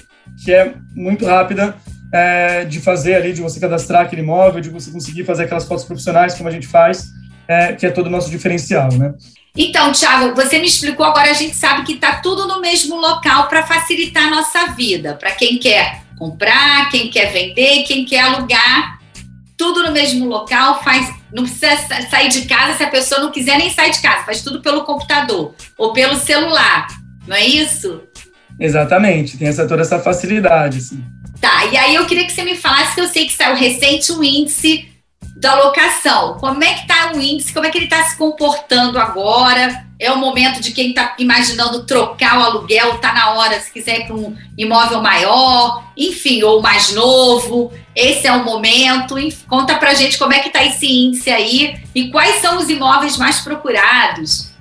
que 0.44 0.54
é 0.54 0.74
muito 0.94 1.26
rápida 1.26 1.74
é, 2.12 2.64
de 2.66 2.78
fazer 2.80 3.16
ali, 3.16 3.32
de 3.32 3.42
você 3.42 3.58
cadastrar 3.58 4.02
aquele 4.02 4.22
imóvel, 4.22 4.60
de 4.60 4.70
você 4.70 4.92
conseguir 4.92 5.24
fazer 5.24 5.44
aquelas 5.44 5.64
fotos 5.64 5.84
profissionais 5.84 6.34
como 6.34 6.48
a 6.48 6.52
gente 6.52 6.68
faz, 6.68 7.08
é, 7.48 7.72
que 7.72 7.84
é 7.84 7.90
todo 7.90 8.06
o 8.06 8.10
nosso 8.10 8.30
diferencial, 8.30 8.92
né? 8.92 9.12
Então, 9.56 9.90
Thiago, 9.90 10.36
você 10.36 10.60
me 10.60 10.66
explicou, 10.66 11.04
agora 11.04 11.32
a 11.32 11.34
gente 11.34 11.56
sabe 11.56 11.82
que 11.82 11.94
está 11.94 12.20
tudo 12.20 12.46
no 12.46 12.60
mesmo 12.60 12.94
local 12.94 13.48
para 13.48 13.66
facilitar 13.66 14.28
a 14.28 14.30
nossa 14.30 14.66
vida, 14.68 15.14
para 15.16 15.32
quem 15.32 15.58
quer 15.58 16.01
comprar, 16.18 16.90
quem 16.90 17.10
quer 17.10 17.32
vender, 17.32 17.84
quem 17.84 18.04
quer 18.04 18.20
alugar, 18.20 19.00
tudo 19.56 19.82
no 19.82 19.92
mesmo 19.92 20.26
local, 20.26 20.82
faz, 20.82 21.12
não 21.32 21.44
precisa 21.44 21.76
sair 22.10 22.28
de 22.28 22.42
casa 22.46 22.76
se 22.76 22.84
a 22.84 22.90
pessoa 22.90 23.20
não 23.20 23.30
quiser 23.30 23.58
nem 23.58 23.70
sair 23.70 23.90
de 23.90 24.00
casa, 24.00 24.24
faz 24.24 24.42
tudo 24.42 24.60
pelo 24.60 24.84
computador 24.84 25.54
ou 25.78 25.92
pelo 25.92 26.16
celular, 26.16 26.86
não 27.26 27.36
é 27.36 27.44
isso? 27.44 28.02
Exatamente, 28.58 29.36
tem 29.36 29.48
essa, 29.48 29.66
toda 29.66 29.82
essa 29.82 29.98
facilidade. 29.98 30.80
Sim. 30.80 31.02
Tá, 31.40 31.66
e 31.66 31.76
aí 31.76 31.94
eu 31.94 32.06
queria 32.06 32.24
que 32.24 32.32
você 32.32 32.44
me 32.44 32.56
falasse, 32.56 32.94
que 32.94 33.00
eu 33.00 33.08
sei 33.08 33.26
que 33.26 33.32
saiu 33.32 33.56
recente 33.56 34.12
um 34.12 34.22
índice 34.22 34.91
da 35.36 35.54
locação. 35.56 36.38
Como 36.38 36.62
é 36.62 36.74
que 36.74 36.82
está 36.82 37.12
o 37.12 37.20
índice? 37.20 37.52
Como 37.52 37.66
é 37.66 37.70
que 37.70 37.78
ele 37.78 37.86
está 37.86 38.02
se 38.04 38.16
comportando 38.16 38.98
agora? 38.98 39.84
É 39.98 40.10
o 40.10 40.18
momento 40.18 40.60
de 40.60 40.72
quem 40.72 40.90
está 40.90 41.14
imaginando 41.18 41.84
trocar 41.84 42.38
o 42.38 42.42
aluguel, 42.42 42.94
está 42.94 43.12
na 43.12 43.34
hora, 43.34 43.58
se 43.60 43.70
quiser 43.72 44.06
para 44.06 44.16
um 44.16 44.36
imóvel 44.56 45.00
maior, 45.00 45.84
enfim, 45.96 46.42
ou 46.42 46.60
mais 46.60 46.92
novo. 46.92 47.72
Esse 47.94 48.26
é 48.26 48.32
o 48.32 48.44
momento. 48.44 49.16
Conta 49.48 49.76
para 49.76 49.94
gente 49.94 50.18
como 50.18 50.32
é 50.32 50.38
que 50.38 50.48
está 50.48 50.64
esse 50.64 50.86
índice 50.86 51.30
aí 51.30 51.80
e 51.94 52.10
quais 52.10 52.36
são 52.36 52.58
os 52.58 52.68
imóveis 52.68 53.16
mais 53.16 53.40
procurados. 53.40 54.52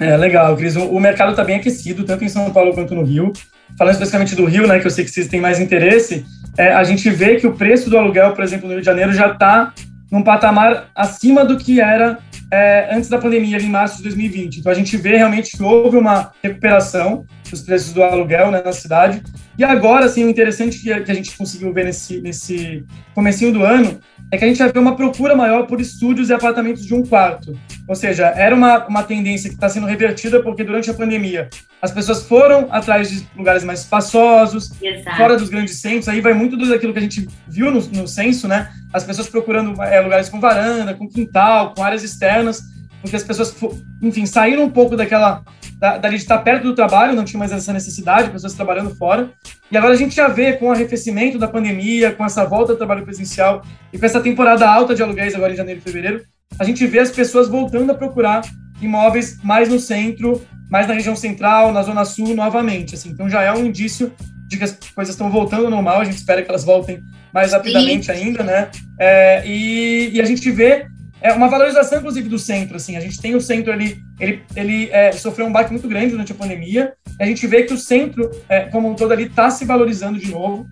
É 0.00 0.16
legal, 0.16 0.56
Cris. 0.56 0.76
O 0.76 1.00
mercado 1.00 1.30
está 1.30 1.42
bem 1.42 1.56
aquecido, 1.56 2.04
tanto 2.04 2.24
em 2.24 2.28
São 2.28 2.50
Paulo 2.52 2.72
quanto 2.72 2.94
no 2.94 3.04
Rio. 3.04 3.32
Falando 3.78 3.92
especificamente 3.92 4.34
do 4.34 4.44
Rio, 4.44 4.66
né, 4.66 4.80
que 4.80 4.86
eu 4.86 4.90
sei 4.90 5.04
que 5.04 5.10
vocês 5.10 5.28
têm 5.28 5.40
mais 5.40 5.60
interesse, 5.60 6.26
é, 6.56 6.72
a 6.72 6.82
gente 6.82 7.08
vê 7.10 7.36
que 7.36 7.46
o 7.46 7.54
preço 7.54 7.88
do 7.88 7.96
aluguel, 7.96 8.32
por 8.32 8.42
exemplo, 8.42 8.66
no 8.66 8.72
Rio 8.72 8.80
de 8.80 8.86
Janeiro, 8.86 9.12
já 9.12 9.28
está 9.28 9.72
num 10.10 10.22
patamar 10.22 10.88
acima 10.96 11.44
do 11.44 11.56
que 11.56 11.80
era 11.80 12.18
é, 12.52 12.88
antes 12.92 13.08
da 13.08 13.18
pandemia, 13.18 13.58
em 13.58 13.68
março 13.68 13.98
de 13.98 14.02
2020. 14.04 14.58
Então 14.58 14.72
a 14.72 14.74
gente 14.74 14.96
vê 14.96 15.16
realmente 15.16 15.56
que 15.56 15.62
houve 15.62 15.96
uma 15.96 16.32
recuperação 16.42 17.24
dos 17.50 17.62
preços 17.62 17.92
do 17.92 18.02
aluguel 18.02 18.50
né, 18.50 18.62
na 18.64 18.72
cidade. 18.72 19.22
E 19.56 19.64
agora, 19.64 20.06
assim, 20.06 20.24
o 20.24 20.30
interessante 20.30 20.78
que 20.78 20.92
a, 20.92 21.02
que 21.02 21.10
a 21.10 21.14
gente 21.14 21.36
conseguiu 21.36 21.72
ver 21.72 21.84
nesse, 21.84 22.20
nesse 22.20 22.84
comecinho 23.14 23.52
do 23.52 23.64
ano 23.64 23.98
é 24.30 24.36
que 24.36 24.44
a 24.44 24.48
gente 24.48 24.58
vai 24.58 24.70
ver 24.70 24.78
uma 24.78 24.94
procura 24.94 25.34
maior 25.34 25.66
por 25.66 25.80
estúdios 25.80 26.28
e 26.28 26.34
apartamentos 26.34 26.84
de 26.84 26.94
um 26.94 27.02
quarto. 27.04 27.58
Ou 27.88 27.94
seja, 27.94 28.26
era 28.26 28.54
uma, 28.54 28.86
uma 28.86 29.02
tendência 29.02 29.48
que 29.48 29.56
está 29.56 29.68
sendo 29.68 29.86
revertida 29.86 30.42
porque 30.42 30.62
durante 30.62 30.90
a 30.90 30.94
pandemia 30.94 31.48
as 31.80 31.92
pessoas 31.92 32.22
foram 32.24 32.68
atrás 32.70 33.08
de 33.10 33.26
lugares 33.36 33.64
mais 33.64 33.80
espaçosos, 33.80 34.72
Exato. 34.82 35.16
fora 35.16 35.36
dos 35.36 35.48
grandes 35.48 35.76
centros. 35.76 36.08
Aí 36.08 36.20
vai 36.20 36.34
muito 36.34 36.56
daquilo 36.56 36.92
que 36.92 36.98
a 36.98 37.02
gente 37.02 37.26
viu 37.46 37.70
no, 37.70 37.80
no 37.80 38.06
censo, 38.06 38.46
né? 38.46 38.70
As 38.92 39.04
pessoas 39.04 39.28
procurando 39.28 39.80
é, 39.82 40.00
lugares 40.00 40.28
com 40.28 40.40
varanda, 40.40 40.94
com 40.94 41.08
quintal, 41.08 41.72
com 41.74 41.82
áreas 41.82 42.02
externas, 42.02 42.62
porque 43.00 43.16
as 43.16 43.22
pessoas, 43.22 43.54
enfim, 44.02 44.26
saíram 44.26 44.64
um 44.64 44.70
pouco 44.70 44.96
daquela 44.96 45.42
da, 45.78 45.96
dali 45.96 46.16
de 46.16 46.22
estar 46.22 46.38
perto 46.38 46.64
do 46.64 46.74
trabalho, 46.74 47.14
não 47.14 47.24
tinha 47.24 47.38
mais 47.38 47.52
essa 47.52 47.72
necessidade, 47.72 48.30
pessoas 48.30 48.54
trabalhando 48.54 48.94
fora. 48.96 49.30
E 49.70 49.76
agora 49.76 49.94
a 49.94 49.96
gente 49.96 50.14
já 50.14 50.28
vê 50.28 50.54
com 50.54 50.66
o 50.66 50.72
arrefecimento 50.72 51.38
da 51.38 51.46
pandemia, 51.46 52.12
com 52.12 52.24
essa 52.24 52.44
volta 52.44 52.72
ao 52.72 52.78
trabalho 52.78 53.04
presencial 53.04 53.62
e 53.92 53.98
com 53.98 54.04
essa 54.04 54.20
temporada 54.20 54.68
alta 54.68 54.94
de 54.94 55.02
aluguéis 55.02 55.34
agora 55.34 55.52
em 55.52 55.56
janeiro 55.56 55.80
e 55.80 55.82
fevereiro, 55.82 56.22
a 56.58 56.64
gente 56.64 56.84
vê 56.86 56.98
as 56.98 57.10
pessoas 57.10 57.48
voltando 57.48 57.92
a 57.92 57.94
procurar 57.94 58.42
imóveis 58.80 59.38
mais 59.42 59.68
no 59.68 59.78
centro, 59.78 60.44
mais 60.70 60.86
na 60.86 60.94
região 60.94 61.14
central, 61.14 61.72
na 61.72 61.82
zona 61.82 62.04
sul 62.04 62.34
novamente. 62.34 62.94
Assim. 62.94 63.10
Então 63.10 63.28
já 63.28 63.42
é 63.42 63.52
um 63.52 63.64
indício 63.66 64.12
de 64.48 64.56
que 64.56 64.64
as 64.64 64.72
coisas 64.94 65.14
estão 65.14 65.30
voltando 65.30 65.66
ao 65.66 65.70
normal, 65.70 66.00
a 66.00 66.04
gente 66.04 66.16
espera 66.16 66.42
que 66.42 66.48
elas 66.48 66.64
voltem 66.64 67.00
mais 67.32 67.52
rapidamente 67.52 68.06
Sim. 68.06 68.12
ainda, 68.12 68.42
né? 68.42 68.70
É, 68.98 69.46
e, 69.46 70.10
e, 70.14 70.20
a 70.20 70.24
gente 70.24 70.50
vê 70.50 70.86
é 71.20 71.32
uma 71.32 71.48
valorização, 71.48 71.98
inclusive, 71.98 72.28
do 72.28 72.38
centro. 72.38 72.76
Assim, 72.76 72.96
a 72.96 73.00
gente 73.00 73.20
tem 73.20 73.34
o 73.34 73.40
centro 73.40 73.72
ali, 73.72 73.98
ele, 74.20 74.42
ele 74.54 74.88
é, 74.90 75.12
sofreu 75.12 75.46
um 75.46 75.52
baque 75.52 75.70
muito 75.70 75.88
grande 75.88 76.10
durante 76.10 76.32
a 76.32 76.34
pandemia. 76.34 76.92
A 77.20 77.24
gente 77.24 77.46
vê 77.46 77.64
que 77.64 77.74
o 77.74 77.78
centro, 77.78 78.30
é, 78.48 78.60
como 78.62 78.88
um 78.88 78.94
todo, 78.94 79.12
ali 79.12 79.24
está 79.24 79.50
se 79.50 79.64
valorizando 79.64 80.18
de 80.18 80.30
novo, 80.30 80.66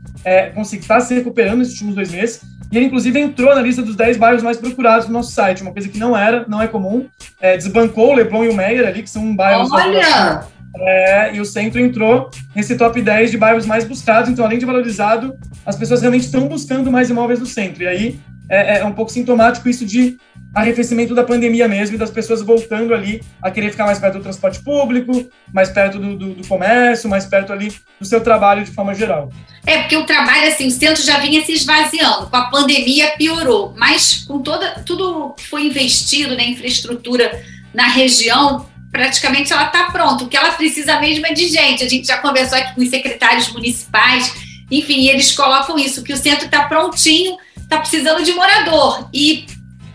está 0.72 0.96
é, 0.96 1.00
se 1.00 1.14
recuperando 1.14 1.58
nesses 1.58 1.74
últimos 1.74 1.94
dois 1.94 2.10
meses. 2.10 2.40
E 2.70 2.76
ele, 2.76 2.86
inclusive, 2.86 3.18
entrou 3.18 3.54
na 3.54 3.62
lista 3.62 3.82
dos 3.82 3.96
10 3.96 4.16
bairros 4.16 4.42
mais 4.42 4.56
procurados 4.56 5.06
do 5.06 5.12
nosso 5.12 5.32
site, 5.32 5.62
uma 5.62 5.72
coisa 5.72 5.88
que 5.88 5.98
não 5.98 6.16
era, 6.16 6.44
não 6.48 6.60
é 6.60 6.66
comum. 6.66 7.06
É, 7.40 7.56
desbancou 7.56 8.10
o 8.10 8.14
Leblon 8.14 8.44
e 8.44 8.48
o 8.48 8.54
Meyer 8.54 8.86
ali, 8.86 9.02
que 9.02 9.10
são 9.10 9.34
bairros. 9.34 9.70
Olha! 9.72 10.46
É, 10.78 11.34
e 11.34 11.40
o 11.40 11.44
centro 11.44 11.80
entrou 11.80 12.28
nesse 12.54 12.76
top 12.76 13.00
10 13.00 13.30
de 13.30 13.38
bairros 13.38 13.66
mais 13.66 13.84
buscados. 13.84 14.30
Então, 14.30 14.44
além 14.44 14.58
de 14.58 14.66
valorizado, 14.66 15.36
as 15.64 15.76
pessoas 15.76 16.02
realmente 16.02 16.24
estão 16.24 16.46
buscando 16.48 16.90
mais 16.90 17.08
imóveis 17.08 17.40
no 17.40 17.46
centro. 17.46 17.82
E 17.82 17.86
aí 17.86 18.20
é, 18.48 18.78
é 18.78 18.84
um 18.84 18.92
pouco 18.92 19.10
sintomático 19.10 19.68
isso 19.68 19.84
de 19.84 20.18
arrefecimento 20.54 21.14
da 21.14 21.22
pandemia 21.22 21.68
mesmo 21.68 21.96
e 21.96 21.98
das 21.98 22.10
pessoas 22.10 22.42
voltando 22.42 22.94
ali 22.94 23.22
a 23.42 23.50
querer 23.50 23.70
ficar 23.70 23.84
mais 23.84 23.98
perto 23.98 24.18
do 24.18 24.22
transporte 24.22 24.62
público, 24.62 25.28
mais 25.52 25.68
perto 25.70 25.98
do, 25.98 26.16
do, 26.16 26.34
do, 26.34 26.48
comércio, 26.48 27.10
mais 27.10 27.26
perto 27.26 27.52
ali 27.52 27.72
do 28.00 28.06
seu 28.06 28.20
trabalho 28.22 28.64
de 28.64 28.70
forma 28.70 28.94
geral. 28.94 29.30
É, 29.66 29.82
porque 29.82 29.96
o 29.96 30.06
trabalho, 30.06 30.48
assim, 30.48 30.66
o 30.68 30.70
centro 30.70 31.02
já 31.02 31.18
vinha 31.18 31.44
se 31.44 31.52
esvaziando, 31.52 32.28
com 32.28 32.36
a 32.36 32.50
pandemia 32.50 33.10
piorou, 33.18 33.74
mas 33.76 34.24
com 34.24 34.40
toda, 34.40 34.82
tudo 34.86 35.34
que 35.36 35.46
foi 35.46 35.66
investido 35.66 36.36
na 36.36 36.44
infraestrutura 36.44 37.42
na 37.74 37.88
região, 37.88 38.66
praticamente 38.90 39.52
ela 39.52 39.66
está 39.66 39.90
pronta. 39.90 40.24
O 40.24 40.28
que 40.28 40.36
ela 40.36 40.52
precisa 40.52 40.98
mesmo 40.98 41.26
é 41.26 41.34
de 41.34 41.48
gente. 41.48 41.84
A 41.84 41.88
gente 41.88 42.06
já 42.06 42.16
conversou 42.18 42.56
aqui 42.56 42.74
com 42.74 42.80
os 42.80 42.88
secretários 42.88 43.52
municipais, 43.52 44.32
enfim, 44.70 45.08
eles 45.08 45.32
colocam 45.32 45.78
isso, 45.78 46.02
que 46.02 46.12
o 46.12 46.16
centro 46.16 46.46
está 46.46 46.64
prontinho, 46.64 47.36
está 47.56 47.78
precisando 47.78 48.24
de 48.24 48.32
morador. 48.32 49.08
E 49.12 49.46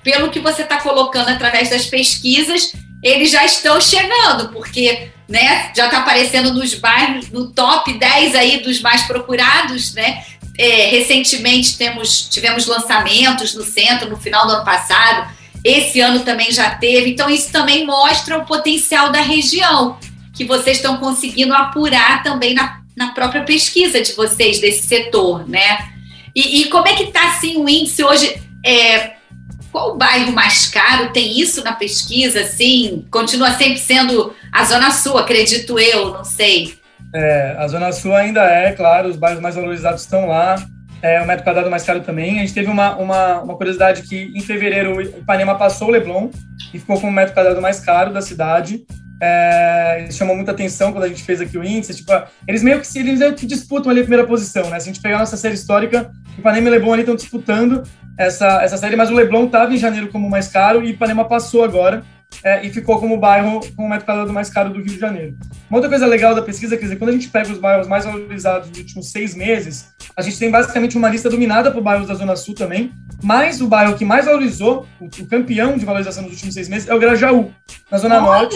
pelo 0.04 0.30
que 0.30 0.40
você 0.40 0.64
está 0.64 0.78
colocando 0.78 1.30
através 1.30 1.70
das 1.70 1.86
pesquisas, 1.86 2.74
eles 3.04 3.32
já 3.32 3.44
estão 3.46 3.80
chegando, 3.80 4.50
porque 4.50 5.10
né, 5.28 5.72
já 5.76 5.86
está 5.86 6.00
aparecendo 6.00 6.54
nos 6.54 6.74
bairros, 6.76 7.30
no 7.30 7.52
top 7.52 7.94
10 7.94 8.36
aí 8.36 8.58
dos 8.62 8.82
mais 8.82 9.04
procurados, 9.04 9.94
né? 9.94 10.24
É, 10.58 10.88
recentemente 10.88 11.78
temos, 11.78 12.28
tivemos 12.30 12.68
lançamentos 12.68 13.56
no 13.56 13.64
centro 13.64 14.10
no 14.10 14.18
final 14.18 14.46
do 14.46 14.54
ano 14.54 14.66
passado, 14.66 15.32
esse 15.64 16.02
ano 16.02 16.20
também 16.20 16.52
já 16.52 16.72
teve, 16.76 17.12
então 17.12 17.30
isso 17.30 17.52
também 17.52 17.86
mostra 17.86 18.38
o 18.38 18.46
potencial 18.46 19.12
da 19.12 19.22
região, 19.22 19.98
que 20.36 20.44
vocês 20.44 20.78
estão 20.78 20.98
conseguindo 20.98 21.54
apurar 21.54 22.22
também 22.22 22.54
na, 22.54 22.82
na 22.96 23.14
própria 23.14 23.44
pesquisa 23.44 24.02
de 24.02 24.14
vocês 24.14 24.60
desse 24.60 24.88
setor, 24.88 25.48
né? 25.48 25.92
E, 26.36 26.62
e 26.62 26.66
como 26.66 26.88
é 26.88 26.94
que 26.94 27.04
está 27.04 27.30
assim 27.30 27.58
o 27.58 27.68
índice 27.68 28.04
hoje? 28.04 28.36
É, 28.66 29.14
qual 29.72 29.94
o 29.94 29.98
bairro 29.98 30.32
mais 30.32 30.68
caro? 30.68 31.12
Tem 31.12 31.40
isso 31.40 31.64
na 31.64 31.74
pesquisa, 31.74 32.42
assim? 32.42 33.06
Continua 33.10 33.52
sempre 33.52 33.78
sendo 33.78 34.34
a 34.52 34.64
Zona 34.66 34.92
Sul, 34.92 35.18
acredito 35.18 35.80
eu, 35.80 36.12
não 36.12 36.26
sei. 36.26 36.76
É, 37.14 37.56
a 37.58 37.68
Zona 37.68 37.92
Sul 37.92 38.16
ainda 38.16 38.44
é, 38.44 38.72
claro, 38.72 39.10
os 39.10 39.16
bairros 39.16 39.42
mais 39.42 39.56
valorizados 39.56 40.02
estão 40.02 40.28
lá. 40.28 40.56
É, 41.02 41.20
o 41.22 41.26
metro 41.26 41.44
quadrado 41.44 41.70
mais 41.70 41.84
caro 41.84 42.02
também. 42.02 42.38
A 42.38 42.42
gente 42.42 42.54
teve 42.54 42.70
uma, 42.70 42.96
uma, 42.96 43.42
uma 43.42 43.56
curiosidade 43.56 44.04
que 44.04 44.32
em 44.36 44.42
fevereiro 44.42 44.98
o 44.98 45.02
Ipanema 45.02 45.56
passou 45.56 45.88
o 45.88 45.92
Leblon 45.92 46.30
e 46.74 46.80
ficou 46.80 47.00
com 47.00 47.08
o 47.08 47.12
metro 47.12 47.34
quadrado 47.34 47.62
mais 47.62 47.80
caro 47.80 48.14
da 48.14 48.22
cidade. 48.22 48.84
É, 49.24 50.08
chamou 50.12 50.36
muita 50.36 50.52
atenção 50.52 50.92
quando 50.92 51.04
a 51.04 51.08
gente 51.08 51.24
fez 51.24 51.42
aqui 51.42 51.58
o 51.58 51.64
índice. 51.64 51.96
Tipo, 51.96 52.12
eles 52.48 52.62
meio 52.62 52.80
que, 52.80 53.00
eles 53.00 53.20
meio 53.20 53.34
que 53.34 53.48
disputam 53.48 53.92
ali 53.92 54.02
a 54.02 54.04
primeira 54.04 54.28
posição, 54.28 54.70
né? 54.70 54.80
Se 54.80 54.90
a 54.90 54.94
gente 54.94 55.02
pegar 55.02 55.18
a 55.18 55.20
nossa 55.20 55.38
série 55.38 55.56
histórica, 55.56 56.12
Ipanema 56.38 56.68
e 56.68 56.72
Leblon 56.72 56.94
ali 56.94 57.02
estão 57.02 57.16
disputando 57.16 57.84
essa, 58.18 58.62
essa 58.62 58.78
série, 58.78 58.96
mas 58.96 59.10
o 59.10 59.14
Leblon 59.14 59.46
estava 59.46 59.74
em 59.74 59.78
janeiro 59.78 60.10
como 60.10 60.30
mais 60.30 60.48
caro 60.48 60.84
e 60.84 60.92
Ipanema 60.92 61.26
passou 61.26 61.64
agora 61.64 62.04
é, 62.44 62.66
e 62.66 62.72
ficou 62.72 63.00
como 63.00 63.18
bairro 63.18 63.60
com 63.76 63.86
o 63.86 63.90
metro 63.90 64.06
quadrado 64.06 64.32
mais 64.34 64.50
caro 64.50 64.70
do 64.70 64.78
Rio 64.78 64.94
de 64.94 65.00
Janeiro. 65.00 65.36
Uma 65.70 65.78
outra 65.78 65.90
coisa 65.90 66.06
legal 66.06 66.34
da 66.34 66.42
pesquisa, 66.42 66.76
quer 66.76 66.84
dizer, 66.84 66.96
quando 66.98 67.10
a 67.10 67.14
gente 67.14 67.30
pega 67.30 67.52
os 67.52 67.60
bairros 67.60 67.88
mais 67.88 68.06
valorizados 68.06 68.70
dos 68.70 68.80
últimos 68.80 69.12
seis 69.12 69.36
meses, 69.36 69.94
a 70.16 70.22
gente 70.22 70.40
tem 70.40 70.50
basicamente 70.50 70.98
uma 70.98 71.10
lista 71.10 71.30
dominada 71.30 71.72
por 71.72 71.82
bairros 71.82 72.08
da 72.08 72.14
Zona 72.14 72.36
Sul 72.36 72.56
também, 72.56 72.92
mas 73.22 73.62
o 73.62 73.68
bairro 73.68 73.96
que 73.96 74.06
mais 74.06 74.26
valorizou, 74.26 74.88
o, 75.00 75.06
o 75.06 75.28
campeão 75.28 75.78
de 75.78 75.86
valorização 75.86 76.24
nos 76.24 76.34
últimos 76.34 76.54
seis 76.54 76.68
meses, 76.68 76.90
é 76.90 76.96
o 76.96 77.00
Grajaú, 77.00 77.52
na 77.92 77.98
Zona 77.98 78.16
Olha. 78.16 78.24
Norte, 78.24 78.56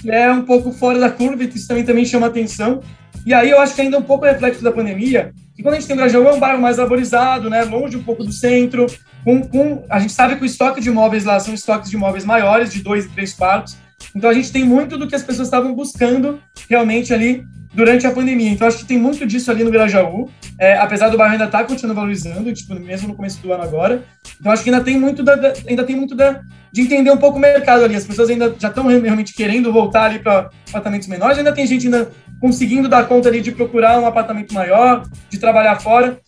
que 0.00 0.10
é 0.10 0.30
um 0.30 0.42
pouco 0.42 0.72
fora 0.72 0.98
da 0.98 1.10
curva, 1.10 1.42
e 1.44 1.48
isso 1.48 1.68
também, 1.68 1.84
também 1.84 2.04
chama 2.04 2.26
atenção. 2.26 2.82
E 3.24 3.34
aí 3.34 3.50
eu 3.50 3.60
acho 3.60 3.74
que 3.74 3.80
ainda 3.80 3.96
é 3.96 4.00
um 4.00 4.04
pouco 4.04 4.24
reflexo 4.24 4.62
da 4.62 4.72
pandemia, 4.72 5.32
que 5.56 5.62
quando 5.62 5.74
a 5.74 5.80
gente 5.80 5.86
tem 5.86 5.96
o 5.96 5.98
Grajaú 5.98 6.28
é 6.28 6.32
um 6.34 6.38
bairro 6.38 6.60
mais 6.60 6.76
valorizado, 6.76 7.48
né, 7.48 7.64
longe 7.64 7.96
um 7.96 8.02
pouco 8.02 8.22
do 8.22 8.32
centro, 8.32 8.86
com, 9.24 9.40
com, 9.48 9.84
a 9.88 9.98
gente 9.98 10.12
sabe 10.12 10.36
que 10.36 10.42
o 10.42 10.46
estoque 10.46 10.80
de 10.80 10.88
imóveis 10.90 11.24
lá 11.24 11.40
são 11.40 11.54
estoques 11.54 11.88
de 11.88 11.96
imóveis 11.96 12.24
maiores, 12.24 12.70
de 12.70 12.82
dois 12.82 13.06
e 13.06 13.08
três 13.08 13.32
quartos, 13.32 13.76
então 14.14 14.28
a 14.28 14.34
gente 14.34 14.52
tem 14.52 14.64
muito 14.64 14.98
do 14.98 15.08
que 15.08 15.14
as 15.14 15.22
pessoas 15.22 15.48
estavam 15.48 15.74
buscando 15.74 16.38
realmente 16.68 17.12
ali 17.12 17.44
durante 17.76 18.06
a 18.06 18.10
pandemia. 18.10 18.50
Então 18.50 18.66
acho 18.66 18.78
que 18.78 18.84
tem 18.86 18.98
muito 18.98 19.26
disso 19.26 19.50
ali 19.50 19.62
no 19.62 19.70
Grajaú, 19.70 20.30
é, 20.58 20.78
apesar 20.78 21.10
do 21.10 21.18
bairro 21.18 21.32
ainda 21.32 21.44
estar 21.44 21.58
tá 21.58 21.64
continuando 21.64 21.94
valorizando, 21.94 22.52
tipo, 22.52 22.74
mesmo 22.74 23.08
no 23.08 23.14
começo 23.14 23.40
do 23.42 23.52
ano 23.52 23.62
agora. 23.62 24.02
Então 24.40 24.50
acho 24.50 24.64
que 24.64 24.70
ainda 24.70 24.82
tem 24.82 24.98
muito 24.98 25.22
da, 25.22 25.34
da 25.34 25.52
ainda 25.68 25.84
tem 25.84 25.94
muito 25.94 26.14
da, 26.14 26.40
de 26.72 26.80
entender 26.80 27.10
um 27.10 27.18
pouco 27.18 27.36
o 27.36 27.40
mercado 27.40 27.84
ali. 27.84 27.94
As 27.94 28.06
pessoas 28.06 28.30
ainda 28.30 28.54
já 28.58 28.68
estão 28.68 28.86
realmente 28.86 29.34
querendo 29.34 29.70
voltar 29.70 30.04
ali 30.04 30.18
para 30.18 30.48
apartamentos 30.68 31.06
menores, 31.06 31.36
ainda 31.36 31.52
tem 31.52 31.66
gente 31.66 31.86
ainda 31.86 32.10
conseguindo 32.40 32.88
dar 32.88 33.06
conta 33.06 33.28
ali 33.28 33.40
de 33.40 33.52
procurar 33.52 33.98
um 33.98 34.06
apartamento 34.06 34.52
maior, 34.54 35.08
de 35.30 35.38
trabalhar 35.38 35.80
fora. 35.80 36.18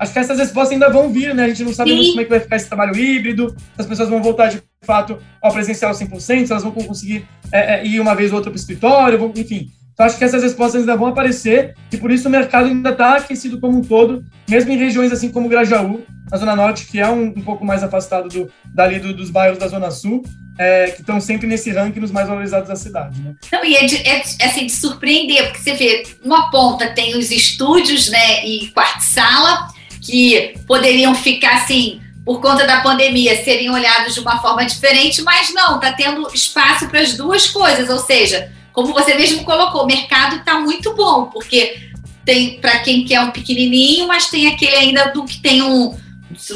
Acho 0.00 0.12
que 0.12 0.18
essas 0.18 0.38
respostas 0.38 0.72
ainda 0.72 0.90
vão 0.90 1.10
vir, 1.10 1.34
né? 1.34 1.44
A 1.44 1.48
gente 1.48 1.64
não 1.64 1.72
sabe 1.72 1.92
muito 1.92 2.10
como 2.10 2.20
é 2.20 2.24
que 2.24 2.30
vai 2.30 2.40
ficar 2.40 2.56
esse 2.56 2.68
trabalho 2.68 2.96
híbrido, 2.96 3.50
se 3.50 3.80
as 3.80 3.86
pessoas 3.86 4.08
vão 4.08 4.22
voltar 4.22 4.48
de 4.48 4.62
fato 4.82 5.18
ao 5.42 5.52
presencial 5.52 5.92
100%, 5.92 6.46
se 6.46 6.52
elas 6.52 6.62
vão 6.62 6.72
conseguir 6.72 7.26
é, 7.52 7.74
é, 7.74 7.86
ir 7.86 8.00
uma 8.00 8.14
vez 8.14 8.30
ou 8.30 8.36
outra 8.36 8.50
para 8.50 8.56
o 8.56 8.60
escritório, 8.60 9.18
vão, 9.18 9.32
enfim. 9.36 9.70
Então, 9.92 10.06
acho 10.06 10.16
que 10.16 10.22
essas 10.22 10.44
respostas 10.44 10.82
ainda 10.82 10.96
vão 10.96 11.08
aparecer 11.08 11.74
e 11.92 11.96
por 11.96 12.12
isso 12.12 12.28
o 12.28 12.30
mercado 12.30 12.68
ainda 12.68 12.90
está 12.90 13.16
aquecido 13.16 13.58
como 13.58 13.78
um 13.78 13.82
todo, 13.82 14.24
mesmo 14.48 14.70
em 14.70 14.76
regiões 14.76 15.10
assim 15.10 15.28
como 15.28 15.48
Grajaú, 15.48 16.02
na 16.30 16.36
Zona 16.36 16.54
Norte, 16.54 16.86
que 16.86 17.00
é 17.00 17.08
um, 17.08 17.24
um 17.24 17.42
pouco 17.42 17.64
mais 17.64 17.82
afastado 17.82 18.28
do, 18.28 18.48
dali 18.72 19.00
do, 19.00 19.12
dos 19.12 19.28
bairros 19.28 19.58
da 19.58 19.66
Zona 19.66 19.90
Sul, 19.90 20.22
é, 20.58 20.90
que 20.90 21.00
estão 21.00 21.20
sempre 21.20 21.46
nesse 21.46 21.70
ranking 21.70 22.00
nos 22.00 22.10
mais 22.10 22.28
valorizados 22.28 22.68
da 22.68 22.76
cidade. 22.76 23.20
Né? 23.20 23.34
Não, 23.52 23.64
e 23.64 23.76
é, 23.76 23.86
de, 23.86 23.96
é, 23.96 24.22
é 24.40 24.46
assim, 24.46 24.66
de 24.66 24.72
surpreender, 24.72 25.44
porque 25.44 25.60
você 25.60 25.74
vê, 25.74 26.06
uma 26.24 26.50
ponta 26.50 26.88
tem 26.88 27.16
os 27.16 27.30
estúdios 27.30 28.08
né, 28.08 28.44
e 28.44 28.68
quarto-sala, 28.72 29.68
que 30.02 30.54
poderiam 30.66 31.14
ficar 31.14 31.54
assim 31.56 32.00
por 32.24 32.40
conta 32.40 32.66
da 32.66 32.82
pandemia, 32.82 33.42
seriam 33.42 33.74
olhados 33.74 34.14
de 34.14 34.20
uma 34.20 34.38
forma 34.42 34.64
diferente, 34.66 35.22
mas 35.22 35.54
não, 35.54 35.76
está 35.76 35.92
tendo 35.92 36.28
espaço 36.34 36.86
para 36.88 37.00
as 37.00 37.14
duas 37.14 37.46
coisas, 37.46 37.88
ou 37.88 37.98
seja, 37.98 38.52
como 38.72 38.92
você 38.92 39.14
mesmo 39.14 39.44
colocou, 39.44 39.84
o 39.84 39.86
mercado 39.86 40.36
está 40.36 40.58
muito 40.60 40.94
bom, 40.94 41.26
porque 41.26 41.88
tem 42.24 42.60
para 42.60 42.80
quem 42.80 43.04
quer 43.06 43.20
um 43.20 43.30
pequenininho, 43.30 44.06
mas 44.06 44.26
tem 44.26 44.46
aquele 44.46 44.76
ainda 44.76 45.06
do 45.06 45.24
que 45.24 45.40
tem 45.40 45.62
um 45.62 45.96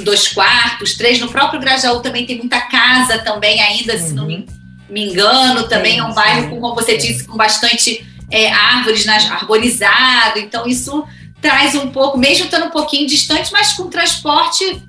dois 0.04 0.28
quartos, 0.28 0.94
três. 0.94 1.20
No 1.20 1.28
próprio 1.28 1.60
Grajaú 1.60 2.00
também 2.00 2.26
tem 2.26 2.38
muita 2.38 2.60
casa 2.60 3.18
também 3.18 3.60
ainda, 3.60 3.94
uhum. 3.94 3.98
se 3.98 4.14
não 4.14 4.26
me, 4.26 4.36
uhum. 4.36 4.46
me 4.88 5.10
engano, 5.10 5.68
também 5.68 5.98
é 5.98 6.04
um 6.04 6.12
bairro 6.12 6.50
com, 6.50 6.60
como 6.60 6.74
você 6.74 6.96
disse, 6.96 7.24
com 7.24 7.36
bastante 7.36 8.06
é, 8.30 8.50
árvores, 8.50 9.04
nas, 9.04 9.30
arborizado. 9.30 10.38
Então 10.38 10.66
isso 10.66 11.04
traz 11.40 11.74
um 11.74 11.88
pouco, 11.88 12.16
mesmo 12.16 12.44
estando 12.44 12.66
um 12.66 12.70
pouquinho 12.70 13.06
distante, 13.06 13.50
mas 13.52 13.72
com 13.72 13.88
transporte, 13.88 14.82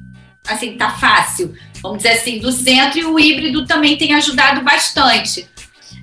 assim, 0.48 0.78
tá 0.78 0.92
fácil. 0.92 1.54
Vamos 1.82 1.98
dizer 1.98 2.12
assim, 2.12 2.40
do 2.40 2.52
centro 2.52 3.00
e 3.00 3.06
o 3.06 3.20
híbrido 3.20 3.66
também 3.66 3.98
tem 3.98 4.14
ajudado 4.14 4.62
bastante. 4.62 5.48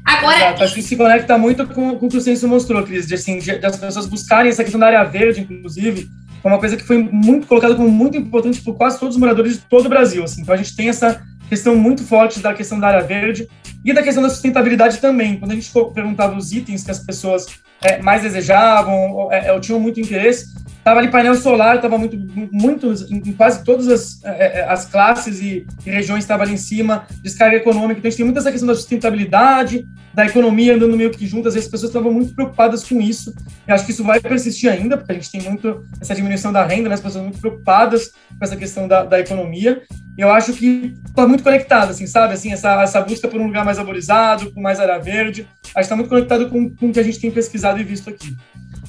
Agora, 0.05 0.37
Exato. 0.37 0.65
acho 0.65 0.75
que 0.75 0.83
se 0.83 0.97
conecta 0.97 1.39
muito 1.39 1.67
com, 1.69 1.97
com 1.97 2.07
o 2.07 2.09
que 2.09 2.17
o 2.17 2.21
Censo 2.21 2.49
mostrou, 2.49 2.83
Cris, 2.83 3.07
de, 3.07 3.15
assim, 3.15 3.39
de, 3.39 3.59
de, 3.59 3.67
as 3.67 3.77
pessoas 3.77 4.07
buscarem 4.07 4.51
essa 4.51 4.63
questão 4.63 4.81
da 4.81 4.87
área 4.87 5.05
verde, 5.05 5.41
inclusive, 5.41 6.09
uma 6.49 6.59
coisa 6.59 6.77
que 6.77 6.85
foi 6.85 6.99
muito 6.99 7.47
colocada 7.47 7.75
como 7.75 7.91
muito 7.91 8.17
importante 8.17 8.61
por 8.61 8.77
quase 8.77 8.99
todos 8.99 9.17
os 9.17 9.21
moradores 9.21 9.55
de 9.55 9.61
todo 9.61 9.87
o 9.87 9.89
Brasil. 9.89 10.25
Assim. 10.25 10.43
Então 10.43 10.55
a 10.55 10.59
gente 10.59 10.75
tem 10.75 10.89
essa 10.89 11.23
questão 11.49 11.77
muito 11.77 12.05
forte 12.05 12.41
da 12.41 12.55
questão 12.55 12.79
da 12.79 12.89
área 12.89 13.03
verde 13.03 13.49
e 13.85 13.93
da 13.93 14.03
questão 14.03 14.23
da 14.23 14.31
sustentabilidade 14.31 14.99
também. 14.99 15.39
Quando 15.39 15.53
a 15.53 15.55
gente 15.55 15.71
perguntava 15.95 16.37
os 16.37 16.53
itens 16.53 16.85
que 16.85 16.91
as 16.91 17.01
pessoas 17.01 17.47
é, 17.83 18.01
mais 18.01 18.23
desejavam, 18.23 19.31
é, 19.33 19.53
ou 19.53 19.61
tinham 19.61 19.81
muito 19.81 20.01
interesse, 20.01 20.47
Tava 20.91 20.99
ali 20.99 21.09
painel 21.09 21.37
solar, 21.37 21.81
tava 21.81 21.97
muito, 21.97 22.19
muito 22.51 22.93
em 23.11 23.33
quase 23.35 23.63
todas 23.63 23.87
as, 23.87 24.25
é, 24.25 24.59
é, 24.59 24.69
as 24.69 24.87
classes 24.87 25.41
e, 25.41 25.65
regiões 25.87 26.25
estava 26.25 26.43
ali 26.43 26.55
em 26.55 26.57
cima, 26.57 27.07
descarga 27.23 27.59
econômica. 27.59 28.01
Então 28.01 28.09
a 28.09 28.11
gente 28.11 28.17
tem 28.17 28.27
muita 28.27 28.41
essa 28.41 28.51
questão 28.51 28.67
da 28.67 28.75
sustentabilidade, 28.75 29.87
da 30.13 30.27
economia 30.27 30.75
andando 30.75 30.97
meio 30.97 31.13
que 31.13 31.29
juntas, 31.29 31.55
as 31.55 31.69
pessoas 31.69 31.91
estavam 31.91 32.13
muito 32.13 32.35
preocupadas 32.35 32.83
com 32.83 33.01
isso. 33.01 33.33
Eu 33.69 33.75
acho 33.77 33.87
que 33.87 33.93
isso 33.93 34.03
vai 34.03 34.19
persistir 34.19 34.69
ainda, 34.69 34.97
porque 34.97 35.13
a 35.13 35.15
gente 35.15 35.31
tem 35.31 35.43
muito 35.43 35.85
essa 36.01 36.13
diminuição 36.13 36.53
da 36.53 36.67
renda, 36.67 36.89
né? 36.89 36.97
as 36.97 37.01
pessoas 37.01 37.23
muito 37.23 37.39
preocupadas 37.39 38.09
com 38.09 38.45
essa 38.45 38.57
questão 38.57 38.89
da, 38.89 39.05
da 39.05 39.21
economia. 39.21 39.83
Eu 40.19 40.33
acho 40.33 40.53
que 40.55 40.97
está 41.07 41.25
muito 41.25 41.45
conectado, 41.45 41.91
assim, 41.91 42.09
sabe? 42.09 42.35
Assim, 42.35 42.51
essa, 42.51 42.83
essa 42.83 43.01
busca 43.01 43.29
por 43.29 43.41
um 43.41 43.47
lugar 43.47 43.65
mais 43.65 43.79
arborizado, 43.79 44.51
com 44.51 44.61
mais 44.61 44.81
área 44.81 44.99
verde. 44.99 45.47
Acho 45.67 45.73
que 45.73 45.81
está 45.83 45.95
muito 45.95 46.09
conectado 46.09 46.51
com, 46.51 46.69
com 46.69 46.89
o 46.89 46.93
que 46.93 46.99
a 46.99 47.05
gente 47.05 47.21
tem 47.21 47.31
pesquisado 47.31 47.79
e 47.79 47.85
visto 47.85 48.11
aqui. 48.11 48.37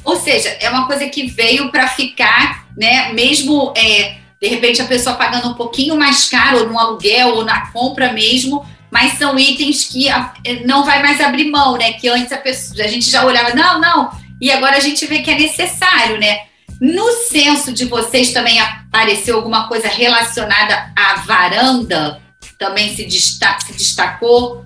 Ou 0.04 0.16
seja, 0.16 0.50
é 0.60 0.70
uma 0.70 0.88
coisa 0.88 1.08
que 1.08 1.28
veio 1.28 1.72
para 1.72 1.88
ficar, 1.88 2.66
né? 2.76 3.14
Mesmo 3.14 3.74
é, 3.76 4.18
de 4.42 4.48
repente 4.48 4.82
a 4.82 4.86
pessoa 4.86 5.16
pagando 5.16 5.50
um 5.50 5.54
pouquinho 5.54 5.96
mais 5.96 6.28
caro 6.28 6.68
no 6.68 6.80
aluguel 6.80 7.36
ou 7.36 7.46
na 7.46 7.68
compra 7.72 8.12
mesmo, 8.12 8.66
mas 8.90 9.14
são 9.14 9.38
itens 9.38 9.86
que 9.86 10.10
é, 10.10 10.66
não 10.66 10.84
vai 10.84 11.02
mais 11.02 11.22
abrir 11.22 11.50
mão, 11.50 11.78
né? 11.78 11.94
Que 11.94 12.10
antes 12.10 12.32
a, 12.32 12.38
pessoa, 12.38 12.84
a 12.84 12.88
gente 12.88 13.10
já 13.10 13.26
olhava, 13.26 13.54
não, 13.54 13.80
não, 13.80 14.12
e 14.42 14.52
agora 14.52 14.78
a 14.78 14.80
gente 14.80 15.06
vê 15.06 15.20
que 15.20 15.30
é 15.30 15.38
necessário, 15.38 16.20
né? 16.20 16.42
No 16.82 17.12
censo 17.30 17.72
de 17.72 17.86
vocês 17.86 18.34
também 18.34 18.60
apareceu 18.60 19.36
alguma 19.36 19.68
coisa 19.68 19.88
relacionada 19.88 20.92
à 20.96 21.22
varanda? 21.28 22.20
Também 22.58 22.96
se, 22.96 23.06
desta 23.06 23.60
se 23.60 23.74
destacou? 23.74 24.66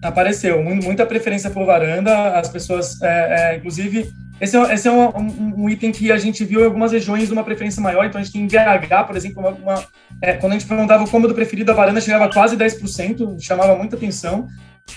Apareceu, 0.00 0.62
muita 0.62 1.04
preferência 1.04 1.50
por 1.50 1.66
varanda, 1.66 2.38
as 2.38 2.48
pessoas, 2.48 3.00
é, 3.02 3.54
é, 3.54 3.56
inclusive, 3.56 4.12
esse 4.40 4.56
é, 4.56 4.74
esse 4.74 4.88
é 4.88 4.92
um, 4.92 5.08
um, 5.16 5.54
um, 5.64 5.68
item 5.68 5.92
que 5.92 6.10
a 6.10 6.16
gente 6.18 6.44
viu 6.44 6.60
em 6.60 6.64
algumas 6.64 6.92
regiões 6.92 7.30
uma 7.30 7.44
preferência 7.44 7.80
maior. 7.80 8.04
Então, 8.04 8.20
a 8.20 8.24
gente 8.24 8.32
tem 8.32 8.42
em 8.42 8.46
BH, 8.46 9.06
por 9.06 9.16
exemplo, 9.16 9.40
uma, 9.40 9.50
uma, 9.50 9.84
é, 10.20 10.34
quando 10.34 10.52
a 10.52 10.58
gente 10.58 10.68
perguntava 10.68 11.04
o 11.04 11.08
cômodo 11.08 11.34
preferido, 11.34 11.70
a 11.70 11.74
varanda 11.74 12.00
chegava 12.00 12.24
a 12.24 12.32
quase 12.32 12.56
10%, 12.56 13.40
chamava 13.40 13.76
muita 13.76 13.96
atenção. 13.96 14.46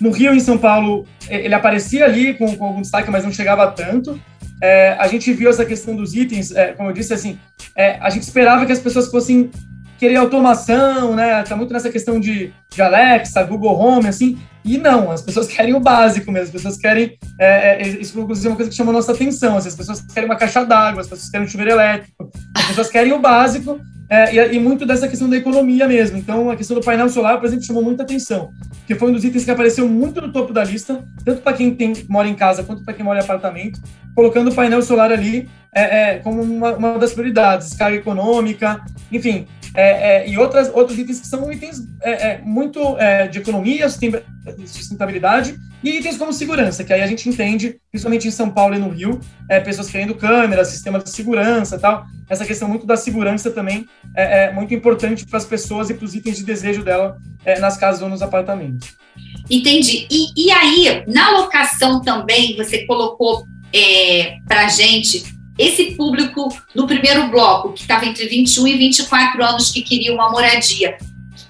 No 0.02 0.12
Rio, 0.12 0.34
em 0.34 0.40
São 0.40 0.58
Paulo, 0.58 1.08
ele 1.30 1.54
aparecia 1.54 2.06
ali 2.06 2.34
com, 2.34 2.56
com 2.56 2.66
algum 2.66 2.82
destaque, 2.82 3.10
mas 3.10 3.24
não 3.24 3.32
chegava 3.32 3.72
tanto. 3.72 4.20
É, 4.62 4.98
a 5.00 5.08
gente 5.08 5.32
viu 5.34 5.50
essa 5.50 5.66
questão 5.66 5.96
dos 5.96 6.16
itens, 6.16 6.52
é, 6.52 6.74
como 6.74 6.90
eu 6.90 6.94
disse, 6.94 7.14
assim, 7.14 7.38
é, 7.76 7.98
a 8.02 8.10
gente 8.10 8.24
esperava 8.24 8.66
que 8.66 8.72
as 8.72 8.80
pessoas 8.80 9.08
fossem 9.10 9.52
querer 9.98 10.18
automação, 10.18 11.16
né? 11.16 11.44
Tá 11.44 11.56
muito 11.56 11.74
nessa 11.74 11.90
questão 11.90 12.20
de, 12.20 12.54
de 12.70 12.82
Alexa, 12.82 13.44
Google 13.44 13.78
Home, 13.78 14.08
assim. 14.08 14.38
E 14.64 14.78
não, 14.78 15.12
as 15.12 15.22
pessoas 15.22 15.48
querem 15.52 15.74
o 15.74 15.80
básico 15.80 16.32
mesmo. 16.32 16.48
As 16.48 16.52
pessoas 16.52 16.78
querem. 16.78 17.18
É, 17.40 17.82
é, 17.82 17.88
isso, 17.88 18.20
inclusive, 18.20 18.48
é 18.48 18.50
uma 18.52 18.56
coisa 18.56 18.70
que 18.70 18.78
chama 18.78 18.92
a 18.92 18.94
nossa 18.94 19.12
atenção. 19.12 19.58
Assim, 19.58 19.70
as 19.70 19.76
pessoas 19.76 20.02
querem 20.02 20.30
uma 20.30 20.36
caixa 20.36 20.64
d'água, 20.64 21.02
as 21.02 21.08
pessoas 21.08 21.30
querem 21.30 21.46
um 21.46 21.50
chuveiro 21.50 21.72
elétrico. 21.72 22.30
As 22.56 22.66
pessoas 22.68 22.90
querem 22.90 23.14
o 23.14 23.20
básico. 23.20 23.80
é, 24.10 24.34
e, 24.34 24.56
e, 24.56 24.60
muito 24.60 24.86
dessa 24.86 25.08
questão 25.08 25.30
da 25.30 25.36
economia 25.36 25.88
mesmo. 25.88 26.18
Então, 26.18 26.50
a 26.50 26.56
questão 26.56 26.78
do 26.78 26.84
painel 26.84 27.10
solar, 27.10 27.38
por 27.38 27.46
exemplo, 27.46 27.66
chamou 27.66 27.84
muita 27.84 28.04
atenção, 28.04 28.52
porque 28.78 28.96
foi 28.96 29.10
um 29.10 29.14
dos 29.14 29.26
itens 29.26 29.44
que 29.44 29.52
apareceu 29.52 29.88
muito 29.88 30.22
no 30.22 30.32
topo 30.32 30.54
da 30.54 30.64
lista, 30.64 31.04
tanto 31.26 31.42
para 31.42 31.52
quem 31.52 31.76
tem, 31.76 31.94
mora 32.08 32.28
em 32.28 32.34
casa 32.34 32.64
quanto 32.64 32.86
para 32.86 32.94
quem 32.94 33.04
mora 33.04 33.20
em 33.20 33.24
apartamento, 33.24 33.82
colocando 34.16 34.50
o 34.50 34.56
painel 34.56 34.82
solar 34.82 35.12
ali 35.12 35.50
é, 35.78 36.16
é, 36.16 36.18
como 36.20 36.42
uma, 36.42 36.76
uma, 36.76 36.98
das 36.98 37.14
prioridades, 37.14 37.76
carga 37.76 37.98
econômica, 37.98 38.82
enfim, 39.12 39.46
é, 39.74 40.26
é, 40.26 40.30
e 40.30 40.38
outras, 40.38 40.72
outros 40.74 40.98
itens 40.98 41.20
que 41.20 41.28
são 41.28 41.52
itens 41.52 41.80
é, 42.02 42.40
muito 42.40 42.98
de 43.32 43.40
economia, 43.40 43.88
sustentabilidade, 43.90 45.58
e 45.84 45.92
itens 45.92 46.18
como 46.18 46.34
segurança, 46.34 46.84
que 46.84 46.92
aí 46.92 47.02
a 47.02 47.08
gente 47.08 47.30
entende, 47.30 47.80
principalmente 47.92 48.28
em 48.28 48.32
São 48.32 48.50
Paulo 48.50 48.76
e 48.76 48.80
no 48.80 48.90
Rio, 48.90 49.20
é, 49.50 49.60
pessoas 49.60 49.90
querendo 49.90 50.16
câmeras, 50.16 50.70
sistemas 50.70 51.04
de 51.04 51.12
segurança 51.12 51.78
tal. 51.78 52.06
Essa 52.30 52.46
questão 52.46 52.68
muito 52.68 52.86
da 52.86 52.98
segurança 52.98 53.52
também 53.52 53.88
é, 54.16 54.46
é 54.46 54.52
muito 54.52 54.74
importante 54.74 55.26
para 55.26 55.38
as 55.38 55.46
pessoas 55.46 55.90
e 55.90 55.94
para 55.94 56.06
os 56.06 56.16
itens 56.16 56.38
de 56.38 56.44
desejo 56.44 56.84
dela 56.84 57.18
é, 57.46 57.60
nas 57.60 57.78
casas 57.78 58.02
ou 58.02 58.10
nos 58.10 58.22
apartamentos. 58.22 58.96
Entendi. 59.50 60.08
E, 60.10 60.48
e 60.48 60.52
aí, 60.52 61.04
na 61.08 61.30
locação 61.32 62.02
também, 62.02 62.56
você 62.58 62.86
colocou 62.86 63.46
é, 63.74 64.38
para 64.48 64.66
a 64.66 64.70
gente 64.70 65.37
esse 65.58 65.96
público 65.96 66.50
no 66.76 66.86
primeiro 66.86 67.28
bloco, 67.30 67.74
que 67.74 67.82
estava 67.82 68.06
entre 68.06 68.28
21 68.28 68.68
e 68.68 68.78
24 68.78 69.44
anos, 69.44 69.72
que 69.72 69.82
queria 69.82 70.14
uma 70.14 70.30
moradia 70.30 70.98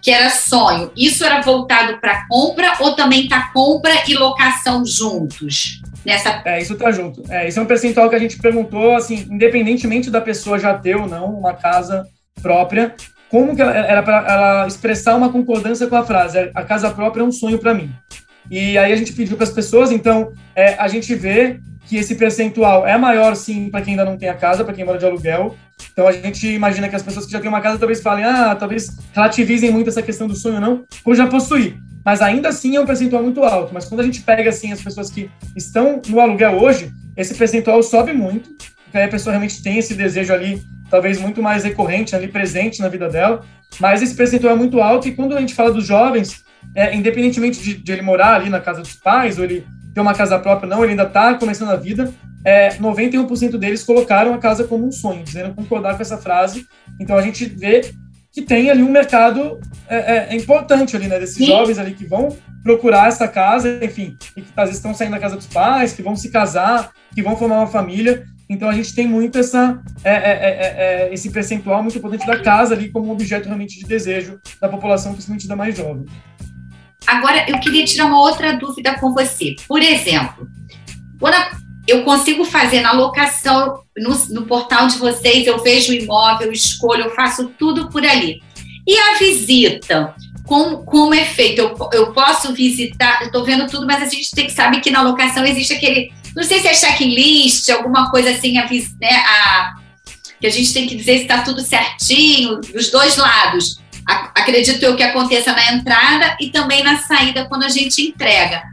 que 0.01 0.11
era 0.11 0.29
sonho, 0.29 0.89
isso 0.95 1.25
era 1.25 1.41
voltado 1.41 1.99
para 1.99 2.25
compra 2.29 2.75
ou 2.79 2.95
também 2.95 3.23
está 3.23 3.51
compra 3.51 3.91
e 4.07 4.13
locação 4.13 4.85
juntos? 4.85 5.81
Nessa... 6.05 6.41
É, 6.45 6.61
isso 6.61 6.73
está 6.73 6.91
junto. 6.91 7.21
É, 7.29 7.45
esse 7.45 7.59
é 7.59 7.61
um 7.61 7.65
percentual 7.65 8.09
que 8.09 8.15
a 8.15 8.19
gente 8.19 8.37
perguntou, 8.37 8.95
assim, 8.95 9.27
independentemente 9.29 10.09
da 10.09 10.21
pessoa 10.21 10.57
já 10.57 10.73
ter 10.77 10.95
ou 10.95 11.09
não 11.09 11.37
uma 11.37 11.53
casa 11.53 12.07
própria, 12.41 12.95
como 13.29 13.53
que 13.53 13.61
ela, 13.61 13.75
era 13.75 14.01
para 14.01 14.17
ela 14.19 14.67
expressar 14.67 15.15
uma 15.15 15.29
concordância 15.29 15.87
com 15.87 15.97
a 15.97 16.05
frase, 16.05 16.51
a 16.55 16.63
casa 16.63 16.89
própria 16.89 17.21
é 17.21 17.25
um 17.25 17.31
sonho 17.31 17.59
para 17.59 17.73
mim. 17.73 17.91
E 18.49 18.77
aí 18.77 18.93
a 18.93 18.95
gente 18.95 19.11
pediu 19.11 19.35
para 19.35 19.43
as 19.43 19.51
pessoas, 19.51 19.91
então, 19.91 20.31
é, 20.55 20.75
a 20.75 20.87
gente 20.87 21.13
vê 21.15 21.59
que 21.87 21.97
esse 21.97 22.15
percentual 22.15 22.85
é 22.85 22.97
maior, 22.97 23.35
sim, 23.35 23.69
para 23.69 23.81
quem 23.81 23.93
ainda 23.93 24.05
não 24.05 24.17
tem 24.17 24.29
a 24.29 24.33
casa, 24.33 24.63
para 24.63 24.73
quem 24.73 24.83
mora 24.83 24.97
de 24.97 25.05
aluguel, 25.05 25.55
então 25.91 26.07
a 26.07 26.11
gente 26.11 26.47
imagina 26.47 26.89
que 26.89 26.95
as 26.95 27.01
pessoas 27.01 27.25
que 27.25 27.31
já 27.31 27.39
têm 27.39 27.49
uma 27.49 27.61
casa 27.61 27.79
talvez 27.79 28.01
falem, 28.01 28.23
ah, 28.23 28.55
talvez 28.55 28.87
relativizem 29.13 29.71
muito 29.71 29.89
essa 29.89 30.01
questão 30.01 30.27
do 30.27 30.35
sonho 30.35 30.59
não, 30.59 30.83
por 31.03 31.15
já 31.15 31.27
possuir. 31.27 31.77
Mas 32.03 32.21
ainda 32.21 32.49
assim 32.49 32.75
é 32.75 32.79
um 32.79 32.85
percentual 32.85 33.23
muito 33.23 33.43
alto. 33.43 33.73
Mas 33.73 33.85
quando 33.85 34.01
a 34.01 34.03
gente 34.03 34.21
pega 34.21 34.49
assim 34.49 34.71
as 34.71 34.81
pessoas 34.81 35.09
que 35.09 35.29
estão 35.55 36.01
no 36.07 36.19
aluguel 36.19 36.53
hoje, 36.53 36.91
esse 37.15 37.33
percentual 37.33 37.81
sobe 37.83 38.13
muito, 38.13 38.49
porque 38.83 38.97
aí 38.97 39.05
a 39.05 39.09
pessoa 39.09 39.33
realmente 39.33 39.61
tem 39.61 39.77
esse 39.77 39.93
desejo 39.93 40.33
ali, 40.33 40.61
talvez 40.89 41.19
muito 41.19 41.41
mais 41.41 41.63
recorrente, 41.63 42.15
ali 42.15 42.27
presente 42.27 42.79
na 42.79 42.87
vida 42.87 43.09
dela. 43.09 43.43
Mas 43.79 44.01
esse 44.01 44.15
percentual 44.15 44.53
é 44.53 44.55
muito 44.55 44.79
alto 44.79 45.07
e 45.07 45.15
quando 45.15 45.35
a 45.35 45.39
gente 45.39 45.53
fala 45.53 45.71
dos 45.71 45.85
jovens, 45.85 46.45
é, 46.75 46.95
independentemente 46.95 47.61
de, 47.61 47.73
de 47.73 47.91
ele 47.91 48.01
morar 48.01 48.35
ali 48.35 48.49
na 48.49 48.59
casa 48.59 48.81
dos 48.81 48.93
pais 48.93 49.37
ou 49.37 49.43
ele 49.43 49.65
ter 49.97 50.01
uma 50.01 50.13
casa 50.13 50.37
própria, 50.37 50.69
não, 50.69 50.83
ele 50.83 50.91
ainda 50.91 51.03
está 51.05 51.33
começando 51.33 51.71
a 51.71 51.75
vida, 51.75 52.13
é, 52.45 52.69
91% 52.75 53.57
deles 53.57 53.83
colocaram 53.83 54.31
a 54.31 54.37
casa 54.37 54.63
como 54.63 54.85
um 54.85 54.91
sonho, 54.91 55.23
dizendo 55.23 55.55
concordar 55.55 55.95
com 55.95 56.03
essa 56.03 56.19
frase. 56.19 56.67
Então 57.01 57.17
a 57.17 57.21
gente 57.23 57.45
vê 57.45 57.81
que 58.31 58.43
tem 58.43 58.69
ali 58.69 58.83
um 58.83 58.91
mercado 58.91 59.59
é, 59.89 59.95
é, 59.95 60.27
é 60.29 60.35
importante 60.35 60.95
ali, 60.95 61.07
né? 61.07 61.19
Desses 61.19 61.37
Sim. 61.37 61.47
jovens 61.47 61.79
ali 61.79 61.95
que 61.95 62.05
vão 62.05 62.37
procurar 62.61 63.07
essa 63.07 63.27
casa, 63.27 63.83
enfim, 63.83 64.15
e 64.35 64.43
que 64.43 64.47
às 64.55 64.65
vezes 64.65 64.75
estão 64.75 64.93
saindo 64.93 65.11
da 65.13 65.19
casa 65.19 65.35
dos 65.35 65.47
pais, 65.47 65.93
que 65.93 66.03
vão 66.03 66.15
se 66.15 66.29
casar, 66.29 66.91
que 67.15 67.23
vão 67.23 67.35
formar 67.35 67.57
uma 67.57 67.67
família. 67.67 68.23
Então 68.47 68.69
a 68.69 68.73
gente 68.73 68.93
tem 68.93 69.07
muito 69.07 69.39
essa, 69.39 69.81
é, 70.03 70.13
é, 70.13 71.09
esse 71.11 71.31
percentual 71.31 71.81
muito 71.81 71.97
importante 71.97 72.27
da 72.27 72.39
casa 72.39 72.75
ali 72.75 72.91
como 72.91 73.11
objeto 73.11 73.45
realmente 73.45 73.79
de 73.79 73.85
desejo 73.87 74.39
da 74.61 74.69
população, 74.69 75.13
principalmente 75.13 75.47
da 75.47 75.55
mais 75.55 75.75
jovem. 75.75 76.05
Agora, 77.07 77.45
eu 77.47 77.57
queria 77.59 77.85
tirar 77.85 78.05
uma 78.05 78.19
outra 78.19 78.57
dúvida 78.57 78.95
com 78.99 79.13
você. 79.13 79.55
Por 79.65 79.81
exemplo, 79.81 80.45
quando 81.17 81.37
eu 81.87 82.03
consigo 82.03 82.43
fazer 82.43 82.81
na 82.81 82.91
locação, 82.91 83.81
no, 83.97 84.13
no, 84.29 84.45
portal 84.45 84.87
de 84.87 84.97
vocês, 84.97 85.47
eu 85.47 85.63
vejo 85.63 85.93
o 85.93 85.95
imóvel, 85.95 86.51
escolho, 86.51 87.05
eu 87.05 87.15
faço 87.15 87.47
tudo 87.57 87.89
por 87.89 88.05
ali. 88.05 88.43
E 88.85 88.97
a 88.97 89.17
visita? 89.17 90.13
Como, 90.45 90.83
como 90.83 91.13
é 91.13 91.23
feito? 91.23 91.59
Eu, 91.59 91.77
eu 91.93 92.13
posso 92.13 92.53
visitar, 92.53 93.21
eu 93.21 93.27
estou 93.27 93.45
vendo 93.45 93.67
tudo, 93.67 93.87
mas 93.87 94.03
a 94.03 94.05
gente 94.05 94.31
tem 94.31 94.45
que 94.45 94.53
saber 94.53 94.81
que 94.81 94.91
na 94.91 95.01
locação 95.01 95.45
existe 95.45 95.73
aquele, 95.73 96.11
não 96.35 96.43
sei 96.43 96.59
se 96.59 96.67
é 96.67 96.73
checklist, 96.73 97.69
alguma 97.69 98.11
coisa 98.11 98.31
assim, 98.31 98.57
a, 98.57 98.69
né, 98.69 99.11
a, 99.11 99.73
que 100.39 100.47
a 100.47 100.49
gente 100.49 100.73
tem 100.73 100.87
que 100.87 100.95
dizer 100.95 101.17
se 101.17 101.23
está 101.23 101.41
tudo 101.41 101.61
certinho, 101.61 102.59
dos 102.59 102.89
dois 102.91 103.15
lados. 103.15 103.79
Acredito 104.07 104.81
eu 104.83 104.95
que 104.95 105.03
aconteça 105.03 105.51
na 105.51 105.73
entrada 105.73 106.37
e 106.39 106.49
também 106.49 106.81
na 106.83 106.97
saída 106.97 107.45
quando 107.45 107.63
a 107.63 107.69
gente 107.69 108.01
entrega. 108.01 108.63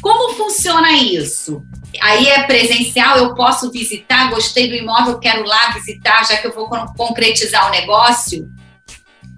Como 0.00 0.34
funciona 0.34 0.92
isso? 0.92 1.62
Aí 2.00 2.28
é 2.28 2.42
presencial, 2.44 3.18
eu 3.18 3.34
posso 3.34 3.70
visitar, 3.70 4.30
gostei 4.30 4.68
do 4.68 4.74
imóvel, 4.74 5.18
quero 5.18 5.44
lá 5.44 5.70
visitar, 5.72 6.26
já 6.26 6.36
que 6.36 6.46
eu 6.46 6.54
vou 6.54 6.68
concretizar 6.96 7.68
o 7.68 7.70
negócio? 7.70 8.48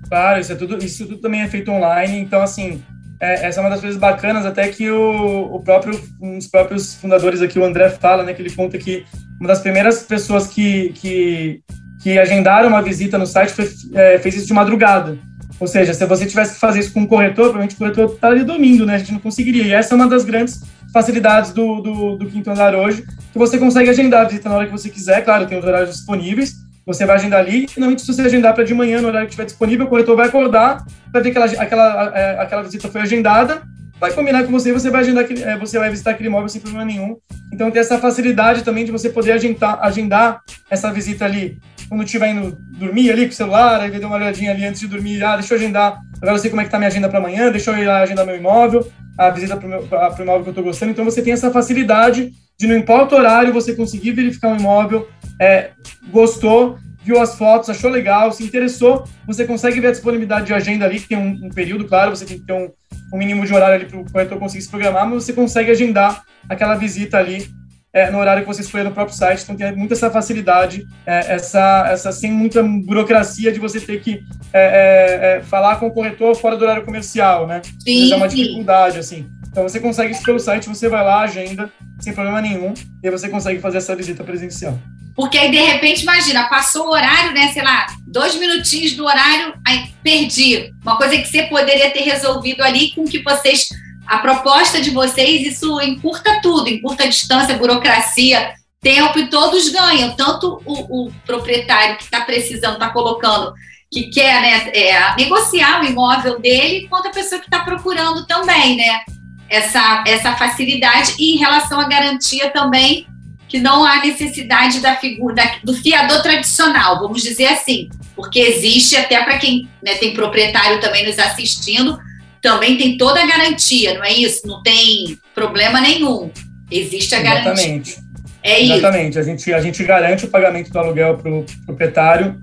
Claro, 0.08 0.40
isso, 0.40 0.52
é 0.52 0.54
tudo, 0.54 0.82
isso 0.84 1.06
tudo 1.06 1.20
também 1.20 1.40
é 1.40 1.48
feito 1.48 1.70
online, 1.70 2.18
então, 2.18 2.42
assim, 2.42 2.82
é, 3.18 3.46
essa 3.46 3.60
é 3.60 3.62
uma 3.62 3.70
das 3.70 3.80
coisas 3.80 3.98
bacanas, 3.98 4.44
até 4.44 4.68
que 4.68 4.90
o, 4.90 5.54
o 5.54 5.62
próprio, 5.62 5.98
um 6.20 6.36
dos 6.36 6.46
próprios 6.46 6.94
fundadores 6.94 7.40
aqui, 7.40 7.58
o 7.58 7.64
André, 7.64 7.88
fala, 7.88 8.22
né, 8.22 8.34
que 8.34 8.42
ele 8.42 8.54
conta 8.54 8.76
que 8.76 9.06
uma 9.40 9.48
das 9.48 9.60
primeiras 9.60 10.02
pessoas 10.02 10.46
que, 10.46 10.90
que, 10.90 11.62
que 12.02 12.18
agendaram 12.18 12.68
uma 12.68 12.82
visita 12.82 13.16
no 13.16 13.26
site 13.26 13.52
foi, 13.52 13.70
é, 13.94 14.18
fez 14.18 14.34
isso 14.36 14.46
de 14.46 14.52
madrugada. 14.52 15.18
Ou 15.62 15.68
seja, 15.68 15.94
se 15.94 16.04
você 16.06 16.26
tivesse 16.26 16.54
que 16.54 16.58
fazer 16.58 16.80
isso 16.80 16.92
com 16.92 17.02
um 17.02 17.06
corretor, 17.06 17.44
provavelmente 17.44 17.76
o 17.76 17.78
corretor 17.78 18.12
estaria 18.12 18.44
dormindo, 18.44 18.84
né? 18.84 18.96
A 18.96 18.98
gente 18.98 19.12
não 19.12 19.20
conseguiria. 19.20 19.62
E 19.62 19.72
essa 19.72 19.94
é 19.94 19.96
uma 19.96 20.08
das 20.08 20.24
grandes 20.24 20.60
facilidades 20.92 21.52
do, 21.52 21.80
do, 21.80 22.16
do 22.16 22.26
quinto 22.26 22.50
andar 22.50 22.74
hoje, 22.74 23.04
que 23.32 23.38
você 23.38 23.56
consegue 23.56 23.88
agendar 23.88 24.22
a 24.22 24.24
visita 24.24 24.48
na 24.48 24.56
hora 24.56 24.66
que 24.66 24.72
você 24.72 24.90
quiser, 24.90 25.24
claro, 25.24 25.46
tem 25.46 25.56
os 25.56 25.64
horários 25.64 25.94
disponíveis, 25.94 26.54
você 26.84 27.06
vai 27.06 27.14
agendar 27.14 27.38
ali, 27.38 27.66
e 27.76 27.78
normalmente 27.78 28.02
se 28.02 28.12
você 28.12 28.22
agendar 28.22 28.54
para 28.54 28.64
de 28.64 28.74
manhã, 28.74 29.00
no 29.00 29.06
horário 29.06 29.28
que 29.28 29.34
estiver 29.34 29.46
disponível, 29.46 29.86
o 29.86 29.88
corretor 29.88 30.16
vai 30.16 30.26
acordar, 30.26 30.84
vai 31.12 31.22
ver 31.22 31.30
que 31.30 31.38
aquela, 31.38 31.62
aquela, 31.62 32.18
é, 32.18 32.40
aquela 32.40 32.62
visita 32.64 32.88
foi 32.88 33.00
agendada, 33.00 33.62
vai 34.00 34.12
combinar 34.12 34.42
com 34.42 34.50
você 34.50 34.70
e 34.70 34.72
você 34.72 34.90
vai 34.90 35.02
agendar 35.02 35.24
é, 35.30 35.56
você 35.56 35.78
vai 35.78 35.90
visitar 35.90 36.10
aquele 36.10 36.28
imóvel 36.28 36.48
sem 36.48 36.60
problema 36.60 36.84
nenhum. 36.84 37.16
Então 37.52 37.70
tem 37.70 37.80
essa 37.80 37.98
facilidade 38.00 38.64
também 38.64 38.84
de 38.84 38.90
você 38.90 39.08
poder 39.08 39.30
agendar, 39.30 39.78
agendar 39.80 40.40
essa 40.68 40.92
visita 40.92 41.24
ali 41.24 41.56
quando 41.92 42.04
estiver 42.04 42.30
indo 42.30 42.56
dormir 42.78 43.10
ali 43.10 43.26
com 43.26 43.32
o 43.32 43.34
celular, 43.34 43.78
aí 43.78 43.90
deu 43.90 44.08
uma 44.08 44.16
olhadinha 44.16 44.50
ali 44.50 44.64
antes 44.64 44.80
de 44.80 44.86
dormir, 44.86 45.22
ah, 45.22 45.36
deixa 45.36 45.52
eu 45.52 45.58
agendar, 45.58 46.00
agora 46.16 46.32
eu 46.32 46.38
sei 46.38 46.48
como 46.48 46.62
é 46.62 46.64
que 46.64 46.70
tá 46.70 46.78
minha 46.78 46.88
agenda 46.88 47.06
para 47.06 47.18
amanhã, 47.18 47.50
deixa 47.50 47.70
eu 47.70 47.76
ir 47.76 47.84
lá 47.84 48.00
agendar 48.00 48.24
meu 48.24 48.34
imóvel 48.34 48.90
a 49.18 49.28
visita 49.28 49.58
para 49.58 49.68
o 49.68 50.22
imóvel 50.22 50.42
que 50.42 50.48
eu 50.48 50.52
estou 50.52 50.64
gostando. 50.64 50.90
Então, 50.90 51.04
você 51.04 51.20
tem 51.20 51.34
essa 51.34 51.50
facilidade 51.50 52.32
de, 52.58 52.66
não 52.66 52.78
importa 52.78 53.14
o 53.14 53.18
horário, 53.18 53.52
você 53.52 53.74
conseguir 53.76 54.12
verificar 54.12 54.48
um 54.48 54.56
imóvel, 54.56 55.06
é, 55.38 55.72
gostou, 56.10 56.78
viu 57.04 57.20
as 57.20 57.36
fotos, 57.36 57.68
achou 57.68 57.90
legal, 57.90 58.32
se 58.32 58.42
interessou, 58.42 59.04
você 59.26 59.44
consegue 59.44 59.78
ver 59.78 59.88
a 59.88 59.92
disponibilidade 59.92 60.46
de 60.46 60.54
agenda 60.54 60.86
ali, 60.86 60.98
que 60.98 61.08
tem 61.08 61.18
um, 61.18 61.46
um 61.46 61.50
período, 61.50 61.84
claro, 61.84 62.16
você 62.16 62.24
tem 62.24 62.38
que 62.38 62.46
ter 62.46 62.54
um, 62.54 62.70
um 63.12 63.18
mínimo 63.18 63.44
de 63.44 63.52
horário 63.52 63.74
ali 63.74 63.84
para 63.84 64.00
o 64.00 64.10
corretor 64.10 64.38
conseguir 64.38 64.62
se 64.62 64.70
programar, 64.70 65.06
mas 65.06 65.24
você 65.24 65.34
consegue 65.34 65.70
agendar 65.70 66.24
aquela 66.48 66.74
visita 66.74 67.18
ali 67.18 67.46
é, 67.92 68.10
no 68.10 68.18
horário 68.18 68.42
que 68.42 68.48
você 68.48 68.62
escolher 68.62 68.84
no 68.84 68.92
próprio 68.92 69.16
site. 69.16 69.42
Então, 69.42 69.54
tem 69.54 69.76
muita 69.76 69.94
essa 69.94 70.10
facilidade, 70.10 70.86
é, 71.06 71.34
essa, 71.34 71.86
essa 71.90 72.10
sem 72.10 72.32
muita 72.32 72.62
burocracia 72.62 73.52
de 73.52 73.60
você 73.60 73.78
ter 73.80 74.00
que 74.00 74.24
é, 74.52 74.62
é, 74.62 75.36
é 75.38 75.42
falar 75.42 75.76
com 75.76 75.88
o 75.88 75.92
corretor 75.92 76.34
fora 76.34 76.56
do 76.56 76.64
horário 76.64 76.84
comercial, 76.84 77.46
né? 77.46 77.60
Sim, 77.78 78.12
é 78.12 78.16
uma 78.16 78.28
dificuldade, 78.28 78.98
assim. 78.98 79.26
Então, 79.50 79.64
você 79.64 79.78
consegue 79.78 80.12
isso 80.12 80.22
pelo 80.22 80.38
site, 80.38 80.68
você 80.68 80.88
vai 80.88 81.04
lá, 81.04 81.20
agenda, 81.20 81.70
sem 82.00 82.14
problema 82.14 82.40
nenhum, 82.40 82.72
e 83.02 83.06
aí 83.06 83.10
você 83.10 83.28
consegue 83.28 83.60
fazer 83.60 83.78
essa 83.78 83.94
visita 83.94 84.24
presencial. 84.24 84.78
Porque 85.14 85.36
aí, 85.36 85.50
de 85.50 85.58
repente, 85.58 86.02
imagina, 86.02 86.48
passou 86.48 86.86
o 86.86 86.90
horário, 86.90 87.34
né? 87.34 87.48
Sei 87.52 87.62
lá, 87.62 87.86
dois 88.06 88.34
minutinhos 88.36 88.92
do 88.92 89.04
horário, 89.04 89.52
aí 89.66 89.90
perdi. 90.02 90.72
Uma 90.80 90.96
coisa 90.96 91.18
que 91.18 91.26
você 91.26 91.42
poderia 91.42 91.90
ter 91.90 92.00
resolvido 92.00 92.62
ali 92.62 92.94
com 92.94 93.04
que 93.04 93.22
vocês 93.22 93.68
a 94.12 94.18
proposta 94.18 94.78
de 94.78 94.90
vocês, 94.90 95.40
isso 95.40 95.80
encurta 95.80 96.38
tudo, 96.42 96.68
encurta 96.68 97.04
a 97.04 97.06
distância, 97.06 97.54
a 97.54 97.58
burocracia, 97.58 98.52
tempo 98.78 99.18
e 99.18 99.30
todos 99.30 99.70
ganham. 99.70 100.14
Tanto 100.14 100.60
o, 100.66 101.06
o 101.06 101.12
proprietário 101.24 101.96
que 101.96 102.04
está 102.04 102.20
precisando, 102.20 102.74
está 102.74 102.90
colocando, 102.90 103.54
que 103.90 104.10
quer 104.10 104.42
né, 104.42 104.70
é, 104.74 105.16
negociar 105.16 105.80
o 105.80 105.86
imóvel 105.86 106.38
dele, 106.38 106.88
quanto 106.90 107.08
a 107.08 107.10
pessoa 107.10 107.40
que 107.40 107.46
está 107.46 107.60
procurando 107.60 108.26
também, 108.26 108.76
né? 108.76 109.00
Essa, 109.48 110.04
essa 110.06 110.36
facilidade 110.36 111.14
e 111.18 111.34
em 111.34 111.38
relação 111.38 111.80
à 111.80 111.88
garantia 111.88 112.50
também, 112.50 113.06
que 113.48 113.58
não 113.58 113.82
há 113.82 114.02
necessidade 114.02 114.80
da 114.80 114.94
figura 114.96 115.34
da, 115.34 115.54
do 115.64 115.72
fiador 115.72 116.20
tradicional, 116.20 117.00
vamos 117.00 117.22
dizer 117.22 117.46
assim, 117.46 117.88
porque 118.14 118.40
existe 118.40 118.94
até 118.94 119.22
para 119.22 119.38
quem 119.38 119.70
né, 119.82 119.94
tem 119.94 120.12
proprietário 120.12 120.82
também 120.82 121.06
nos 121.06 121.18
assistindo, 121.18 121.98
também 122.42 122.76
tem 122.76 122.96
toda 122.96 123.22
a 123.22 123.26
garantia, 123.26 123.94
não 123.94 124.04
é 124.04 124.12
isso? 124.12 124.46
Não 124.46 124.62
tem 124.62 125.16
problema 125.34 125.80
nenhum. 125.80 126.30
Existe 126.70 127.14
a 127.14 127.20
Exatamente. 127.20 127.62
garantia. 127.62 127.94
É 128.42 128.62
Exatamente. 128.62 129.10
isso. 129.10 129.18
A 129.18 129.22
gente, 129.22 129.54
a 129.54 129.60
gente 129.60 129.84
garante 129.84 130.24
o 130.24 130.28
pagamento 130.28 130.70
do 130.70 130.78
aluguel 130.78 131.16
para 131.16 131.30
o 131.30 131.46
proprietário. 131.64 132.40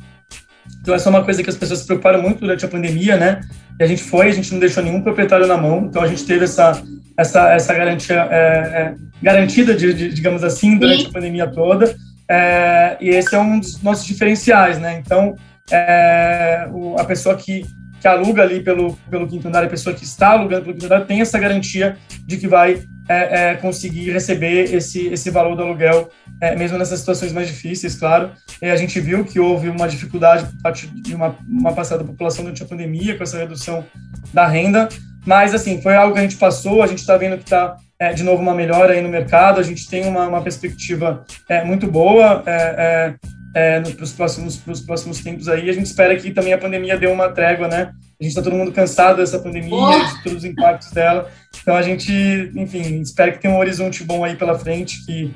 Então, 0.82 0.96
essa 0.96 1.10
é 1.10 1.12
uma 1.12 1.24
coisa 1.24 1.44
que 1.44 1.50
as 1.50 1.58
pessoas 1.58 1.80
se 1.80 1.86
preocuparam 1.86 2.22
muito 2.22 2.40
durante 2.40 2.64
a 2.64 2.68
pandemia, 2.70 3.18
né? 3.18 3.42
E 3.78 3.84
a 3.84 3.88
gente 3.88 4.02
foi, 4.02 4.30
a 4.30 4.32
gente 4.32 4.52
não 4.54 4.60
deixou 4.60 4.82
nenhum 4.82 5.02
proprietário 5.02 5.46
na 5.46 5.58
mão, 5.58 5.88
então 5.90 6.02
a 6.02 6.08
gente 6.08 6.24
teve 6.24 6.46
essa, 6.46 6.82
essa, 7.18 7.54
essa 7.54 7.74
garantia 7.74 8.28
é, 8.32 8.38
é, 8.38 8.96
garantida, 9.22 9.74
de, 9.74 9.94
de, 9.94 10.10
digamos 10.14 10.44
assim, 10.44 10.78
durante 10.78 11.08
a 11.08 11.12
pandemia 11.12 11.48
toda. 11.48 11.94
É, 12.30 12.96
e 13.02 13.10
esse 13.10 13.36
é 13.36 13.40
um 13.40 13.60
dos 13.60 13.82
nossos 13.82 14.06
diferenciais, 14.06 14.80
né? 14.80 15.02
Então, 15.04 15.36
é, 15.70 16.68
o, 16.72 16.96
a 16.98 17.04
pessoa 17.04 17.36
que, 17.36 17.66
que 18.00 18.08
aluga 18.08 18.44
ali 18.44 18.62
pelo, 18.62 18.96
pelo 19.10 19.28
quinto 19.28 19.48
andar, 19.48 19.64
a 19.64 19.70
pessoa 19.70 19.96
que 19.96 20.04
está 20.04 20.30
alugando 20.30 20.64
pelo 20.64 20.74
quinto 20.74 20.86
andar, 20.86 21.06
tem 21.06 21.22
essa 21.22 21.38
garantia 21.38 21.98
de 22.26 22.38
que 22.38 22.48
vai 22.48 22.84
é, 23.08 23.52
é, 23.52 23.56
conseguir 23.56 24.12
receber 24.12 24.74
esse, 24.74 25.08
esse 25.08 25.30
valor 25.30 25.56
do 25.56 25.64
aluguel, 25.64 26.10
é, 26.40 26.56
mesmo 26.56 26.78
nessas 26.78 27.00
situações 27.00 27.34
mais 27.34 27.48
difíceis, 27.48 27.96
claro. 27.96 28.32
A 28.62 28.76
gente 28.76 29.00
viu 29.00 29.26
que 29.26 29.40
houve 29.40 29.68
uma 29.68 29.88
dificuldade 29.88 30.46
por 30.46 30.62
parte 30.62 30.88
de 30.88 31.16
uma, 31.16 31.36
uma 31.48 31.74
passada 31.74 32.04
da 32.04 32.10
população 32.10 32.44
durante 32.44 32.64
a 32.64 32.68
pandemia, 32.68 33.18
com 33.18 33.24
essa 33.24 33.38
redução 33.38 33.84
da 34.34 34.48
renda, 34.48 34.88
mas, 35.26 35.54
assim, 35.54 35.82
foi 35.82 35.96
algo 35.96 36.14
que 36.14 36.20
a 36.20 36.24
gente 36.24 36.38
passou, 36.38 36.82
a 36.82 36.88
gente 36.88 37.00
está 37.00 37.18
vendo 37.18 37.38
que 37.38 37.44
está, 37.44 37.76
é, 38.00 38.14
de 38.14 38.24
novo, 38.24 38.42
uma 38.42 38.54
melhora 38.54 38.94
aí 38.94 39.02
no 39.02 39.10
mercado, 39.10 39.60
a 39.60 39.64
gente 39.64 39.88
tem 39.90 40.06
uma, 40.06 40.28
uma 40.28 40.42
perspectiva 40.42 41.26
é, 41.48 41.64
muito 41.64 41.88
boa 41.88 42.44
é, 42.46 43.16
é, 43.56 43.78
é 43.78 43.82
para 43.82 44.04
os 44.04 44.14
próximos, 44.14 44.58
próximos 44.86 45.20
tempos 45.20 45.48
aí. 45.48 45.70
A 45.70 45.74
gente 45.74 45.86
espera 45.86 46.16
que 46.16 46.32
também 46.32 46.54
a 46.54 46.58
pandemia 46.58 46.98
dê 46.98 47.08
uma 47.08 47.30
trégua, 47.30 47.68
né? 47.68 47.92
A 48.20 48.24
gente 48.24 48.32
está 48.32 48.42
todo 48.42 48.56
mundo 48.56 48.72
cansado 48.72 49.18
dessa 49.18 49.40
pandemia, 49.40 49.74
oh. 49.74 50.00
de 50.00 50.24
todos 50.24 50.40
os 50.40 50.46
impactos 50.46 50.92
dela. 50.92 51.32
Então, 51.62 51.76
a 51.76 51.82
gente, 51.82 52.12
enfim, 52.56 53.02
espera 53.02 53.32
que 53.32 53.40
tenha 53.40 53.54
um 53.54 53.60
horizonte 53.60 54.04
bom 54.04 54.24
aí 54.24 54.36
pela 54.36 54.58
frente, 54.58 55.06
que 55.06 55.34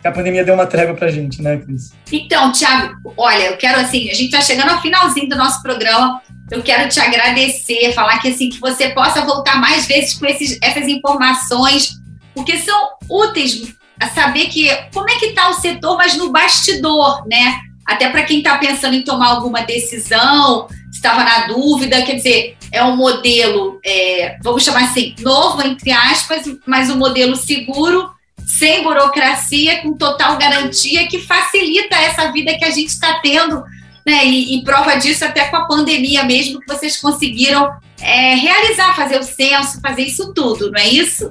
que 0.00 0.08
a 0.08 0.12
pandemia 0.12 0.44
deu 0.44 0.54
uma 0.54 0.66
trégua 0.66 0.94
para 0.94 1.08
a 1.08 1.10
gente, 1.10 1.42
né, 1.42 1.58
Cris? 1.58 1.92
Então, 2.10 2.50
Tiago, 2.52 2.94
olha, 3.16 3.50
eu 3.50 3.56
quero 3.58 3.78
assim, 3.80 4.08
a 4.08 4.14
gente 4.14 4.34
está 4.34 4.40
chegando 4.40 4.70
ao 4.70 4.80
finalzinho 4.80 5.28
do 5.28 5.36
nosso 5.36 5.62
programa. 5.62 6.22
Eu 6.50 6.62
quero 6.62 6.88
te 6.88 6.98
agradecer, 6.98 7.92
falar 7.92 8.18
que 8.18 8.28
assim 8.28 8.48
que 8.48 8.58
você 8.58 8.88
possa 8.90 9.20
voltar 9.22 9.60
mais 9.60 9.86
vezes 9.86 10.14
com 10.14 10.26
esses, 10.26 10.58
essas 10.62 10.88
informações, 10.88 11.92
porque 12.34 12.56
são 12.56 12.92
úteis 13.08 13.74
a 14.00 14.08
saber 14.08 14.46
que 14.46 14.68
como 14.92 15.10
é 15.10 15.16
que 15.16 15.26
está 15.26 15.50
o 15.50 15.54
setor, 15.54 15.96
mas 15.96 16.16
no 16.16 16.32
bastidor, 16.32 17.26
né? 17.28 17.60
Até 17.86 18.08
para 18.08 18.22
quem 18.22 18.38
está 18.38 18.56
pensando 18.56 18.94
em 18.94 19.02
tomar 19.02 19.28
alguma 19.28 19.62
decisão, 19.62 20.68
estava 20.92 21.24
na 21.24 21.46
dúvida, 21.46 22.02
quer 22.02 22.14
dizer, 22.14 22.56
é 22.72 22.82
um 22.82 22.96
modelo, 22.96 23.80
é, 23.84 24.38
vamos 24.42 24.64
chamar 24.64 24.84
assim, 24.84 25.14
novo 25.20 25.62
entre 25.62 25.90
aspas, 25.90 26.44
mas 26.66 26.88
um 26.88 26.96
modelo 26.96 27.36
seguro, 27.36 28.08
sem 28.46 28.82
burocracia, 28.82 29.82
com 29.82 29.96
total 29.96 30.36
garantia, 30.38 31.06
que 31.08 31.18
facilita 31.18 31.96
essa 31.96 32.30
vida 32.32 32.56
que 32.56 32.64
a 32.64 32.70
gente 32.70 32.88
está 32.88 33.20
tendo 33.20 33.62
né? 34.06 34.24
E, 34.24 34.56
e, 34.56 34.64
prova 34.64 34.96
disso 34.96 35.24
até 35.24 35.46
com 35.46 35.56
a 35.56 35.66
pandemia 35.66 36.24
mesmo, 36.24 36.60
que 36.60 36.66
vocês 36.66 36.96
conseguiram 36.96 37.70
é, 38.00 38.34
realizar, 38.34 38.96
fazer 38.96 39.18
o 39.18 39.22
censo, 39.22 39.80
fazer 39.80 40.02
isso 40.02 40.32
tudo, 40.32 40.70
não 40.70 40.80
é 40.80 40.88
isso? 40.88 41.30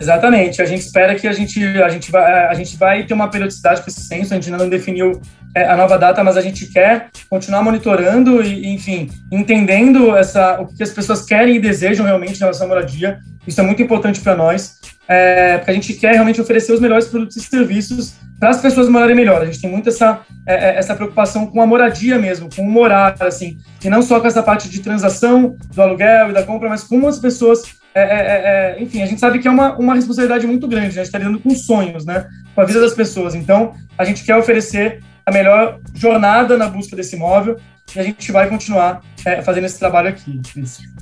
Exatamente. 0.00 0.60
A 0.60 0.66
gente 0.66 0.80
espera 0.80 1.14
que 1.14 1.26
a 1.26 1.32
gente, 1.32 1.64
a 1.78 1.88
gente, 1.88 2.10
vai, 2.10 2.46
a 2.46 2.54
gente 2.54 2.76
vai 2.76 3.04
ter 3.04 3.14
uma 3.14 3.28
periodicidade 3.28 3.82
com 3.82 3.88
esse 3.88 4.00
censo, 4.00 4.32
a 4.32 4.36
gente 4.36 4.50
ainda 4.50 4.62
não 4.62 4.68
definiu 4.68 5.20
é, 5.54 5.64
a 5.64 5.76
nova 5.76 5.96
data, 5.98 6.22
mas 6.22 6.36
a 6.36 6.40
gente 6.40 6.66
quer 6.66 7.08
continuar 7.30 7.62
monitorando 7.62 8.42
e, 8.42 8.68
enfim, 8.68 9.10
entendendo 9.32 10.14
essa, 10.14 10.60
o 10.60 10.66
que 10.66 10.82
as 10.82 10.90
pessoas 10.90 11.24
querem 11.24 11.56
e 11.56 11.60
desejam 11.60 12.04
realmente 12.04 12.36
em 12.36 12.40
relação 12.40 12.66
à 12.66 12.68
moradia. 12.68 13.18
Isso 13.46 13.60
é 13.60 13.64
muito 13.64 13.82
importante 13.82 14.20
para 14.20 14.36
nós, 14.36 14.78
é, 15.08 15.56
porque 15.58 15.70
a 15.70 15.74
gente 15.74 15.94
quer 15.94 16.12
realmente 16.12 16.40
oferecer 16.40 16.72
os 16.72 16.80
melhores 16.80 17.06
produtos 17.06 17.36
e 17.36 17.40
serviços 17.40 18.14
para 18.38 18.50
as 18.50 18.60
pessoas 18.60 18.88
morarem 18.88 19.16
melhor. 19.16 19.42
A 19.42 19.46
gente 19.46 19.60
tem 19.60 19.70
muito 19.70 19.88
essa, 19.88 20.20
é, 20.46 20.54
é, 20.54 20.76
essa 20.76 20.94
preocupação 20.94 21.46
com 21.46 21.60
a 21.60 21.66
moradia 21.66 22.18
mesmo, 22.18 22.48
com 22.54 22.62
o 22.62 22.70
morar, 22.70 23.16
assim, 23.20 23.58
e 23.82 23.88
não 23.88 24.02
só 24.02 24.20
com 24.20 24.26
essa 24.26 24.42
parte 24.42 24.68
de 24.68 24.80
transação 24.80 25.56
do 25.74 25.82
aluguel 25.82 26.30
e 26.30 26.32
da 26.32 26.42
compra, 26.42 26.68
mas 26.68 26.84
como 26.84 27.08
as 27.08 27.18
pessoas. 27.18 27.62
É, 27.94 28.02
é, 28.02 28.76
é, 28.76 28.82
enfim, 28.82 29.02
a 29.02 29.06
gente 29.06 29.18
sabe 29.18 29.38
que 29.38 29.48
é 29.48 29.50
uma, 29.50 29.74
uma 29.78 29.94
responsabilidade 29.94 30.46
muito 30.46 30.68
grande, 30.68 30.88
né? 30.88 31.00
a 31.00 31.04
gente 31.04 31.06
está 31.06 31.18
lidando 31.18 31.40
com 31.40 31.48
sonhos, 31.54 32.04
né? 32.04 32.26
com 32.54 32.60
a 32.60 32.64
vida 32.66 32.78
das 32.78 32.92
pessoas. 32.92 33.34
Então, 33.34 33.72
a 33.96 34.04
gente 34.04 34.22
quer 34.22 34.36
oferecer 34.36 35.02
a 35.24 35.32
melhor 35.32 35.80
jornada 35.94 36.58
na 36.58 36.68
busca 36.68 36.94
desse 36.94 37.16
imóvel 37.16 37.58
e 37.94 37.98
a 37.98 38.02
gente 38.02 38.30
vai 38.30 38.50
continuar 38.50 39.00
é, 39.24 39.40
fazendo 39.40 39.64
esse 39.64 39.78
trabalho 39.78 40.10
aqui. 40.10 40.42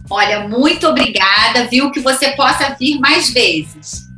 Olha, 0.08 0.46
muito 0.46 0.86
obrigada, 0.86 1.66
viu? 1.68 1.90
Que 1.90 1.98
você 1.98 2.30
possa 2.36 2.76
vir 2.78 3.00
mais 3.00 3.30
vezes. 3.30 4.08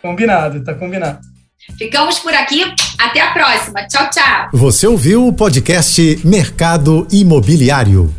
Combinado, 0.00 0.62
tá 0.62 0.72
combinado. 0.72 1.33
Ficamos 1.78 2.18
por 2.18 2.32
aqui. 2.32 2.62
Até 2.98 3.20
a 3.20 3.32
próxima. 3.32 3.86
Tchau, 3.86 4.08
tchau. 4.10 4.48
Você 4.52 4.86
ouviu 4.86 5.26
o 5.26 5.32
podcast 5.32 6.20
Mercado 6.24 7.06
Imobiliário. 7.10 8.14